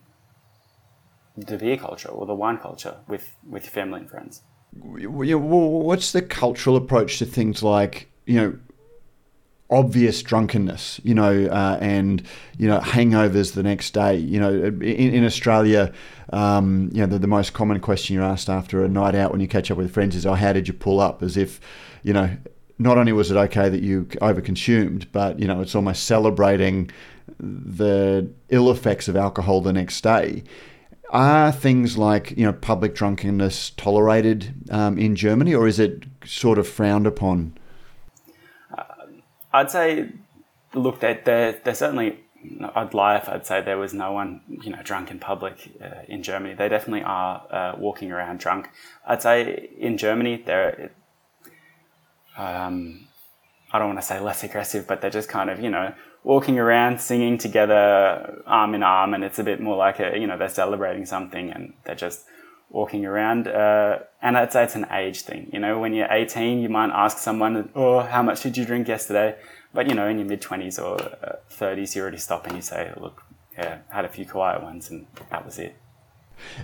the 1.38 1.58
beer 1.58 1.78
culture 1.78 2.10
or 2.10 2.26
the 2.26 2.36
wine 2.36 2.58
culture 2.58 2.98
with 3.08 3.36
with 3.48 3.68
family 3.68 4.02
and 4.02 4.10
friends. 4.10 4.44
What's 4.74 6.12
the 6.12 6.22
cultural 6.22 6.76
approach 6.76 7.20
to 7.20 7.26
things 7.26 7.62
like 7.62 8.10
you 8.26 8.40
know 8.40 8.60
obvious 9.74 10.22
drunkenness, 10.22 11.02
you 11.04 11.16
know, 11.16 11.46
uh, 11.46 11.78
and 11.82 12.24
you 12.58 12.68
know 12.68 12.80
hangovers 12.80 13.54
the 13.54 13.64
next 13.64 13.94
day. 13.94 14.16
You 14.16 14.40
know, 14.40 14.54
in, 14.54 14.82
in 14.82 15.26
Australia, 15.26 15.92
um, 16.32 16.90
you 16.94 17.02
know, 17.02 17.08
the, 17.08 17.20
the, 17.20 17.28
most 17.28 17.54
common 17.54 17.80
question 17.80 18.16
you're 18.16 18.24
asked 18.24 18.50
after 18.50 18.84
a 18.84 18.90
night 18.90 19.16
out 19.16 19.32
when 19.32 19.42
you 19.42 19.48
catch 19.48 19.72
up 19.72 19.78
with 19.78 19.92
friends 19.92 20.16
is, 20.16 20.26
"Oh, 20.26 20.36
how 20.36 20.54
did 20.54 20.68
you 20.68 20.74
pull 20.74 21.00
up?" 21.00 21.24
As 21.24 21.38
if, 21.38 21.60
you 22.04 22.14
know, 22.14 22.30
not 22.80 22.98
only 22.98 23.12
was 23.12 23.32
it 23.32 23.38
okay 23.38 23.70
that 23.70 23.82
you 23.82 24.06
overconsumed, 24.22 25.08
but 25.12 25.40
you 25.40 25.48
know, 25.48 25.62
it's 25.62 25.76
almost 25.76 26.04
celebrating 26.06 26.92
the 27.40 28.30
ill 28.50 28.70
effects 28.70 29.08
of 29.08 29.16
alcohol 29.16 29.62
the 29.62 29.74
next 29.74 30.02
day. 30.02 30.44
Are 31.14 31.52
things 31.52 31.98
like 31.98 32.32
you 32.32 32.44
know 32.44 32.54
public 32.54 32.96
drunkenness 32.96 33.70
tolerated 33.78 34.54
um, 34.70 34.98
in 34.98 35.16
Germany, 35.16 35.54
or 35.54 35.68
is 35.68 35.80
it 35.80 36.04
sort 36.26 36.58
of 36.58 36.68
frowned 36.68 37.08
upon? 37.08 37.58
I'd 39.54 39.70
say, 39.70 40.10
look, 40.74 41.00
they're, 41.00 41.22
they're 41.64 41.76
certainly, 41.76 42.20
I'd 42.74 42.96
lie 42.96 43.18
if 43.18 43.30
I'd 43.30 43.46
say 43.46 43.62
there 43.62 43.78
was 43.78 43.94
no 43.94 44.12
one, 44.12 44.42
you 44.48 44.72
know, 44.72 44.82
drunk 44.84 45.12
in 45.12 45.20
public 45.20 45.78
uh, 45.80 46.02
in 46.08 46.24
Germany. 46.24 46.56
They 46.56 46.70
definitely 46.70 47.04
are 47.04 47.46
uh, 47.52 47.76
walking 47.78 48.12
around 48.12 48.40
drunk. 48.40 48.70
I'd 49.06 49.22
say 49.22 49.70
in 49.78 49.98
Germany, 50.00 50.42
they're, 50.44 50.92
um, 52.36 53.08
I 53.72 53.78
don't 53.78 53.90
want 53.90 54.00
to 54.00 54.06
say 54.06 54.20
less 54.20 54.44
aggressive, 54.44 54.88
but 54.88 55.02
they're 55.02 55.12
just 55.12 55.30
kind 55.30 55.52
of, 55.52 55.60
you 55.60 55.70
know, 55.70 55.94
walking 56.24 56.58
around 56.58 57.00
singing 57.02 57.38
together 57.38 58.42
arm 58.46 58.76
in 58.76 58.84
arm. 58.84 59.14
And 59.14 59.24
it's 59.24 59.40
a 59.40 59.44
bit 59.44 59.60
more 59.62 59.76
like 59.76 60.00
a, 60.00 60.18
you 60.18 60.28
know, 60.28 60.38
they're 60.38 60.50
celebrating 60.50 61.06
something 61.06 61.52
and 61.52 61.74
they're 61.86 61.96
just 61.96 62.26
walking 62.70 63.06
around. 63.06 63.48
Uh, 63.48 64.00
and 64.22 64.38
I'd 64.38 64.54
it's 64.54 64.76
an 64.76 64.88
age 64.92 65.22
thing. 65.22 65.50
You 65.54 65.60
know, 65.60 65.80
when 65.80 65.94
you're 65.94 66.12
18, 66.12 66.60
you 66.60 66.70
might 66.70 66.90
ask 66.90 67.18
someone, 67.18 67.70
"Oh, 67.76 68.00
how 68.00 68.22
much 68.22 68.42
did 68.42 68.58
you 68.58 68.66
drink 68.66 68.88
yesterday?" 68.88 69.36
But 69.74 69.88
you 69.88 69.96
know, 69.96 70.08
in 70.08 70.18
your 70.18 70.28
mid 70.28 70.42
20s 70.42 70.84
or 70.84 71.02
uh, 71.02 71.36
30s, 71.50 71.96
you 71.96 72.02
already 72.02 72.18
stop 72.18 72.46
and 72.48 72.56
you 72.56 72.62
say, 72.62 72.92
"Look, 72.98 73.24
yeah, 73.58 73.80
had 73.90 74.06
a 74.06 74.10
few 74.10 74.26
quiet 74.26 74.62
ones, 74.62 74.90
and 74.90 75.08
that 75.30 75.46
was 75.46 75.60
it." 75.60 75.76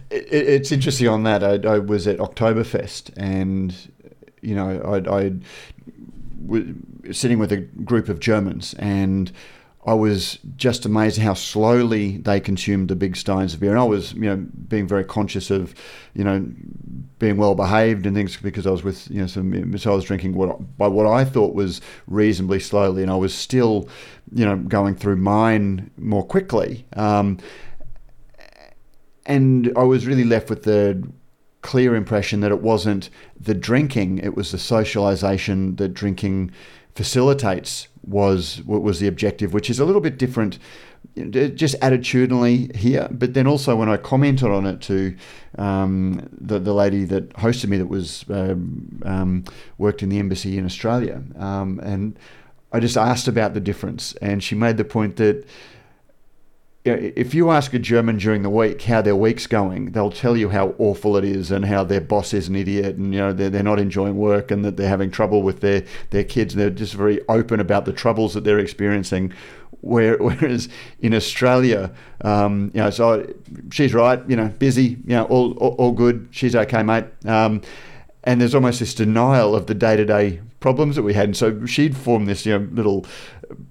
It's 0.10 0.72
interesting 0.72 1.08
on 1.08 1.24
that. 1.24 1.44
I, 1.44 1.76
I 1.76 1.80
was 1.80 2.08
at 2.08 2.18
Oktoberfest, 2.18 3.14
and 3.16 3.76
you 4.42 4.56
know, 4.56 4.82
I, 4.82 5.18
I 5.18 5.32
sitting 7.12 7.40
with 7.40 7.52
a 7.52 7.58
group 7.58 8.10
of 8.10 8.20
Germans, 8.20 8.74
and 8.76 9.32
I 9.86 9.94
was 9.94 10.40
just 10.58 10.86
amazed 10.86 11.20
how 11.20 11.34
slowly 11.34 12.18
they 12.18 12.40
consumed 12.40 12.90
the 12.90 12.96
big 12.96 13.16
steins 13.16 13.54
of 13.54 13.62
beer, 13.62 13.72
and 13.72 13.80
I 13.80 13.84
was, 13.86 14.14
you 14.14 14.22
know, 14.22 14.36
being 14.68 14.88
very 14.88 15.06
conscious 15.06 15.50
of, 15.50 15.74
you 16.14 16.24
know, 16.24 16.46
being 17.18 17.38
well 17.38 17.56
behaved 17.56 18.06
and 18.06 18.16
things 18.16 18.36
because 18.38 18.68
I 18.68 18.72
was 18.72 18.84
with, 18.84 19.10
you 19.10 19.22
know, 19.22 19.28
some, 19.28 19.78
so 19.78 19.92
I 19.94 19.96
was 19.96 20.04
drinking 20.04 20.36
what 20.36 20.78
by 20.78 20.88
what 20.88 21.08
I 21.08 21.24
thought 21.24 21.56
was 21.56 21.80
reasonably 22.08 22.60
slowly, 22.60 23.04
and 23.04 23.12
I 23.12 23.16
was 23.16 23.34
still, 23.34 23.88
you 24.34 24.46
know, 24.46 24.58
going 24.58 24.96
through 24.96 25.16
mine 25.16 25.92
more 25.98 26.26
quickly, 26.26 26.86
um, 26.94 27.38
and 29.26 29.72
I 29.78 29.84
was 29.84 30.06
really 30.06 30.26
left 30.26 30.50
with 30.50 30.64
the 30.64 31.08
clear 31.62 31.96
impression 31.96 32.40
that 32.42 32.52
it 32.52 32.62
wasn't 32.62 33.10
the 33.40 33.54
drinking; 33.54 34.20
it 34.20 34.36
was 34.36 34.52
the 34.52 34.58
socialization 34.58 35.76
that 35.78 35.90
drinking 35.90 36.52
facilitates 36.96 37.88
was 38.06 38.62
what 38.66 38.82
was 38.82 39.00
the 39.00 39.08
objective, 39.08 39.54
which 39.54 39.70
is 39.70 39.80
a 39.80 39.86
little 39.86 40.02
bit 40.02 40.18
different, 40.18 40.60
just 41.16 41.80
attitudinally 41.80 42.76
here. 42.76 43.08
But 43.12 43.34
then 43.34 43.48
also 43.48 43.76
when 43.76 43.90
I 43.90 43.98
commented 43.98 44.50
on 44.50 44.66
it 44.66 44.82
to 44.82 45.16
um, 45.58 46.28
the 46.32 46.60
the 46.60 46.74
lady 46.74 47.06
that 47.06 47.30
hosted 47.34 47.70
me, 47.70 47.78
that 47.78 47.88
was 47.88 48.26
um, 48.30 49.02
um, 49.06 49.44
worked 49.78 50.04
in 50.04 50.10
the 50.10 50.20
embassy 50.20 50.58
in 50.58 50.66
Australia, 50.66 51.24
um, 51.38 51.80
and 51.84 52.18
I 52.72 52.80
just 52.80 52.98
asked 52.98 53.28
about 53.28 53.54
the 53.54 53.60
difference, 53.60 54.14
and 54.22 54.44
she 54.44 54.56
made 54.56 54.78
the 54.78 54.86
point 54.86 55.16
that 55.18 55.46
if 56.86 57.34
you 57.34 57.52
ask 57.52 57.74
a 57.74 57.80
German 57.80 58.18
during 58.18 58.42
the 58.42 58.50
week 58.50 58.84
how 58.84 59.02
their 59.02 59.16
week's 59.16 59.48
going, 59.48 59.92
they'll 59.92 60.12
tell 60.12 60.38
you 60.38 60.50
how 60.50 60.76
awful 60.78 61.18
it 61.18 61.26
is 61.26 61.52
and 61.52 61.66
how 61.66 61.84
their 61.84 62.00
boss 62.00 62.34
is 62.34 62.48
an 62.48 62.56
idiot 62.56 62.96
and 62.96 63.14
you 63.14 63.20
know 63.20 63.34
they're, 63.34 63.50
they're 63.50 63.64
not 63.64 63.80
enjoying 63.80 64.18
work 64.18 64.50
and 64.50 64.64
that 64.64 64.78
they're 64.78 64.88
having 64.88 65.12
trouble 65.12 65.44
with 65.44 65.60
their, 65.60 65.84
their 66.12 66.24
kids. 66.24 66.56
They're 66.56 66.70
just 66.70 66.94
very 66.94 67.20
open 67.28 67.60
about 67.60 67.86
the 67.86 67.92
troubles 67.94 68.34
that 68.34 68.44
they're 68.44 68.60
experiencing. 68.60 69.34
Where, 69.82 70.18
whereas 70.20 70.70
in 71.00 71.14
Australia, 71.14 71.92
um, 72.22 72.72
you 72.74 72.82
know, 72.82 72.90
so 72.90 73.34
she's 73.72 73.94
right, 73.94 74.22
you 74.30 74.36
know, 74.36 74.48
busy, 74.48 74.98
you 75.06 75.16
know, 75.16 75.26
all, 75.26 75.54
all, 75.54 75.76
all 75.76 75.92
good, 75.92 76.30
she's 76.32 76.56
okay, 76.56 76.84
mate. 76.84 77.06
Um, 77.26 77.62
and 78.24 78.42
there's 78.42 78.56
almost 78.56 78.80
this 78.80 78.94
denial 78.94 79.56
of 79.56 79.68
the 79.68 79.74
day 79.74 79.96
to 79.96 80.06
day 80.06 80.42
problems 80.60 80.96
that 80.96 81.04
we 81.04 81.14
had. 81.14 81.26
And 81.26 81.38
so 81.38 81.66
she'd 81.66 81.96
formed 81.96 82.28
this, 82.28 82.46
you 82.46 82.58
know, 82.58 82.68
little 82.72 83.06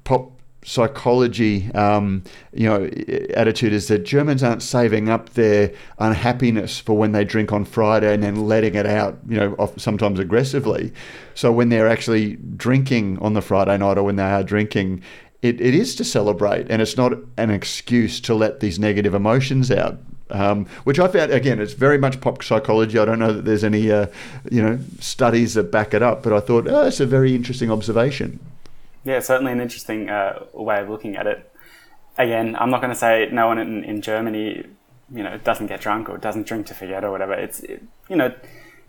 pop 0.04 0.32
psychology, 0.64 1.70
um, 1.72 2.22
you 2.52 2.68
know, 2.68 2.84
attitude 3.34 3.72
is 3.72 3.88
that 3.88 4.04
Germans 4.04 4.42
aren't 4.42 4.62
saving 4.62 5.08
up 5.08 5.30
their 5.30 5.72
unhappiness 5.98 6.78
for 6.78 6.96
when 6.96 7.12
they 7.12 7.24
drink 7.24 7.52
on 7.52 7.64
Friday 7.64 8.12
and 8.12 8.22
then 8.22 8.46
letting 8.46 8.74
it 8.74 8.86
out, 8.86 9.18
you 9.28 9.36
know, 9.38 9.72
sometimes 9.76 10.18
aggressively. 10.18 10.92
So 11.34 11.52
when 11.52 11.68
they're 11.68 11.88
actually 11.88 12.36
drinking 12.56 13.18
on 13.20 13.34
the 13.34 13.40
Friday 13.40 13.78
night 13.78 13.98
or 13.98 14.02
when 14.02 14.16
they 14.16 14.24
are 14.24 14.42
drinking, 14.42 15.02
it, 15.42 15.60
it 15.60 15.74
is 15.74 15.94
to 15.96 16.04
celebrate 16.04 16.66
and 16.68 16.82
it's 16.82 16.96
not 16.96 17.12
an 17.36 17.50
excuse 17.50 18.20
to 18.22 18.34
let 18.34 18.60
these 18.60 18.78
negative 18.78 19.14
emotions 19.14 19.70
out. 19.70 19.98
Um, 20.30 20.66
which 20.84 20.98
I 20.98 21.08
found 21.08 21.30
again, 21.30 21.58
it's 21.58 21.72
very 21.72 21.96
much 21.96 22.20
pop 22.20 22.42
psychology. 22.42 22.98
I 22.98 23.06
don't 23.06 23.18
know 23.18 23.32
that 23.32 23.46
there's 23.46 23.64
any, 23.64 23.90
uh, 23.90 24.08
you 24.50 24.62
know, 24.62 24.78
studies 25.00 25.54
that 25.54 25.70
back 25.70 25.94
it 25.94 26.02
up, 26.02 26.22
but 26.22 26.34
I 26.34 26.40
thought, 26.40 26.66
oh, 26.68 26.86
it's 26.86 27.00
a 27.00 27.06
very 27.06 27.34
interesting 27.34 27.70
observation. 27.70 28.38
Yeah, 29.04 29.20
certainly 29.20 29.52
an 29.52 29.60
interesting 29.60 30.10
uh, 30.10 30.44
way 30.52 30.80
of 30.80 30.88
looking 30.88 31.16
at 31.16 31.26
it. 31.26 31.50
Again, 32.18 32.56
I'm 32.58 32.70
not 32.70 32.80
going 32.80 32.92
to 32.92 32.98
say 32.98 33.28
no 33.32 33.46
one 33.46 33.58
in, 33.58 33.84
in 33.84 34.02
Germany, 34.02 34.66
you 35.14 35.22
know, 35.22 35.38
doesn't 35.38 35.68
get 35.68 35.80
drunk 35.80 36.08
or 36.08 36.18
doesn't 36.18 36.46
drink 36.46 36.66
to 36.66 36.74
forget 36.74 37.04
or 37.04 37.10
whatever. 37.10 37.32
It's, 37.32 37.60
it, 37.60 37.82
you 38.08 38.16
know, 38.16 38.34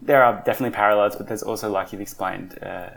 there 0.01 0.24
are 0.24 0.41
definitely 0.45 0.76
parallels, 0.76 1.16
but 1.16 1.28
there's 1.28 1.43
also, 1.43 1.70
like 1.70 1.91
you've 1.91 2.01
explained, 2.01 2.57
uh, 2.64 2.89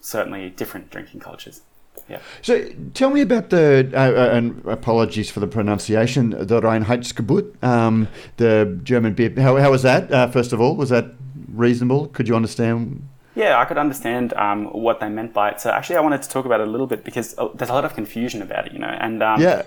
certainly 0.00 0.50
different 0.50 0.90
drinking 0.90 1.20
cultures. 1.20 1.60
Yeah. 2.08 2.18
So 2.42 2.68
tell 2.92 3.10
me 3.10 3.20
about 3.20 3.50
the, 3.50 3.90
uh, 3.94 3.98
uh, 3.98 4.36
and 4.36 4.64
apologies 4.66 5.30
for 5.30 5.40
the 5.40 5.46
pronunciation, 5.46 6.30
the 6.30 6.60
Reinheitsgebot, 6.60 7.62
um, 7.62 8.08
the 8.36 8.78
German 8.82 9.14
beer. 9.14 9.32
How, 9.36 9.56
how 9.56 9.70
was 9.70 9.82
that, 9.82 10.10
uh, 10.10 10.28
first 10.28 10.52
of 10.52 10.60
all? 10.60 10.76
Was 10.76 10.90
that 10.90 11.06
reasonable? 11.48 12.08
Could 12.08 12.26
you 12.26 12.36
understand? 12.36 13.08
Yeah, 13.34 13.58
I 13.58 13.64
could 13.64 13.78
understand 13.78 14.32
um, 14.34 14.66
what 14.66 15.00
they 15.00 15.08
meant 15.08 15.32
by 15.32 15.50
it. 15.50 15.60
So 15.60 15.70
actually, 15.70 15.96
I 15.96 16.00
wanted 16.00 16.22
to 16.22 16.28
talk 16.28 16.44
about 16.46 16.60
it 16.60 16.68
a 16.68 16.70
little 16.70 16.86
bit 16.86 17.04
because 17.04 17.36
uh, 17.38 17.48
there's 17.54 17.70
a 17.70 17.74
lot 17.74 17.84
of 17.84 17.94
confusion 17.94 18.42
about 18.42 18.66
it, 18.66 18.72
you 18.72 18.78
know. 18.78 18.96
And 19.00 19.22
um, 19.22 19.40
Yeah. 19.40 19.62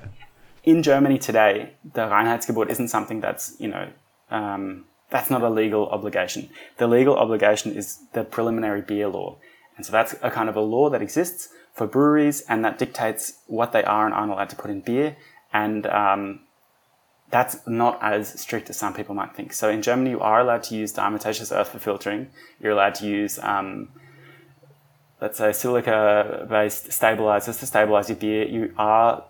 in 0.64 0.84
Germany 0.84 1.18
today, 1.18 1.74
the 1.94 2.02
Reinheitsgebot 2.02 2.70
isn't 2.70 2.88
something 2.88 3.20
that's 3.22 3.56
you 3.60 3.68
know 3.68 3.90
um, 4.32 4.86
that's 5.10 5.30
not 5.30 5.42
a 5.42 5.50
legal 5.50 5.88
obligation. 5.90 6.50
The 6.78 6.88
legal 6.88 7.18
obligation 7.18 7.74
is 7.74 8.00
the 8.14 8.24
preliminary 8.24 8.82
beer 8.82 9.08
law, 9.08 9.38
and 9.76 9.86
so 9.86 9.92
that's 9.92 10.16
a 10.22 10.32
kind 10.32 10.50
of 10.50 10.56
a 10.56 10.62
law 10.62 10.90
that 10.90 11.02
exists 11.02 11.50
for 11.74 11.88
breweries, 11.88 12.42
and 12.50 12.64
that 12.66 12.78
dictates 12.80 13.40
what 13.48 13.72
they 13.72 13.84
are 13.84 14.06
and 14.06 14.14
aren't 14.14 14.32
allowed 14.32 14.50
to 14.50 14.56
put 14.56 14.72
in 14.72 14.82
beer, 14.82 15.16
and 15.54 15.86
um, 15.88 16.40
that's 17.30 17.58
not 17.68 18.00
as 18.02 18.40
strict 18.40 18.70
as 18.70 18.78
some 18.78 18.94
people 18.94 19.14
might 19.14 19.36
think. 19.36 19.54
So 19.54 19.70
in 19.70 19.82
Germany, 19.82 20.12
you 20.12 20.20
are 20.22 20.40
allowed 20.40 20.64
to 20.64 20.76
use 20.76 20.94
diatomaceous 20.94 21.56
earth 21.56 21.70
for 21.70 21.80
filtering. 21.80 22.30
You're 22.60 22.72
allowed 22.72 22.96
to 22.96 23.06
use 23.06 23.38
um, 23.40 23.90
let's 25.22 25.38
say 25.38 25.52
silica-based 25.52 26.92
stabilizers 26.92 27.58
to 27.58 27.66
stabilize 27.66 28.10
your 28.10 28.18
beer. 28.18 28.48
You 28.48 28.74
are 28.78 29.26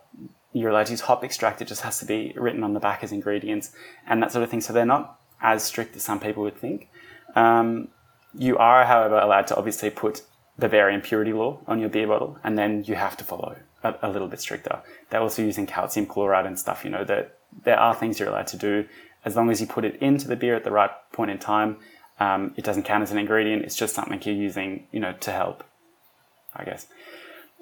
you're 0.53 0.71
allowed 0.71 0.87
to 0.87 0.93
use 0.93 1.01
hop 1.01 1.23
extract. 1.23 1.61
It 1.61 1.67
just 1.67 1.81
has 1.81 1.99
to 1.99 2.05
be 2.05 2.33
written 2.35 2.63
on 2.63 2.73
the 2.73 2.79
back 2.79 3.03
as 3.03 3.11
ingredients 3.11 3.71
and 4.07 4.21
that 4.23 4.31
sort 4.31 4.43
of 4.43 4.49
thing. 4.49 4.61
So 4.61 4.73
they're 4.73 4.85
not 4.85 5.19
as 5.41 5.63
strict 5.63 5.95
as 5.95 6.03
some 6.03 6.19
people 6.19 6.43
would 6.43 6.57
think. 6.57 6.89
Um, 7.35 7.89
you 8.33 8.57
are, 8.57 8.85
however, 8.85 9.19
allowed 9.19 9.47
to 9.47 9.55
obviously 9.55 9.89
put 9.89 10.23
Bavarian 10.57 11.01
purity 11.01 11.33
law 11.33 11.59
on 11.67 11.79
your 11.79 11.89
beer 11.89 12.07
bottle, 12.07 12.39
and 12.43 12.57
then 12.57 12.83
you 12.85 12.95
have 12.95 13.15
to 13.17 13.23
follow 13.23 13.55
a, 13.83 13.95
a 14.01 14.09
little 14.09 14.27
bit 14.27 14.39
stricter. 14.39 14.81
They're 15.09 15.21
also 15.21 15.41
using 15.41 15.65
calcium 15.65 16.05
chloride 16.05 16.45
and 16.45 16.57
stuff. 16.59 16.83
You 16.83 16.91
know 16.91 17.03
that 17.05 17.37
there 17.63 17.79
are 17.79 17.95
things 17.95 18.19
you're 18.19 18.29
allowed 18.29 18.47
to 18.47 18.57
do 18.57 18.85
as 19.25 19.35
long 19.35 19.49
as 19.49 19.59
you 19.61 19.67
put 19.67 19.85
it 19.85 19.95
into 20.01 20.27
the 20.27 20.35
beer 20.35 20.55
at 20.55 20.63
the 20.63 20.71
right 20.71 20.91
point 21.11 21.31
in 21.31 21.37
time. 21.37 21.77
Um, 22.19 22.53
it 22.55 22.63
doesn't 22.63 22.83
count 22.83 23.03
as 23.03 23.11
an 23.11 23.17
ingredient. 23.17 23.63
It's 23.63 23.75
just 23.75 23.93
something 23.93 24.21
you're 24.23 24.35
using, 24.35 24.87
you 24.91 24.99
know, 24.99 25.13
to 25.19 25.31
help, 25.31 25.63
I 26.55 26.63
guess. 26.63 26.87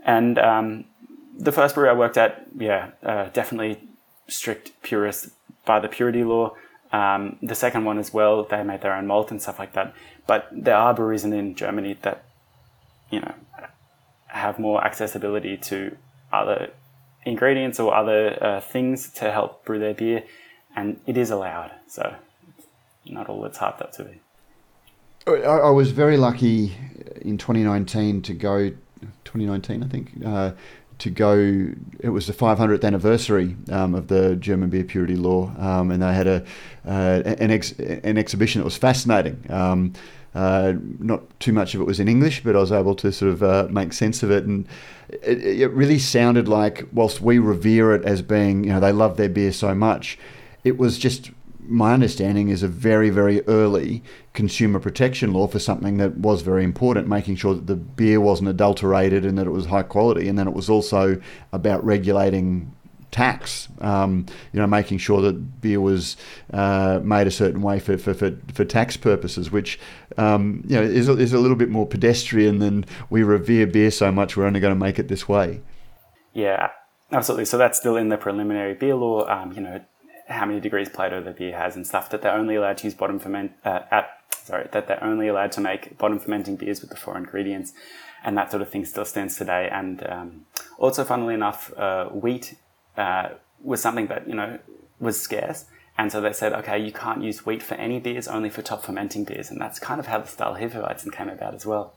And 0.05 0.37
um, 0.37 0.85
the 1.37 1.51
first 1.51 1.75
brewery 1.75 1.89
I 1.89 1.93
worked 1.93 2.17
at, 2.17 2.47
yeah, 2.57 2.91
uh, 3.03 3.29
definitely 3.33 3.81
strict 4.27 4.71
purist 4.81 5.29
by 5.65 5.79
the 5.79 5.87
purity 5.87 6.23
law. 6.23 6.55
Um, 6.91 7.37
the 7.41 7.55
second 7.55 7.83
one 7.83 7.97
as 7.97 8.13
well, 8.13 8.43
they 8.43 8.63
made 8.63 8.81
their 8.81 8.93
own 8.93 9.07
malt 9.07 9.31
and 9.31 9.41
stuff 9.41 9.59
like 9.59 9.73
that. 9.73 9.93
But 10.27 10.47
there 10.51 10.75
are 10.75 10.93
breweries 10.93 11.25
in, 11.25 11.33
in 11.33 11.55
Germany 11.55 11.97
that, 12.03 12.23
you 13.09 13.19
know, 13.19 13.33
have 14.27 14.59
more 14.59 14.83
accessibility 14.83 15.57
to 15.57 15.97
other 16.35 16.71
ingredients 17.25 17.79
or 17.79 17.93
other 17.93 18.37
uh, 18.41 18.61
things 18.61 19.09
to 19.13 19.31
help 19.31 19.65
brew 19.65 19.79
their 19.79 19.93
beer, 19.93 20.23
and 20.75 20.99
it 21.05 21.17
is 21.17 21.31
allowed. 21.31 21.71
So, 21.87 22.15
not 23.05 23.29
all 23.29 23.45
it's 23.45 23.57
hyped 23.57 23.81
up 23.81 23.91
to 23.93 24.03
be. 24.03 24.21
I, 25.27 25.71
was 25.71 25.89
very 25.89 26.17
lucky 26.17 26.75
in 27.21 27.39
2019 27.39 28.21
to 28.23 28.33
go, 28.35 28.69
2019, 29.23 29.83
I 29.83 29.87
think, 29.87 30.11
uh, 30.23 30.51
to 30.99 31.09
go. 31.09 31.71
It 31.99 32.09
was 32.09 32.27
the 32.27 32.33
500th 32.33 32.83
anniversary 32.83 33.55
um, 33.71 33.95
of 33.95 34.07
the 34.07 34.35
German 34.35 34.69
beer 34.69 34.83
purity 34.83 35.15
law, 35.15 35.51
um, 35.57 35.89
and 35.89 36.03
they 36.03 36.13
had 36.13 36.27
a 36.27 36.45
uh, 36.85 37.23
an, 37.25 37.49
ex, 37.49 37.71
an 37.79 38.19
exhibition 38.19 38.61
that 38.61 38.65
was 38.65 38.77
fascinating. 38.77 39.43
Um, 39.49 39.93
uh, 40.35 40.73
not 40.99 41.21
too 41.39 41.53
much 41.53 41.73
of 41.73 41.81
it 41.81 41.85
was 41.85 41.99
in 41.99 42.07
English, 42.07 42.43
but 42.43 42.55
I 42.55 42.59
was 42.59 42.71
able 42.71 42.93
to 42.95 43.11
sort 43.11 43.31
of 43.31 43.41
uh, 43.41 43.67
make 43.71 43.93
sense 43.93 44.21
of 44.21 44.29
it, 44.29 44.43
and 44.43 44.67
it, 45.09 45.41
it 45.41 45.71
really 45.71 45.97
sounded 45.97 46.47
like, 46.47 46.87
whilst 46.91 47.21
we 47.21 47.39
revere 47.39 47.95
it 47.95 48.03
as 48.03 48.21
being, 48.21 48.65
you 48.65 48.71
know, 48.71 48.79
they 48.79 48.91
love 48.91 49.17
their 49.17 49.29
beer 49.29 49.51
so 49.51 49.73
much, 49.73 50.19
it 50.63 50.77
was 50.77 50.99
just 50.99 51.31
my 51.67 51.93
understanding 51.93 52.49
is 52.49 52.63
a 52.63 52.67
very, 52.67 53.09
very 53.09 53.41
early 53.47 54.03
consumer 54.33 54.79
protection 54.79 55.33
law 55.33 55.47
for 55.47 55.57
something 55.57 55.97
that 55.97 56.17
was 56.17 56.41
very 56.41 56.63
important, 56.63 57.07
making 57.07 57.35
sure 57.35 57.55
that 57.55 57.67
the 57.67 57.75
beer 57.75 58.19
wasn't 58.19 58.49
adulterated 58.49 59.25
and 59.25 59.37
that 59.37 59.47
it 59.47 59.51
was 59.51 59.65
high 59.65 59.81
quality. 59.81 60.27
And 60.27 60.37
then 60.37 60.47
it 60.47 60.53
was 60.53 60.69
also 60.69 61.19
about 61.51 61.83
regulating 61.83 62.74
tax, 63.15 63.69
um, 63.79 64.25
you 64.51 64.59
know, 64.59 64.67
making 64.67 64.97
sure 64.97 65.21
that 65.21 65.61
beer 65.61 65.79
was 65.79 66.17
uh, 66.51 66.99
made 67.01 67.27
a 67.27 67.31
certain 67.31 67.61
way 67.61 67.79
for, 67.79 67.97
for, 67.97 68.13
for, 68.13 68.37
for 68.53 68.65
tax 68.65 68.97
purposes, 68.97 69.49
which, 69.49 69.79
um, 70.17 70.61
you 70.67 70.75
know, 70.75 70.83
is 70.83 71.07
a, 71.07 71.13
is 71.13 71.31
a 71.31 71.39
little 71.39 71.55
bit 71.55 71.69
more 71.69 71.87
pedestrian 71.87 72.59
than 72.59 72.85
we 73.09 73.23
revere 73.23 73.67
beer 73.67 73.89
so 73.89 74.11
much, 74.11 74.35
we're 74.35 74.45
only 74.45 74.59
going 74.59 74.73
to 74.73 74.79
make 74.79 74.99
it 74.99 75.07
this 75.07 75.29
way. 75.29 75.61
Yeah, 76.33 76.71
absolutely. 77.09 77.45
So 77.45 77.57
that's 77.57 77.79
still 77.79 77.95
in 77.95 78.09
the 78.09 78.17
preliminary 78.17 78.73
beer 78.73 78.95
law. 78.95 79.25
Um, 79.29 79.53
you 79.53 79.61
know, 79.61 79.79
how 80.27 80.45
many 80.45 80.59
degrees 80.59 80.89
Plato 80.89 81.23
the 81.23 81.31
beer 81.31 81.57
has 81.57 81.77
and 81.77 81.87
stuff. 81.87 82.09
That 82.09 82.21
they're 82.21 82.33
only 82.33 82.55
allowed 82.55 82.79
to 82.79 82.83
use 82.83 82.93
bottom 82.93 83.17
ferment 83.17 83.53
uh, 83.63 83.79
at 83.91 84.09
sorry 84.43 84.67
that 84.73 84.89
they're 84.89 85.03
only 85.03 85.29
allowed 85.29 85.53
to 85.53 85.61
make 85.61 85.97
bottom 85.97 86.19
fermenting 86.19 86.57
beers 86.57 86.81
with 86.81 86.89
the 86.89 86.97
four 86.97 87.17
ingredients, 87.17 87.71
and 88.25 88.37
that 88.37 88.51
sort 88.51 88.61
of 88.61 88.69
thing 88.69 88.83
still 88.83 89.05
stands 89.05 89.37
today. 89.37 89.69
And 89.71 90.05
um, 90.05 90.45
also, 90.77 91.05
funnily 91.05 91.33
enough, 91.33 91.71
uh, 91.77 92.09
wheat 92.09 92.55
uh, 92.97 93.29
was 93.61 93.81
something 93.81 94.07
that 94.07 94.27
you 94.27 94.35
know 94.35 94.59
was 94.99 95.19
scarce. 95.19 95.65
And 95.97 96.11
so 96.11 96.19
they 96.19 96.33
said, 96.33 96.51
okay, 96.51 96.77
you 96.77 96.91
can't 96.91 97.23
use 97.23 97.45
wheat 97.45 97.63
for 97.63 97.75
any 97.75 97.99
beers, 98.01 98.27
only 98.27 98.49
for 98.49 98.61
top 98.61 98.83
fermenting 98.83 99.23
beers. 99.23 99.49
And 99.49 99.61
that's 99.61 99.79
kind 99.79 99.97
of 99.99 100.07
how 100.07 100.19
the 100.19 100.27
style 100.27 100.55
Hefeweizen 100.55 101.11
came 101.13 101.29
about 101.29 101.53
as 101.53 101.65
well. 101.65 101.93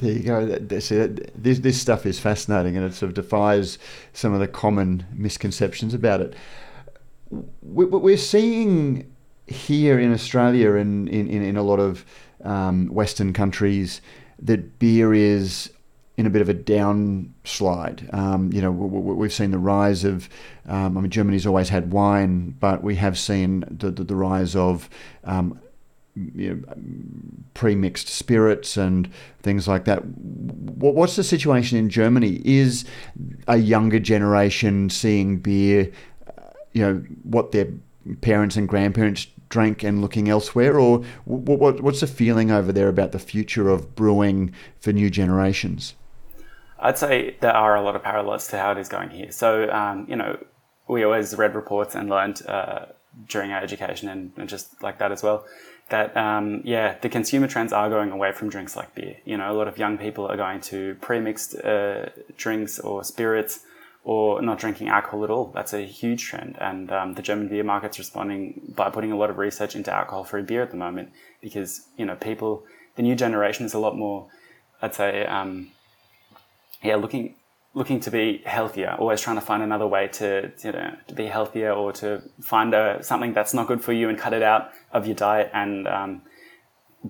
There 0.00 0.12
you 0.12 0.22
go. 0.22 0.46
This, 0.46 0.88
this 1.36 1.80
stuff 1.80 2.06
is 2.06 2.18
fascinating 2.18 2.76
and 2.76 2.86
it 2.86 2.94
sort 2.94 3.10
of 3.10 3.14
defies 3.14 3.78
some 4.14 4.32
of 4.32 4.40
the 4.40 4.48
common 4.48 5.04
misconceptions 5.12 5.92
about 5.92 6.22
it. 6.22 6.34
We're 7.62 8.16
seeing 8.16 9.12
here 9.46 9.98
in 9.98 10.12
Australia 10.12 10.74
and 10.76 11.08
in, 11.08 11.28
in, 11.28 11.42
in 11.42 11.56
a 11.56 11.62
lot 11.62 11.80
of 11.80 12.06
um, 12.42 12.88
Western 12.88 13.34
countries 13.34 14.00
that 14.38 14.78
beer 14.78 15.12
is 15.12 15.70
in 16.16 16.26
a 16.26 16.30
bit 16.30 16.42
of 16.42 16.48
a 16.48 16.54
downslide. 16.54 18.12
Um, 18.14 18.52
you 18.52 18.60
know, 18.60 18.70
we've 18.70 19.32
seen 19.32 19.50
the 19.50 19.58
rise 19.58 20.04
of, 20.04 20.28
um, 20.68 20.96
I 20.96 21.00
mean, 21.00 21.10
Germany's 21.10 21.46
always 21.46 21.68
had 21.68 21.92
wine, 21.92 22.56
but 22.60 22.84
we 22.84 22.94
have 22.96 23.18
seen 23.18 23.64
the, 23.68 23.90
the, 23.90 24.04
the 24.04 24.14
rise 24.14 24.54
of 24.54 24.88
um, 25.24 25.58
you 26.14 26.54
know, 26.54 26.74
pre-mixed 27.54 28.08
spirits 28.08 28.76
and 28.76 29.10
things 29.42 29.66
like 29.66 29.84
that. 29.86 30.04
What's 30.04 31.16
the 31.16 31.24
situation 31.24 31.78
in 31.78 31.88
Germany? 31.88 32.40
Is 32.44 32.84
a 33.48 33.56
younger 33.56 33.98
generation 33.98 34.90
seeing 34.90 35.38
beer, 35.38 35.90
you 36.72 36.82
know, 36.82 37.04
what 37.24 37.50
their 37.50 37.68
parents 38.20 38.56
and 38.56 38.68
grandparents 38.68 39.26
drank 39.48 39.82
and 39.82 40.00
looking 40.00 40.28
elsewhere, 40.28 40.78
or 40.78 40.98
what's 41.24 42.00
the 42.00 42.06
feeling 42.06 42.52
over 42.52 42.72
there 42.72 42.88
about 42.88 43.10
the 43.10 43.18
future 43.18 43.68
of 43.68 43.96
brewing 43.96 44.52
for 44.78 44.92
new 44.92 45.10
generations? 45.10 45.94
I'd 46.84 46.98
say 46.98 47.36
there 47.40 47.56
are 47.56 47.74
a 47.74 47.82
lot 47.82 47.96
of 47.96 48.02
parallels 48.02 48.46
to 48.48 48.58
how 48.58 48.72
it 48.72 48.78
is 48.78 48.88
going 48.88 49.10
here. 49.10 49.32
So, 49.32 49.70
um, 49.70 50.06
you 50.08 50.16
know, 50.16 50.38
we 50.86 51.02
always 51.02 51.34
read 51.34 51.54
reports 51.54 51.94
and 51.94 52.10
learned 52.10 52.46
uh, 52.46 52.86
during 53.26 53.52
our 53.52 53.62
education 53.62 54.08
and, 54.08 54.32
and, 54.36 54.48
just 54.48 54.82
like 54.82 54.98
that 54.98 55.10
as 55.10 55.22
well 55.22 55.46
that 55.88 56.16
um, 56.16 56.62
yeah 56.64 56.96
the 57.02 57.08
consumer 57.08 57.46
trends 57.46 57.72
are 57.72 57.88
going 57.90 58.10
away 58.10 58.32
from 58.32 58.48
drinks 58.48 58.76
like 58.76 58.94
beer. 58.94 59.16
You 59.24 59.36
know 59.36 59.52
a 59.52 59.56
lot 59.56 59.68
of 59.68 59.78
young 59.78 59.98
people 59.98 60.26
are 60.26 60.36
going 60.36 60.60
to 60.62 60.96
pre-mixed 61.00 61.56
uh, 61.56 62.06
drinks 62.36 62.78
or 62.78 63.04
spirits 63.04 63.60
or 64.02 64.42
not 64.42 64.58
drinking 64.58 64.88
alcohol 64.88 65.24
at 65.24 65.30
all. 65.30 65.46
That's 65.54 65.72
a 65.72 65.80
huge 65.80 66.24
trend. 66.24 66.56
And 66.60 66.90
um, 66.90 67.14
the 67.14 67.22
german 67.22 67.48
beer 67.48 67.64
market's 67.64 67.98
responding 67.98 68.72
by 68.74 68.90
putting 68.90 69.12
a 69.12 69.16
lot 69.16 69.30
of 69.30 69.38
research 69.38 69.76
into 69.76 69.92
alcohol-free 69.92 70.42
beer 70.42 70.62
at 70.62 70.70
the 70.70 70.76
moment 70.76 71.10
because 71.40 71.86
you 71.96 72.06
know 72.06 72.16
people 72.16 72.64
the 72.96 73.02
new 73.02 73.14
generation 73.14 73.66
is 73.66 73.74
a 73.74 73.78
lot 73.78 73.96
more 73.96 74.28
i'd 74.82 74.94
say 74.94 75.26
um, 75.26 75.70
yeah 76.84 76.96
looking 76.96 77.34
looking 77.74 77.98
to 77.98 78.10
be 78.10 78.40
healthier, 78.46 78.96
always 78.98 79.20
trying 79.20 79.36
to 79.36 79.42
find 79.42 79.62
another 79.62 79.86
way 79.86 80.06
to, 80.06 80.52
you 80.62 80.72
know, 80.72 80.96
to 81.08 81.14
be 81.14 81.26
healthier 81.26 81.72
or 81.72 81.92
to 81.92 82.22
find 82.40 82.72
a, 82.72 83.02
something 83.02 83.32
that's 83.32 83.52
not 83.52 83.66
good 83.66 83.82
for 83.82 83.92
you 83.92 84.08
and 84.08 84.16
cut 84.16 84.32
it 84.32 84.42
out 84.42 84.70
of 84.92 85.06
your 85.06 85.16
diet. 85.16 85.50
And 85.52 85.88
um, 85.88 86.22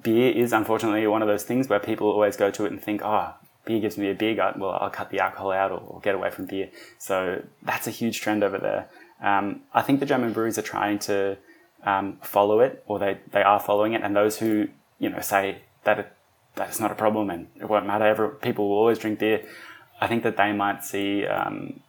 beer 0.01 0.33
is 0.33 0.55
unfortunately 0.55 1.07
one 1.07 1.21
of 1.21 1.29
those 1.29 1.45
things 1.45 1.69
where 1.69 1.79
people 1.79 2.09
always 2.09 2.37
go 2.37 2.51
to 2.51 2.65
it 2.65 2.73
and 2.73 2.83
think, 2.83 3.03
oh, 3.05 3.35
beer 3.67 3.79
gives 3.79 3.99
me 3.99 4.11
a 4.11 4.15
beer 4.15 4.35
gut. 4.35 4.59
Well, 4.59 4.71
I'll 4.81 4.89
cut 4.89 5.11
the 5.11 5.21
alcohol 5.21 5.53
out 5.53 5.71
or, 5.71 5.81
or 5.81 6.01
get 6.01 6.15
away 6.15 6.31
from 6.31 6.47
beer. 6.47 6.71
So 6.99 7.43
that's 7.63 7.87
a 7.87 7.91
huge 7.91 8.23
trend 8.23 8.43
over 8.43 8.57
there. 8.57 8.89
Um, 9.21 9.65
I 9.75 9.83
think 9.83 10.01
the 10.01 10.07
German 10.07 10.33
breweries 10.33 10.59
are 10.59 10.63
trying 10.63 10.99
to 11.01 11.37
um, 11.85 12.19
follow 12.23 12.61
it, 12.61 12.83
or 12.87 12.99
they, 12.99 13.19
they 13.33 13.43
are 13.43 13.61
following 13.61 13.93
it. 13.93 14.03
And 14.03 14.17
those 14.17 14.39
who, 14.39 14.69
you 14.99 15.11
know, 15.11 15.21
say 15.21 15.59
that 15.85 16.17
it, 16.55 16.59
that 16.59 16.69
it's 16.69 16.81
not 16.81 16.91
a 16.91 16.95
problem 16.95 17.31
and 17.31 17.49
it 17.61 17.69
won't 17.69 17.87
matter, 17.87 18.29
people 18.43 18.69
will 18.69 18.77
always 18.77 18.99
drink 18.99 19.19
beer. 19.19 19.47
I 20.01 20.07
think 20.07 20.23
that 20.25 20.37
they 20.37 20.53
might 20.53 20.85
see, 20.85 21.27
um, 21.27 21.81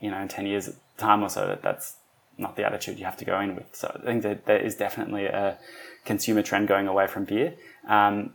you 0.00 0.10
know, 0.10 0.20
in 0.20 0.28
10 0.28 0.46
years' 0.46 0.70
time 0.96 1.22
or 1.22 1.28
so, 1.28 1.46
that 1.46 1.62
that's 1.62 1.96
not 2.38 2.56
the 2.56 2.64
attitude 2.64 2.98
you 2.98 3.04
have 3.04 3.16
to 3.16 3.24
go 3.24 3.40
in 3.40 3.54
with. 3.54 3.74
So 3.74 3.98
I 4.02 4.04
think 4.04 4.22
that 4.22 4.46
there 4.46 4.58
is 4.58 4.76
definitely 4.76 5.26
a 5.26 5.58
consumer 6.04 6.42
trend 6.42 6.68
going 6.68 6.86
away 6.86 7.06
from 7.06 7.24
beer. 7.24 7.54
Um, 7.88 8.34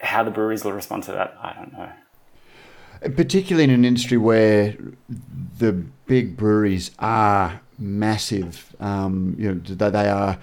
how 0.00 0.24
the 0.24 0.30
breweries 0.30 0.64
will 0.64 0.72
respond 0.72 1.04
to 1.04 1.12
that, 1.12 1.36
I 1.40 1.52
don't 1.52 1.72
know. 1.72 1.92
Particularly 3.16 3.64
in 3.64 3.70
an 3.70 3.84
industry 3.84 4.16
where 4.16 4.76
the 5.58 5.72
big 6.06 6.36
breweries 6.36 6.90
are 6.98 7.60
massive, 7.78 8.74
um, 8.80 9.34
you 9.38 9.54
know, 9.54 9.90
they 9.90 10.08
are 10.08 10.38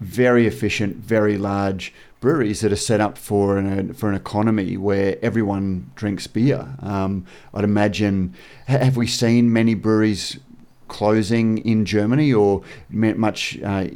very 0.00 0.46
efficient, 0.46 0.96
very 0.96 1.38
large 1.38 1.94
breweries 2.24 2.62
that 2.62 2.72
are 2.72 2.84
set 2.90 3.02
up 3.02 3.18
for 3.18 3.58
an 3.58 3.92
for 3.92 4.08
an 4.08 4.14
economy 4.14 4.78
where 4.78 5.18
everyone 5.20 5.90
drinks 5.94 6.26
beer. 6.26 6.74
Um, 6.80 7.26
I'd 7.52 7.64
imagine. 7.64 8.34
Have 8.66 8.96
we 8.96 9.06
seen 9.06 9.52
many 9.52 9.74
breweries 9.74 10.40
closing 10.88 11.58
in 11.58 11.84
Germany, 11.84 12.32
or 12.32 12.62
much 12.90 13.60
uh, 13.60 13.88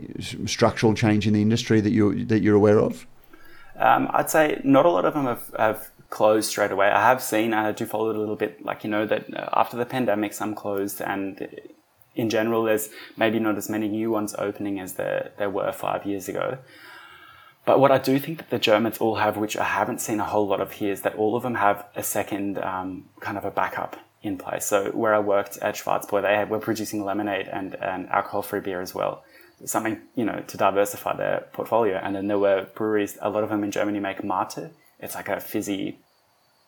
structural 0.44 0.92
change 0.92 1.26
in 1.26 1.32
the 1.32 1.40
industry 1.40 1.80
that 1.80 1.92
you 1.98 2.26
that 2.26 2.40
you're 2.42 2.60
aware 2.62 2.78
of? 2.78 3.06
Um, 3.76 4.02
I'd 4.12 4.28
say 4.28 4.60
not 4.62 4.84
a 4.84 4.90
lot 4.90 5.06
of 5.06 5.14
them 5.14 5.24
have, 5.24 5.50
have 5.56 5.90
closed 6.10 6.50
straight 6.50 6.72
away. 6.72 6.88
I 6.88 7.00
have 7.00 7.22
seen, 7.22 7.54
I 7.54 7.72
do 7.72 7.86
follow 7.86 8.10
it 8.10 8.16
a 8.16 8.20
little 8.20 8.36
bit, 8.36 8.62
like 8.62 8.84
you 8.84 8.90
know 8.90 9.06
that 9.06 9.22
uh, 9.34 9.48
after 9.54 9.76
the 9.78 9.86
pandemic, 9.86 10.34
some 10.34 10.54
closed, 10.54 11.00
and 11.00 11.48
in 12.14 12.28
general, 12.28 12.64
there's 12.64 12.90
maybe 13.16 13.38
not 13.38 13.56
as 13.56 13.70
many 13.70 13.88
new 13.88 14.10
ones 14.10 14.34
opening 14.38 14.80
as 14.80 14.94
there 14.94 15.30
there 15.38 15.52
were 15.58 15.72
five 15.72 16.04
years 16.04 16.28
ago. 16.28 16.58
But 17.68 17.80
what 17.80 17.92
I 17.92 17.98
do 17.98 18.18
think 18.18 18.38
that 18.38 18.48
the 18.48 18.58
Germans 18.58 18.96
all 18.96 19.16
have, 19.16 19.36
which 19.36 19.54
I 19.54 19.64
haven't 19.64 20.00
seen 20.00 20.20
a 20.20 20.24
whole 20.24 20.46
lot 20.46 20.62
of 20.62 20.72
here, 20.72 20.90
is 20.90 21.02
that 21.02 21.16
all 21.16 21.36
of 21.36 21.42
them 21.42 21.56
have 21.56 21.84
a 21.94 22.02
second 22.02 22.56
um, 22.56 23.10
kind 23.20 23.36
of 23.36 23.44
a 23.44 23.50
backup 23.50 23.94
in 24.22 24.38
place. 24.38 24.64
So 24.64 24.90
where 24.92 25.14
I 25.14 25.18
worked 25.18 25.58
at 25.58 25.74
Schwarzbräu, 25.74 26.22
they 26.22 26.50
were 26.50 26.60
producing 26.60 27.04
lemonade 27.04 27.46
and, 27.46 27.74
and 27.74 28.08
alcohol-free 28.08 28.60
beer 28.60 28.80
as 28.80 28.94
well. 28.94 29.22
Something, 29.66 30.00
you 30.14 30.24
know, 30.24 30.42
to 30.46 30.56
diversify 30.56 31.14
their 31.18 31.44
portfolio. 31.52 31.96
And 32.02 32.16
then 32.16 32.26
there 32.28 32.38
were 32.38 32.68
breweries, 32.74 33.18
a 33.20 33.28
lot 33.28 33.44
of 33.44 33.50
them 33.50 33.62
in 33.62 33.70
Germany 33.70 34.00
make 34.00 34.24
mate. 34.24 34.70
It's 34.98 35.14
like 35.14 35.28
a 35.28 35.38
fizzy 35.38 35.98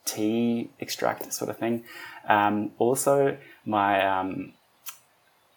tea 0.04 0.68
extract 0.80 1.32
sort 1.32 1.48
of 1.48 1.56
thing. 1.56 1.84
Um, 2.28 2.72
also, 2.76 3.38
my 3.64 4.06
um, 4.06 4.52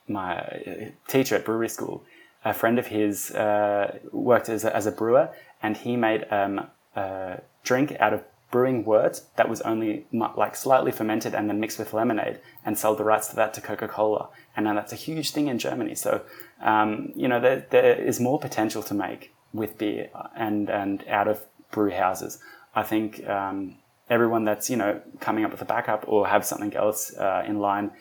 my 0.08 0.94
teacher 1.10 1.36
at 1.36 1.44
brewery 1.44 1.68
school, 1.68 2.06
a 2.46 2.54
friend 2.54 2.78
of 2.80 2.88
his 2.88 3.32
uh, 3.32 4.00
worked 4.12 4.50
as 4.50 4.64
a, 4.64 4.76
as 4.76 4.86
a 4.86 4.92
brewer, 4.92 5.30
and 5.62 5.78
he 5.78 5.96
made 5.96 6.26
um, 6.32 6.68
a 6.96 7.42
drink 7.64 7.96
out 8.00 8.14
of 8.14 8.24
brewing 8.52 8.86
wort 8.86 9.22
that 9.36 9.50
was 9.50 9.62
only 9.62 10.06
like 10.12 10.56
slightly 10.56 10.92
fermented 10.92 11.34
and 11.34 11.50
then 11.50 11.60
mixed 11.60 11.80
with 11.80 11.94
lemonade, 11.94 12.40
and 12.66 12.78
sold 12.78 12.98
the 13.00 13.04
rights 13.04 13.28
to 13.30 13.36
that 13.36 13.54
to 13.54 13.62
Coca 13.62 13.88
Cola. 13.88 14.30
And 14.56 14.66
now 14.66 14.76
that's 14.76 14.94
a 14.94 14.98
huge 14.98 15.32
thing 15.32 15.48
in 15.48 15.58
Germany. 15.58 15.96
So 15.96 16.22
um, 16.62 17.12
you 17.16 17.28
know 17.28 17.40
there, 17.40 17.66
there 17.70 17.96
is 17.96 18.20
more 18.20 18.40
potential 18.40 18.84
to 18.84 18.94
make 18.94 19.34
with 19.54 19.78
beer 19.78 20.10
and 20.36 20.70
and 20.70 21.04
out 21.08 21.28
of 21.28 21.46
brew 21.72 21.92
houses. 21.92 22.40
I 22.76 22.84
think 22.84 23.28
um, 23.28 23.78
everyone 24.10 24.44
that's 24.44 24.70
you 24.70 24.78
know 24.78 25.02
coming 25.20 25.46
up 25.46 25.52
with 25.52 25.62
a 25.62 25.66
backup 25.66 26.06
or 26.08 26.28
have 26.28 26.46
something 26.46 26.76
else 26.76 27.16
uh, 27.16 27.44
in 27.48 27.60
line 27.60 27.92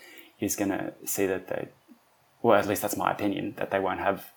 is 0.41 0.57
going 0.57 0.71
to 0.71 0.93
see 1.05 1.27
that 1.27 1.49
they 1.49 1.69
well, 2.43 2.59
at 2.59 2.67
least 2.67 2.83
that's 2.83 2.97
my 2.97 3.11
opinion, 3.11 3.55
that 3.57 3.71
they 3.71 3.79
won't 3.79 4.01
have 4.01 4.31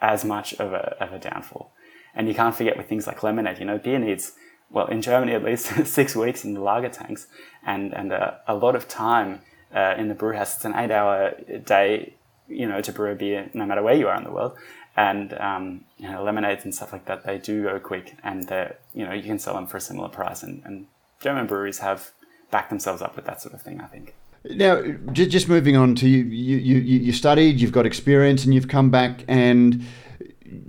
as 0.00 0.24
much 0.24 0.54
of 0.54 0.72
a, 0.72 0.96
of 1.02 1.12
a 1.12 1.18
downfall. 1.18 1.72
And 2.14 2.28
you 2.28 2.34
can't 2.34 2.54
forget 2.54 2.76
with 2.76 2.88
things 2.88 3.06
like 3.06 3.22
lemonade, 3.22 3.58
you 3.58 3.64
know, 3.64 3.78
beer 3.78 3.98
needs, 3.98 4.32
well, 4.70 4.86
in 4.86 5.02
Germany 5.02 5.32
at 5.32 5.44
least, 5.44 5.66
six 5.86 6.14
weeks 6.16 6.44
in 6.44 6.54
the 6.54 6.60
lager 6.60 6.88
tanks 6.88 7.28
and, 7.64 7.92
and 7.94 8.12
a, 8.12 8.40
a 8.46 8.54
lot 8.54 8.74
of 8.74 8.88
time 8.88 9.40
uh, 9.74 9.94
in 9.96 10.08
the 10.08 10.14
brew 10.14 10.34
house. 10.34 10.56
It's 10.56 10.64
an 10.64 10.74
eight 10.74 10.90
hour 10.90 11.34
day, 11.64 12.14
you 12.48 12.66
know, 12.66 12.80
to 12.80 12.92
brew 12.92 13.12
a 13.12 13.14
beer 13.14 13.50
no 13.54 13.66
matter 13.66 13.82
where 13.82 13.94
you 13.94 14.08
are 14.08 14.16
in 14.16 14.24
the 14.24 14.32
world. 14.32 14.56
And, 14.96 15.32
um, 15.34 15.84
you 15.96 16.10
know, 16.10 16.24
lemonades 16.24 16.64
and 16.64 16.74
stuff 16.74 16.92
like 16.92 17.04
that, 17.04 17.24
they 17.24 17.38
do 17.38 17.62
go 17.62 17.78
quick 17.78 18.16
and 18.24 18.48
they're, 18.48 18.78
you 18.94 19.04
know, 19.04 19.12
you 19.12 19.22
can 19.22 19.38
sell 19.38 19.54
them 19.54 19.68
for 19.68 19.76
a 19.76 19.80
similar 19.80 20.08
price. 20.08 20.42
And, 20.42 20.62
and 20.64 20.86
German 21.20 21.46
breweries 21.46 21.78
have 21.78 22.10
backed 22.50 22.70
themselves 22.70 23.00
up 23.00 23.14
with 23.14 23.26
that 23.26 23.40
sort 23.40 23.54
of 23.54 23.62
thing, 23.62 23.80
I 23.80 23.86
think. 23.86 24.14
Now, 24.44 24.82
just 25.12 25.48
moving 25.48 25.76
on 25.76 25.94
to 25.96 26.08
you, 26.08 26.24
you, 26.24 26.56
you, 26.56 26.98
you 27.00 27.12
studied, 27.12 27.60
you've 27.60 27.72
got 27.72 27.86
experience, 27.86 28.44
and 28.44 28.54
you've 28.54 28.68
come 28.68 28.90
back 28.90 29.24
and 29.28 29.84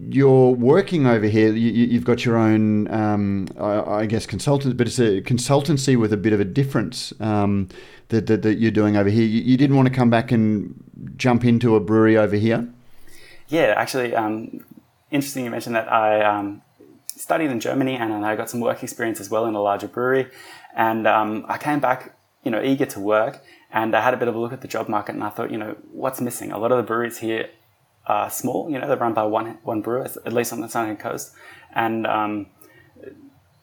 you're 0.10 0.52
working 0.52 1.06
over 1.06 1.28
here. 1.28 1.54
You, 1.54 1.94
have 1.94 2.04
got 2.04 2.26
your 2.26 2.38
own, 2.38 2.92
um, 2.92 3.48
I, 3.60 3.82
I, 3.82 4.06
guess, 4.06 4.26
consultant, 4.26 4.76
but 4.76 4.88
it's 4.88 5.00
a 5.00 5.22
consultancy 5.22 5.98
with 5.98 6.12
a 6.12 6.18
bit 6.18 6.34
of 6.34 6.40
a 6.40 6.46
difference 6.46 7.14
um, 7.20 7.70
that, 8.10 8.28
that, 8.28 8.42
that, 8.42 8.56
you're 8.56 8.72
doing 8.72 8.98
over 8.98 9.10
here. 9.10 9.24
You, 9.24 9.42
you, 9.42 9.58
didn't 9.58 9.76
want 9.76 9.88
to 9.88 9.94
come 9.94 10.10
back 10.10 10.32
and 10.32 10.84
jump 11.16 11.46
into 11.46 11.76
a 11.76 11.80
brewery 11.80 12.18
over 12.18 12.36
here? 12.36 12.68
Yeah, 13.48 13.74
actually, 13.78 14.16
um, 14.16 14.66
interesting 15.12 15.46
you 15.46 15.52
mentioned 15.52 15.76
that. 15.76 15.92
I 15.92 16.22
um, 16.24 16.62
studied 17.16 17.52
in 17.52 17.60
Germany 17.60 17.96
and 17.96 18.26
I 18.26 18.36
got 18.36 18.50
some 18.50 18.60
work 18.60 18.84
experience 18.84 19.20
as 19.20 19.30
well 19.30 19.46
in 19.46 19.56
a 19.56 19.62
larger 19.62 19.88
brewery. 19.88 20.28
And 20.76 21.08
um, 21.08 21.46
I 21.48 21.58
came 21.58 21.80
back, 21.80 22.16
you 22.44 22.52
know, 22.52 22.62
eager 22.62 22.86
to 22.88 23.00
work 23.00 23.42
and 23.72 23.96
I 23.96 24.02
had 24.02 24.14
a 24.14 24.18
bit 24.18 24.28
of 24.28 24.36
a 24.36 24.40
look 24.40 24.54
at 24.54 24.62
the 24.62 24.68
job 24.68 24.90
market 24.90 25.16
and 25.16 25.24
I 25.24 25.30
thought, 25.30 25.52
you 25.52 25.58
know, 25.58 25.76
what's 25.92 26.20
missing? 26.20 26.52
A 26.52 26.58
lot 26.58 26.72
of 26.72 26.78
the 26.78 26.84
breweries 26.84 27.20
here 27.20 27.50
are 28.08 28.30
small, 28.30 28.70
you 28.70 28.80
know, 28.80 28.88
they're 28.88 28.98
run 28.98 29.14
by 29.14 29.24
one, 29.24 29.60
one 29.64 29.82
brewer, 29.82 30.04
at 30.04 30.34
least 30.34 30.52
on 30.52 30.62
the 30.62 30.68
Sunny 30.68 30.96
Coast. 30.96 31.32
And 31.74 32.08
um, 32.08 32.48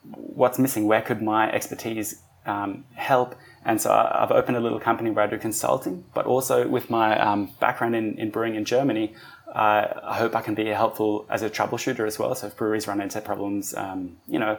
what's 0.03 0.57
missing? 0.57 0.87
Where 0.87 1.01
could 1.01 1.21
my 1.21 1.51
expertise 1.51 2.21
um, 2.45 2.85
help? 2.95 3.35
And 3.65 3.81
so 3.81 3.91
I've 3.91 4.31
opened 4.31 4.55
a 4.55 4.61
little 4.61 4.79
company 4.79 5.09
where 5.09 5.25
I 5.25 5.27
do 5.27 5.37
consulting, 5.37 6.05
but 6.13 6.25
also 6.25 6.65
with 6.69 6.89
my 6.89 7.19
um, 7.19 7.51
background 7.59 7.95
in, 7.95 8.17
in 8.17 8.29
brewing 8.31 8.55
in 8.55 8.63
Germany, 8.63 9.13
uh, 9.53 9.87
I 10.03 10.15
hope 10.17 10.35
I 10.35 10.41
can 10.41 10.55
be 10.55 10.67
helpful 10.67 11.25
as 11.29 11.41
a 11.41 11.49
troubleshooter 11.49 12.07
as 12.07 12.17
well. 12.17 12.33
So 12.35 12.47
if 12.47 12.55
breweries 12.55 12.87
run 12.87 13.01
into 13.01 13.19
problems, 13.19 13.73
um, 13.75 14.17
you 14.25 14.39
know, 14.39 14.57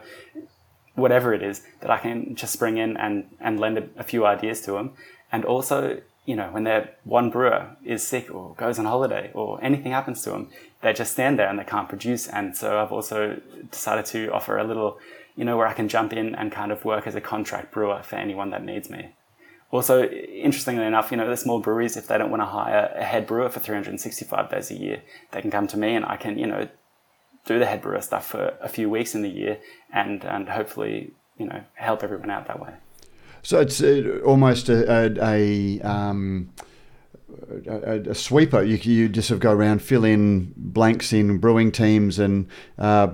whatever 0.94 1.32
it 1.32 1.42
is, 1.42 1.62
that 1.80 1.90
I 1.90 1.99
can 1.99 2.34
just 2.34 2.59
bring 2.59 2.76
in 2.76 2.99
and, 2.99 3.30
and 3.40 3.59
lend 3.59 3.78
a, 3.78 3.88
a 3.96 4.03
few 4.03 4.26
ideas 4.26 4.61
to 4.62 4.72
them 4.72 4.92
and 5.30 5.44
also, 5.44 6.00
you 6.24 6.36
know, 6.36 6.50
when 6.50 6.64
their 6.64 6.90
one 7.04 7.30
brewer 7.30 7.76
is 7.84 8.06
sick 8.06 8.32
or 8.32 8.54
goes 8.56 8.78
on 8.78 8.84
holiday 8.84 9.30
or 9.34 9.62
anything 9.62 9.92
happens 9.92 10.22
to 10.22 10.30
them, 10.30 10.48
they 10.82 10.92
just 10.92 11.12
stand 11.12 11.38
there 11.38 11.48
and 11.48 11.58
they 11.58 11.64
can't 11.64 11.88
produce. 11.88 12.28
And 12.28 12.56
so 12.56 12.80
I've 12.80 12.92
also 12.92 13.40
decided 13.70 14.06
to 14.06 14.28
offer 14.32 14.58
a 14.58 14.64
little, 14.64 14.98
you 15.36 15.44
know, 15.44 15.56
where 15.56 15.66
I 15.66 15.72
can 15.72 15.88
jump 15.88 16.12
in 16.12 16.34
and 16.34 16.52
kind 16.52 16.72
of 16.72 16.84
work 16.84 17.06
as 17.06 17.14
a 17.14 17.20
contract 17.20 17.72
brewer 17.72 18.02
for 18.02 18.16
anyone 18.16 18.50
that 18.50 18.64
needs 18.64 18.88
me. 18.88 19.10
Also, 19.70 20.04
interestingly 20.04 20.86
enough, 20.86 21.10
you 21.10 21.18
know, 21.18 21.28
the 21.28 21.36
small 21.36 21.60
breweries, 21.60 21.96
if 21.96 22.06
they 22.06 22.16
don't 22.16 22.30
want 22.30 22.40
to 22.40 22.46
hire 22.46 22.90
a 22.96 23.04
head 23.04 23.26
brewer 23.26 23.50
for 23.50 23.60
365 23.60 24.50
days 24.50 24.70
a 24.70 24.74
year, 24.74 25.02
they 25.32 25.42
can 25.42 25.50
come 25.50 25.66
to 25.66 25.76
me 25.76 25.94
and 25.94 26.06
I 26.06 26.16
can, 26.16 26.38
you 26.38 26.46
know, 26.46 26.68
do 27.44 27.58
the 27.58 27.66
head 27.66 27.82
brewer 27.82 28.00
stuff 28.00 28.26
for 28.26 28.54
a 28.60 28.68
few 28.68 28.88
weeks 28.88 29.14
in 29.14 29.22
the 29.22 29.28
year 29.28 29.58
and, 29.92 30.24
and 30.24 30.48
hopefully, 30.48 31.12
you 31.36 31.46
know, 31.46 31.62
help 31.74 32.02
everyone 32.02 32.30
out 32.30 32.46
that 32.46 32.60
way. 32.60 32.74
So 33.49 33.61
it's 33.61 33.80
uh, 33.80 34.20
almost 34.26 34.68
a, 34.68 34.92
a, 34.92 35.24
a, 35.24 35.80
um, 35.80 36.51
a, 37.66 38.11
a 38.11 38.14
sweeper. 38.14 38.62
You, 38.62 38.76
you, 38.76 39.09
just 39.09 39.28
sort 39.28 39.36
of 39.36 39.40
go 39.40 39.53
around, 39.53 39.80
fill 39.80 40.05
in 40.05 40.53
blanks 40.55 41.14
in 41.14 41.38
brewing 41.38 41.72
teams, 41.72 42.18
and 42.18 42.46
uh, 42.78 43.09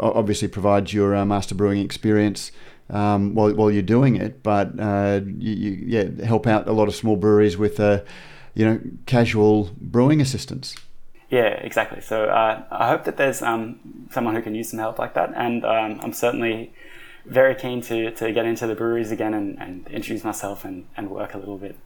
obviously 0.00 0.48
provide 0.48 0.92
your 0.92 1.14
uh, 1.14 1.24
master 1.24 1.54
brewing 1.54 1.84
experience 1.84 2.50
um, 2.90 3.36
while, 3.36 3.54
while 3.54 3.70
you're 3.70 3.80
doing 3.80 4.16
it. 4.16 4.42
But 4.42 4.72
uh, 4.76 5.20
you, 5.24 5.52
you, 5.52 5.84
yeah, 5.86 6.24
help 6.24 6.48
out 6.48 6.66
a 6.66 6.72
lot 6.72 6.88
of 6.88 6.96
small 6.96 7.14
breweries 7.14 7.56
with 7.56 7.78
uh, 7.78 8.00
you 8.54 8.66
know 8.66 8.80
casual 9.06 9.70
brewing 9.80 10.20
assistance. 10.20 10.74
Yeah, 11.30 11.60
exactly. 11.62 12.00
So 12.00 12.24
uh, 12.24 12.64
I 12.72 12.88
hope 12.88 13.04
that 13.04 13.18
there's 13.18 13.40
um, 13.40 14.08
someone 14.10 14.34
who 14.34 14.42
can 14.42 14.56
use 14.56 14.68
some 14.70 14.80
help 14.80 14.98
like 14.98 15.14
that, 15.14 15.32
and 15.36 15.64
um, 15.64 16.00
I'm 16.02 16.12
certainly 16.12 16.72
very 17.26 17.54
keen 17.54 17.80
to, 17.82 18.10
to 18.12 18.32
get 18.32 18.46
into 18.46 18.66
the 18.66 18.74
breweries 18.74 19.10
again 19.10 19.34
and, 19.34 19.58
and 19.60 19.86
introduce 19.88 20.24
myself 20.24 20.64
and, 20.64 20.86
and 20.96 21.10
work 21.10 21.34
a 21.34 21.38
little 21.38 21.58
bit. 21.58 21.76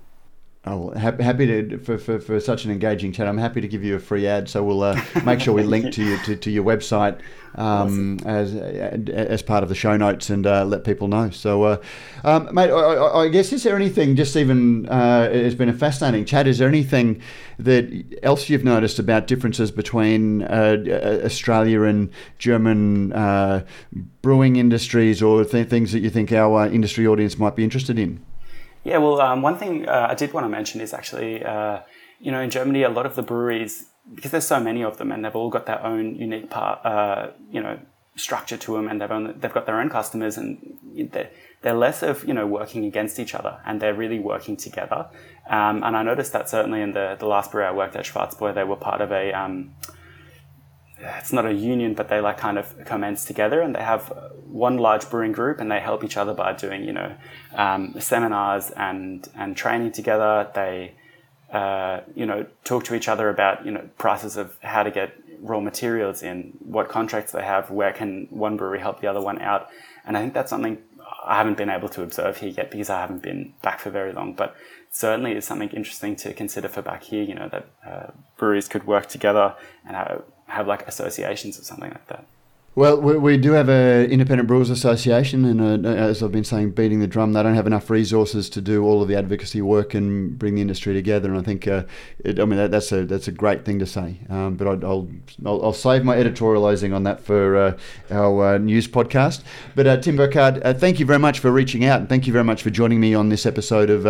Oh, 0.66 0.90
happy 0.90 1.46
to 1.46 1.78
for, 1.78 1.96
for, 1.96 2.20
for 2.20 2.38
such 2.38 2.66
an 2.66 2.70
engaging 2.70 3.12
chat. 3.12 3.26
I'm 3.26 3.38
happy 3.38 3.62
to 3.62 3.68
give 3.68 3.82
you 3.82 3.96
a 3.96 3.98
free 3.98 4.26
ad, 4.26 4.46
so 4.46 4.62
we'll 4.62 4.82
uh, 4.82 5.00
make 5.24 5.40
sure 5.40 5.54
we 5.54 5.62
link 5.62 5.90
to 5.94 6.04
you 6.04 6.18
to, 6.24 6.36
to 6.36 6.50
your 6.50 6.64
website 6.64 7.18
um, 7.54 8.18
as 8.26 8.54
as 8.54 9.40
part 9.40 9.62
of 9.62 9.70
the 9.70 9.74
show 9.74 9.96
notes 9.96 10.28
and 10.28 10.46
uh, 10.46 10.66
let 10.66 10.84
people 10.84 11.08
know. 11.08 11.30
So, 11.30 11.62
uh, 11.62 11.82
um, 12.24 12.54
mate, 12.54 12.70
I, 12.70 13.22
I, 13.22 13.28
guess 13.28 13.54
is 13.54 13.62
there 13.62 13.74
anything 13.74 14.16
just 14.16 14.36
even 14.36 14.86
uh, 14.90 15.30
it's 15.32 15.54
been 15.54 15.70
a 15.70 15.72
fascinating 15.72 16.26
chat. 16.26 16.46
Is 16.46 16.58
there 16.58 16.68
anything 16.68 17.22
that 17.58 18.18
else 18.22 18.50
you've 18.50 18.62
noticed 18.62 18.98
about 18.98 19.26
differences 19.26 19.70
between 19.70 20.42
uh, 20.42 20.76
Australia 21.24 21.84
and 21.84 22.11
German 22.36 23.14
uh, 23.14 23.64
brewing 24.20 24.56
industries, 24.56 25.22
or 25.22 25.42
th- 25.42 25.68
things 25.68 25.92
that 25.92 26.00
you 26.00 26.11
think 26.11 26.32
our 26.32 26.66
industry 26.66 27.06
audience 27.06 27.38
might 27.38 27.56
be 27.56 27.64
interested 27.64 27.98
in? 27.98 28.22
Yeah, 28.84 28.98
well, 28.98 29.20
um, 29.20 29.42
one 29.42 29.58
thing 29.58 29.88
uh, 29.88 30.08
I 30.10 30.14
did 30.14 30.32
want 30.32 30.44
to 30.44 30.48
mention 30.48 30.80
is 30.80 30.94
actually, 30.94 31.44
uh, 31.44 31.80
you 32.18 32.32
know, 32.32 32.40
in 32.40 32.50
Germany, 32.50 32.82
a 32.82 32.88
lot 32.88 33.06
of 33.06 33.14
the 33.14 33.22
breweries, 33.22 33.86
because 34.14 34.30
there's 34.30 34.46
so 34.46 34.58
many 34.58 34.82
of 34.82 34.96
them 34.96 35.12
and 35.12 35.24
they've 35.24 35.36
all 35.36 35.50
got 35.50 35.66
their 35.66 35.84
own 35.84 36.16
unique 36.16 36.48
part, 36.48 36.84
uh, 36.84 37.28
you 37.50 37.62
know, 37.62 37.78
structure 38.16 38.56
to 38.56 38.74
them 38.74 38.88
and 38.88 39.00
they've, 39.00 39.10
own, 39.10 39.38
they've 39.38 39.52
got 39.52 39.66
their 39.66 39.80
own 39.80 39.88
customers 39.90 40.38
and 40.38 40.78
they're, 41.12 41.30
they're 41.62 41.74
less 41.74 42.02
of, 42.02 42.26
you 42.26 42.32
know, 42.32 42.46
working 42.46 42.84
against 42.86 43.18
each 43.18 43.34
other 43.34 43.60
and 43.66 43.80
they're 43.80 43.94
really 43.94 44.18
working 44.18 44.56
together. 44.56 45.06
Um, 45.48 45.82
and 45.82 45.96
I 45.96 46.02
noticed 46.02 46.32
that 46.32 46.48
certainly 46.48 46.80
in 46.80 46.92
the, 46.92 47.16
the 47.18 47.26
last 47.26 47.52
brewery 47.52 47.68
I 47.68 47.72
worked 47.72 47.96
at, 47.96 48.04
Schwarzbräu, 48.06 48.54
they 48.54 48.64
were 48.64 48.76
part 48.76 49.00
of 49.00 49.12
a, 49.12 49.32
um, 49.32 49.74
it's 51.03 51.32
not 51.32 51.46
a 51.46 51.53
union, 51.53 51.94
but 51.94 52.09
they 52.09 52.20
like 52.20 52.38
kind 52.38 52.59
of 52.59 52.84
commence 52.84 53.24
together 53.24 53.61
and 53.61 53.74
they 53.74 53.82
have 53.82 54.12
one 54.46 54.78
large 54.78 55.09
brewing 55.09 55.32
group 55.32 55.61
and 55.61 55.70
they 55.70 55.80
help 55.80 56.05
each 56.05 56.16
other 56.16 56.34
by 56.34 56.53
doing, 56.53 56.84
you 56.84 56.92
know, 56.92 57.14
um, 57.55 57.94
seminars 57.98 58.70
and, 58.72 59.28
and 59.34 59.57
training 59.57 59.92
together. 59.92 60.51
They, 60.55 60.94
uh, 61.53 62.01
you 62.14 62.26
know, 62.26 62.46
talk 62.64 62.84
to 62.84 62.94
each 62.94 63.09
other 63.09 63.28
about, 63.28 63.64
you 63.64 63.72
know, 63.72 63.88
prices 63.98 64.36
of 64.36 64.59
how 64.62 64.82
to 64.82 64.90
get 64.90 65.14
raw 65.40 65.61
materials 65.61 66.22
in, 66.22 66.53
what 66.61 66.88
contracts 66.88 67.32
they 67.32 67.42
have, 67.42 67.70
where 67.70 67.92
can 67.92 68.26
one 68.30 68.57
brewery 68.57 68.80
help 68.80 69.01
the 69.01 69.07
other 69.07 69.20
one 69.20 69.40
out. 69.40 69.68
And 70.05 70.16
I 70.16 70.20
think 70.20 70.34
that's 70.34 70.51
something 70.51 70.78
I 71.24 71.36
haven't 71.36 71.57
been 71.57 71.70
able 71.70 71.88
to 71.90 72.03
observe 72.03 72.36
here 72.38 72.51
yet 72.51 72.70
because 72.70 72.90
I 72.90 73.01
haven't 73.01 73.22
been 73.22 73.55
back 73.62 73.80
for 73.80 73.90
very 73.90 74.12
long. 74.12 74.34
But 74.34 74.55
certainly 74.90 75.32
is 75.32 75.44
something 75.44 75.70
interesting 75.70 76.16
to 76.16 76.34
consider 76.34 76.68
for 76.68 76.82
back 76.82 77.05
here, 77.05 77.22
you 77.22 77.34
know, 77.34 77.48
that 77.48 77.66
uh, 77.86 78.11
breweries 78.36 78.68
could 78.68 78.86
work 78.86 79.07
together 79.07 79.55
and 79.86 79.96
have, 80.51 80.66
like 80.66 80.86
associations 80.86 81.59
or 81.59 81.64
something 81.64 81.90
like 81.90 82.07
that. 82.09 82.24
Well, 82.76 83.00
we, 83.00 83.18
we 83.18 83.36
do 83.36 83.50
have 83.50 83.68
an 83.68 84.08
independent 84.12 84.46
brewers 84.46 84.70
association, 84.70 85.44
and 85.44 85.84
uh, 85.84 85.90
as 85.90 86.22
I've 86.22 86.30
been 86.30 86.44
saying, 86.44 86.70
beating 86.70 87.00
the 87.00 87.08
drum, 87.08 87.32
they 87.32 87.42
don't 87.42 87.56
have 87.56 87.66
enough 87.66 87.90
resources 87.90 88.48
to 88.50 88.60
do 88.60 88.84
all 88.84 89.02
of 89.02 89.08
the 89.08 89.16
advocacy 89.16 89.60
work 89.60 89.92
and 89.92 90.38
bring 90.38 90.54
the 90.54 90.60
industry 90.60 90.94
together. 90.94 91.30
And 91.30 91.36
I 91.36 91.42
think, 91.42 91.66
uh, 91.66 91.82
it, 92.20 92.38
I 92.38 92.44
mean, 92.44 92.58
that, 92.58 92.70
that's 92.70 92.92
a 92.92 93.04
that's 93.04 93.26
a 93.26 93.32
great 93.32 93.64
thing 93.64 93.80
to 93.80 93.86
say. 93.86 94.20
Um, 94.28 94.54
but 94.54 94.68
I, 94.68 94.74
will 94.74 95.10
I'll, 95.44 95.64
I'll 95.64 95.72
save 95.72 96.04
my 96.04 96.14
editorialising 96.14 96.94
on 96.94 97.02
that 97.02 97.20
for 97.20 97.56
uh, 97.56 97.78
our 98.08 98.54
uh, 98.54 98.58
news 98.58 98.86
podcast. 98.86 99.42
But 99.74 99.88
uh, 99.88 99.96
Tim 99.96 100.16
Burkardt, 100.16 100.64
uh, 100.64 100.72
thank 100.72 101.00
you 101.00 101.06
very 101.06 101.18
much 101.18 101.40
for 101.40 101.50
reaching 101.50 101.84
out, 101.84 101.98
and 101.98 102.08
thank 102.08 102.28
you 102.28 102.32
very 102.32 102.44
much 102.44 102.62
for 102.62 102.70
joining 102.70 103.00
me 103.00 103.14
on 103.14 103.30
this 103.30 103.46
episode 103.46 103.90
of 103.90 104.04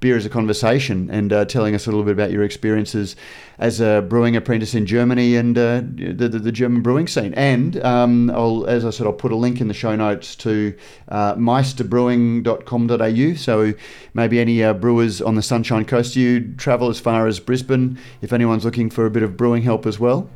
Beer 0.00 0.18
Is 0.18 0.26
a 0.26 0.30
Conversation 0.30 1.08
and 1.08 1.30
telling 1.48 1.74
us 1.74 1.86
a 1.86 1.90
little 1.90 2.04
bit 2.04 2.12
about 2.12 2.30
your 2.30 2.42
experiences 2.42 3.16
as 3.58 3.80
a 3.80 4.04
brewing 4.06 4.36
apprentice 4.36 4.74
in 4.74 4.84
Germany 4.84 5.36
and 5.36 5.56
the, 5.56 6.14
the, 6.16 6.28
the, 6.28 6.52
German 6.52 6.82
brewing 6.82 7.06
scene. 7.06 7.32
And 7.34 7.76
um, 7.84 7.93
I'll, 8.30 8.66
as 8.66 8.84
I 8.84 8.90
said, 8.90 9.06
I'll 9.06 9.12
put 9.12 9.32
a 9.32 9.36
link 9.36 9.60
in 9.60 9.68
the 9.68 9.74
show 9.74 9.94
notes 9.96 10.36
to 10.36 10.74
uh, 11.08 11.34
meisterbrewing.com.au. 11.34 13.34
So 13.34 13.74
maybe 14.14 14.40
any 14.40 14.62
uh, 14.62 14.72
brewers 14.74 15.22
on 15.22 15.34
the 15.34 15.42
Sunshine 15.42 15.84
Coast, 15.84 16.16
you 16.16 16.54
travel 16.56 16.88
as 16.88 16.98
far 17.00 17.26
as 17.26 17.40
Brisbane 17.40 17.98
if 18.22 18.32
anyone's 18.32 18.64
looking 18.64 18.88
for 18.90 19.04
a 19.06 19.10
bit 19.10 19.22
of 19.22 19.36
brewing 19.36 19.62
help 19.62 19.86
as 19.86 20.00
well. 20.00 20.30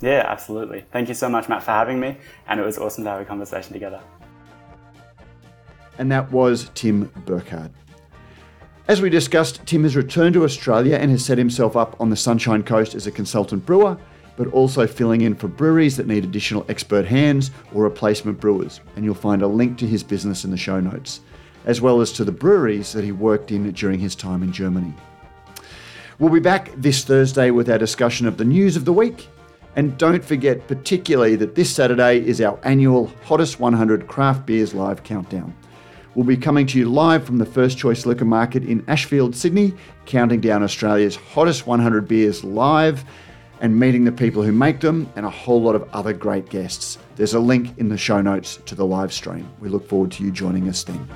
Yeah, 0.00 0.24
absolutely. 0.26 0.84
Thank 0.92 1.08
you 1.08 1.14
so 1.14 1.28
much, 1.28 1.48
Matt, 1.48 1.62
for 1.62 1.72
having 1.72 2.00
me. 2.00 2.16
And 2.48 2.58
it 2.58 2.64
was 2.64 2.78
awesome 2.78 3.04
to 3.04 3.10
have 3.10 3.20
a 3.20 3.24
conversation 3.24 3.72
together. 3.72 4.00
And 5.98 6.10
that 6.10 6.32
was 6.32 6.70
Tim 6.74 7.08
Burkardt. 7.26 7.70
As 8.88 9.00
we 9.00 9.10
discussed, 9.10 9.64
Tim 9.66 9.84
has 9.84 9.94
returned 9.94 10.34
to 10.34 10.42
Australia 10.42 10.96
and 10.96 11.12
has 11.12 11.24
set 11.24 11.38
himself 11.38 11.76
up 11.76 12.00
on 12.00 12.10
the 12.10 12.16
Sunshine 12.16 12.64
Coast 12.64 12.94
as 12.94 13.06
a 13.06 13.12
consultant 13.12 13.64
brewer, 13.64 13.96
but 14.40 14.48
also 14.54 14.86
filling 14.86 15.20
in 15.20 15.34
for 15.34 15.48
breweries 15.48 15.98
that 15.98 16.06
need 16.06 16.24
additional 16.24 16.64
expert 16.70 17.04
hands 17.04 17.50
or 17.74 17.82
replacement 17.82 18.40
brewers. 18.40 18.80
And 18.96 19.04
you'll 19.04 19.14
find 19.14 19.42
a 19.42 19.46
link 19.46 19.76
to 19.76 19.86
his 19.86 20.02
business 20.02 20.46
in 20.46 20.50
the 20.50 20.56
show 20.56 20.80
notes, 20.80 21.20
as 21.66 21.82
well 21.82 22.00
as 22.00 22.10
to 22.12 22.24
the 22.24 22.32
breweries 22.32 22.94
that 22.94 23.04
he 23.04 23.12
worked 23.12 23.52
in 23.52 23.70
during 23.72 24.00
his 24.00 24.14
time 24.14 24.42
in 24.42 24.50
Germany. 24.50 24.94
We'll 26.18 26.32
be 26.32 26.40
back 26.40 26.72
this 26.74 27.04
Thursday 27.04 27.50
with 27.50 27.68
our 27.68 27.76
discussion 27.76 28.26
of 28.26 28.38
the 28.38 28.46
news 28.46 28.76
of 28.76 28.86
the 28.86 28.94
week. 28.94 29.28
And 29.76 29.98
don't 29.98 30.24
forget, 30.24 30.66
particularly, 30.66 31.36
that 31.36 31.54
this 31.54 31.68
Saturday 31.68 32.26
is 32.26 32.40
our 32.40 32.58
annual 32.62 33.12
Hottest 33.26 33.60
100 33.60 34.06
Craft 34.06 34.46
Beers 34.46 34.72
Live 34.72 35.02
Countdown. 35.02 35.54
We'll 36.14 36.24
be 36.24 36.38
coming 36.38 36.66
to 36.68 36.78
you 36.78 36.88
live 36.88 37.24
from 37.24 37.36
the 37.36 37.44
First 37.44 37.76
Choice 37.76 38.06
Liquor 38.06 38.24
Market 38.24 38.64
in 38.64 38.86
Ashfield, 38.88 39.36
Sydney, 39.36 39.74
counting 40.06 40.40
down 40.40 40.62
Australia's 40.62 41.14
hottest 41.14 41.66
100 41.66 42.08
beers 42.08 42.42
live 42.42 43.04
and 43.60 43.78
meeting 43.78 44.04
the 44.04 44.12
people 44.12 44.42
who 44.42 44.52
make 44.52 44.80
them 44.80 45.10
and 45.16 45.26
a 45.26 45.30
whole 45.30 45.62
lot 45.62 45.74
of 45.74 45.88
other 45.92 46.12
great 46.12 46.48
guests. 46.48 46.98
There's 47.16 47.34
a 47.34 47.40
link 47.40 47.76
in 47.78 47.88
the 47.88 47.98
show 47.98 48.20
notes 48.20 48.58
to 48.66 48.74
the 48.74 48.86
live 48.86 49.12
stream. 49.12 49.48
We 49.60 49.68
look 49.68 49.88
forward 49.88 50.10
to 50.12 50.24
you 50.24 50.30
joining 50.30 50.68
us 50.68 50.82
then. 50.82 51.08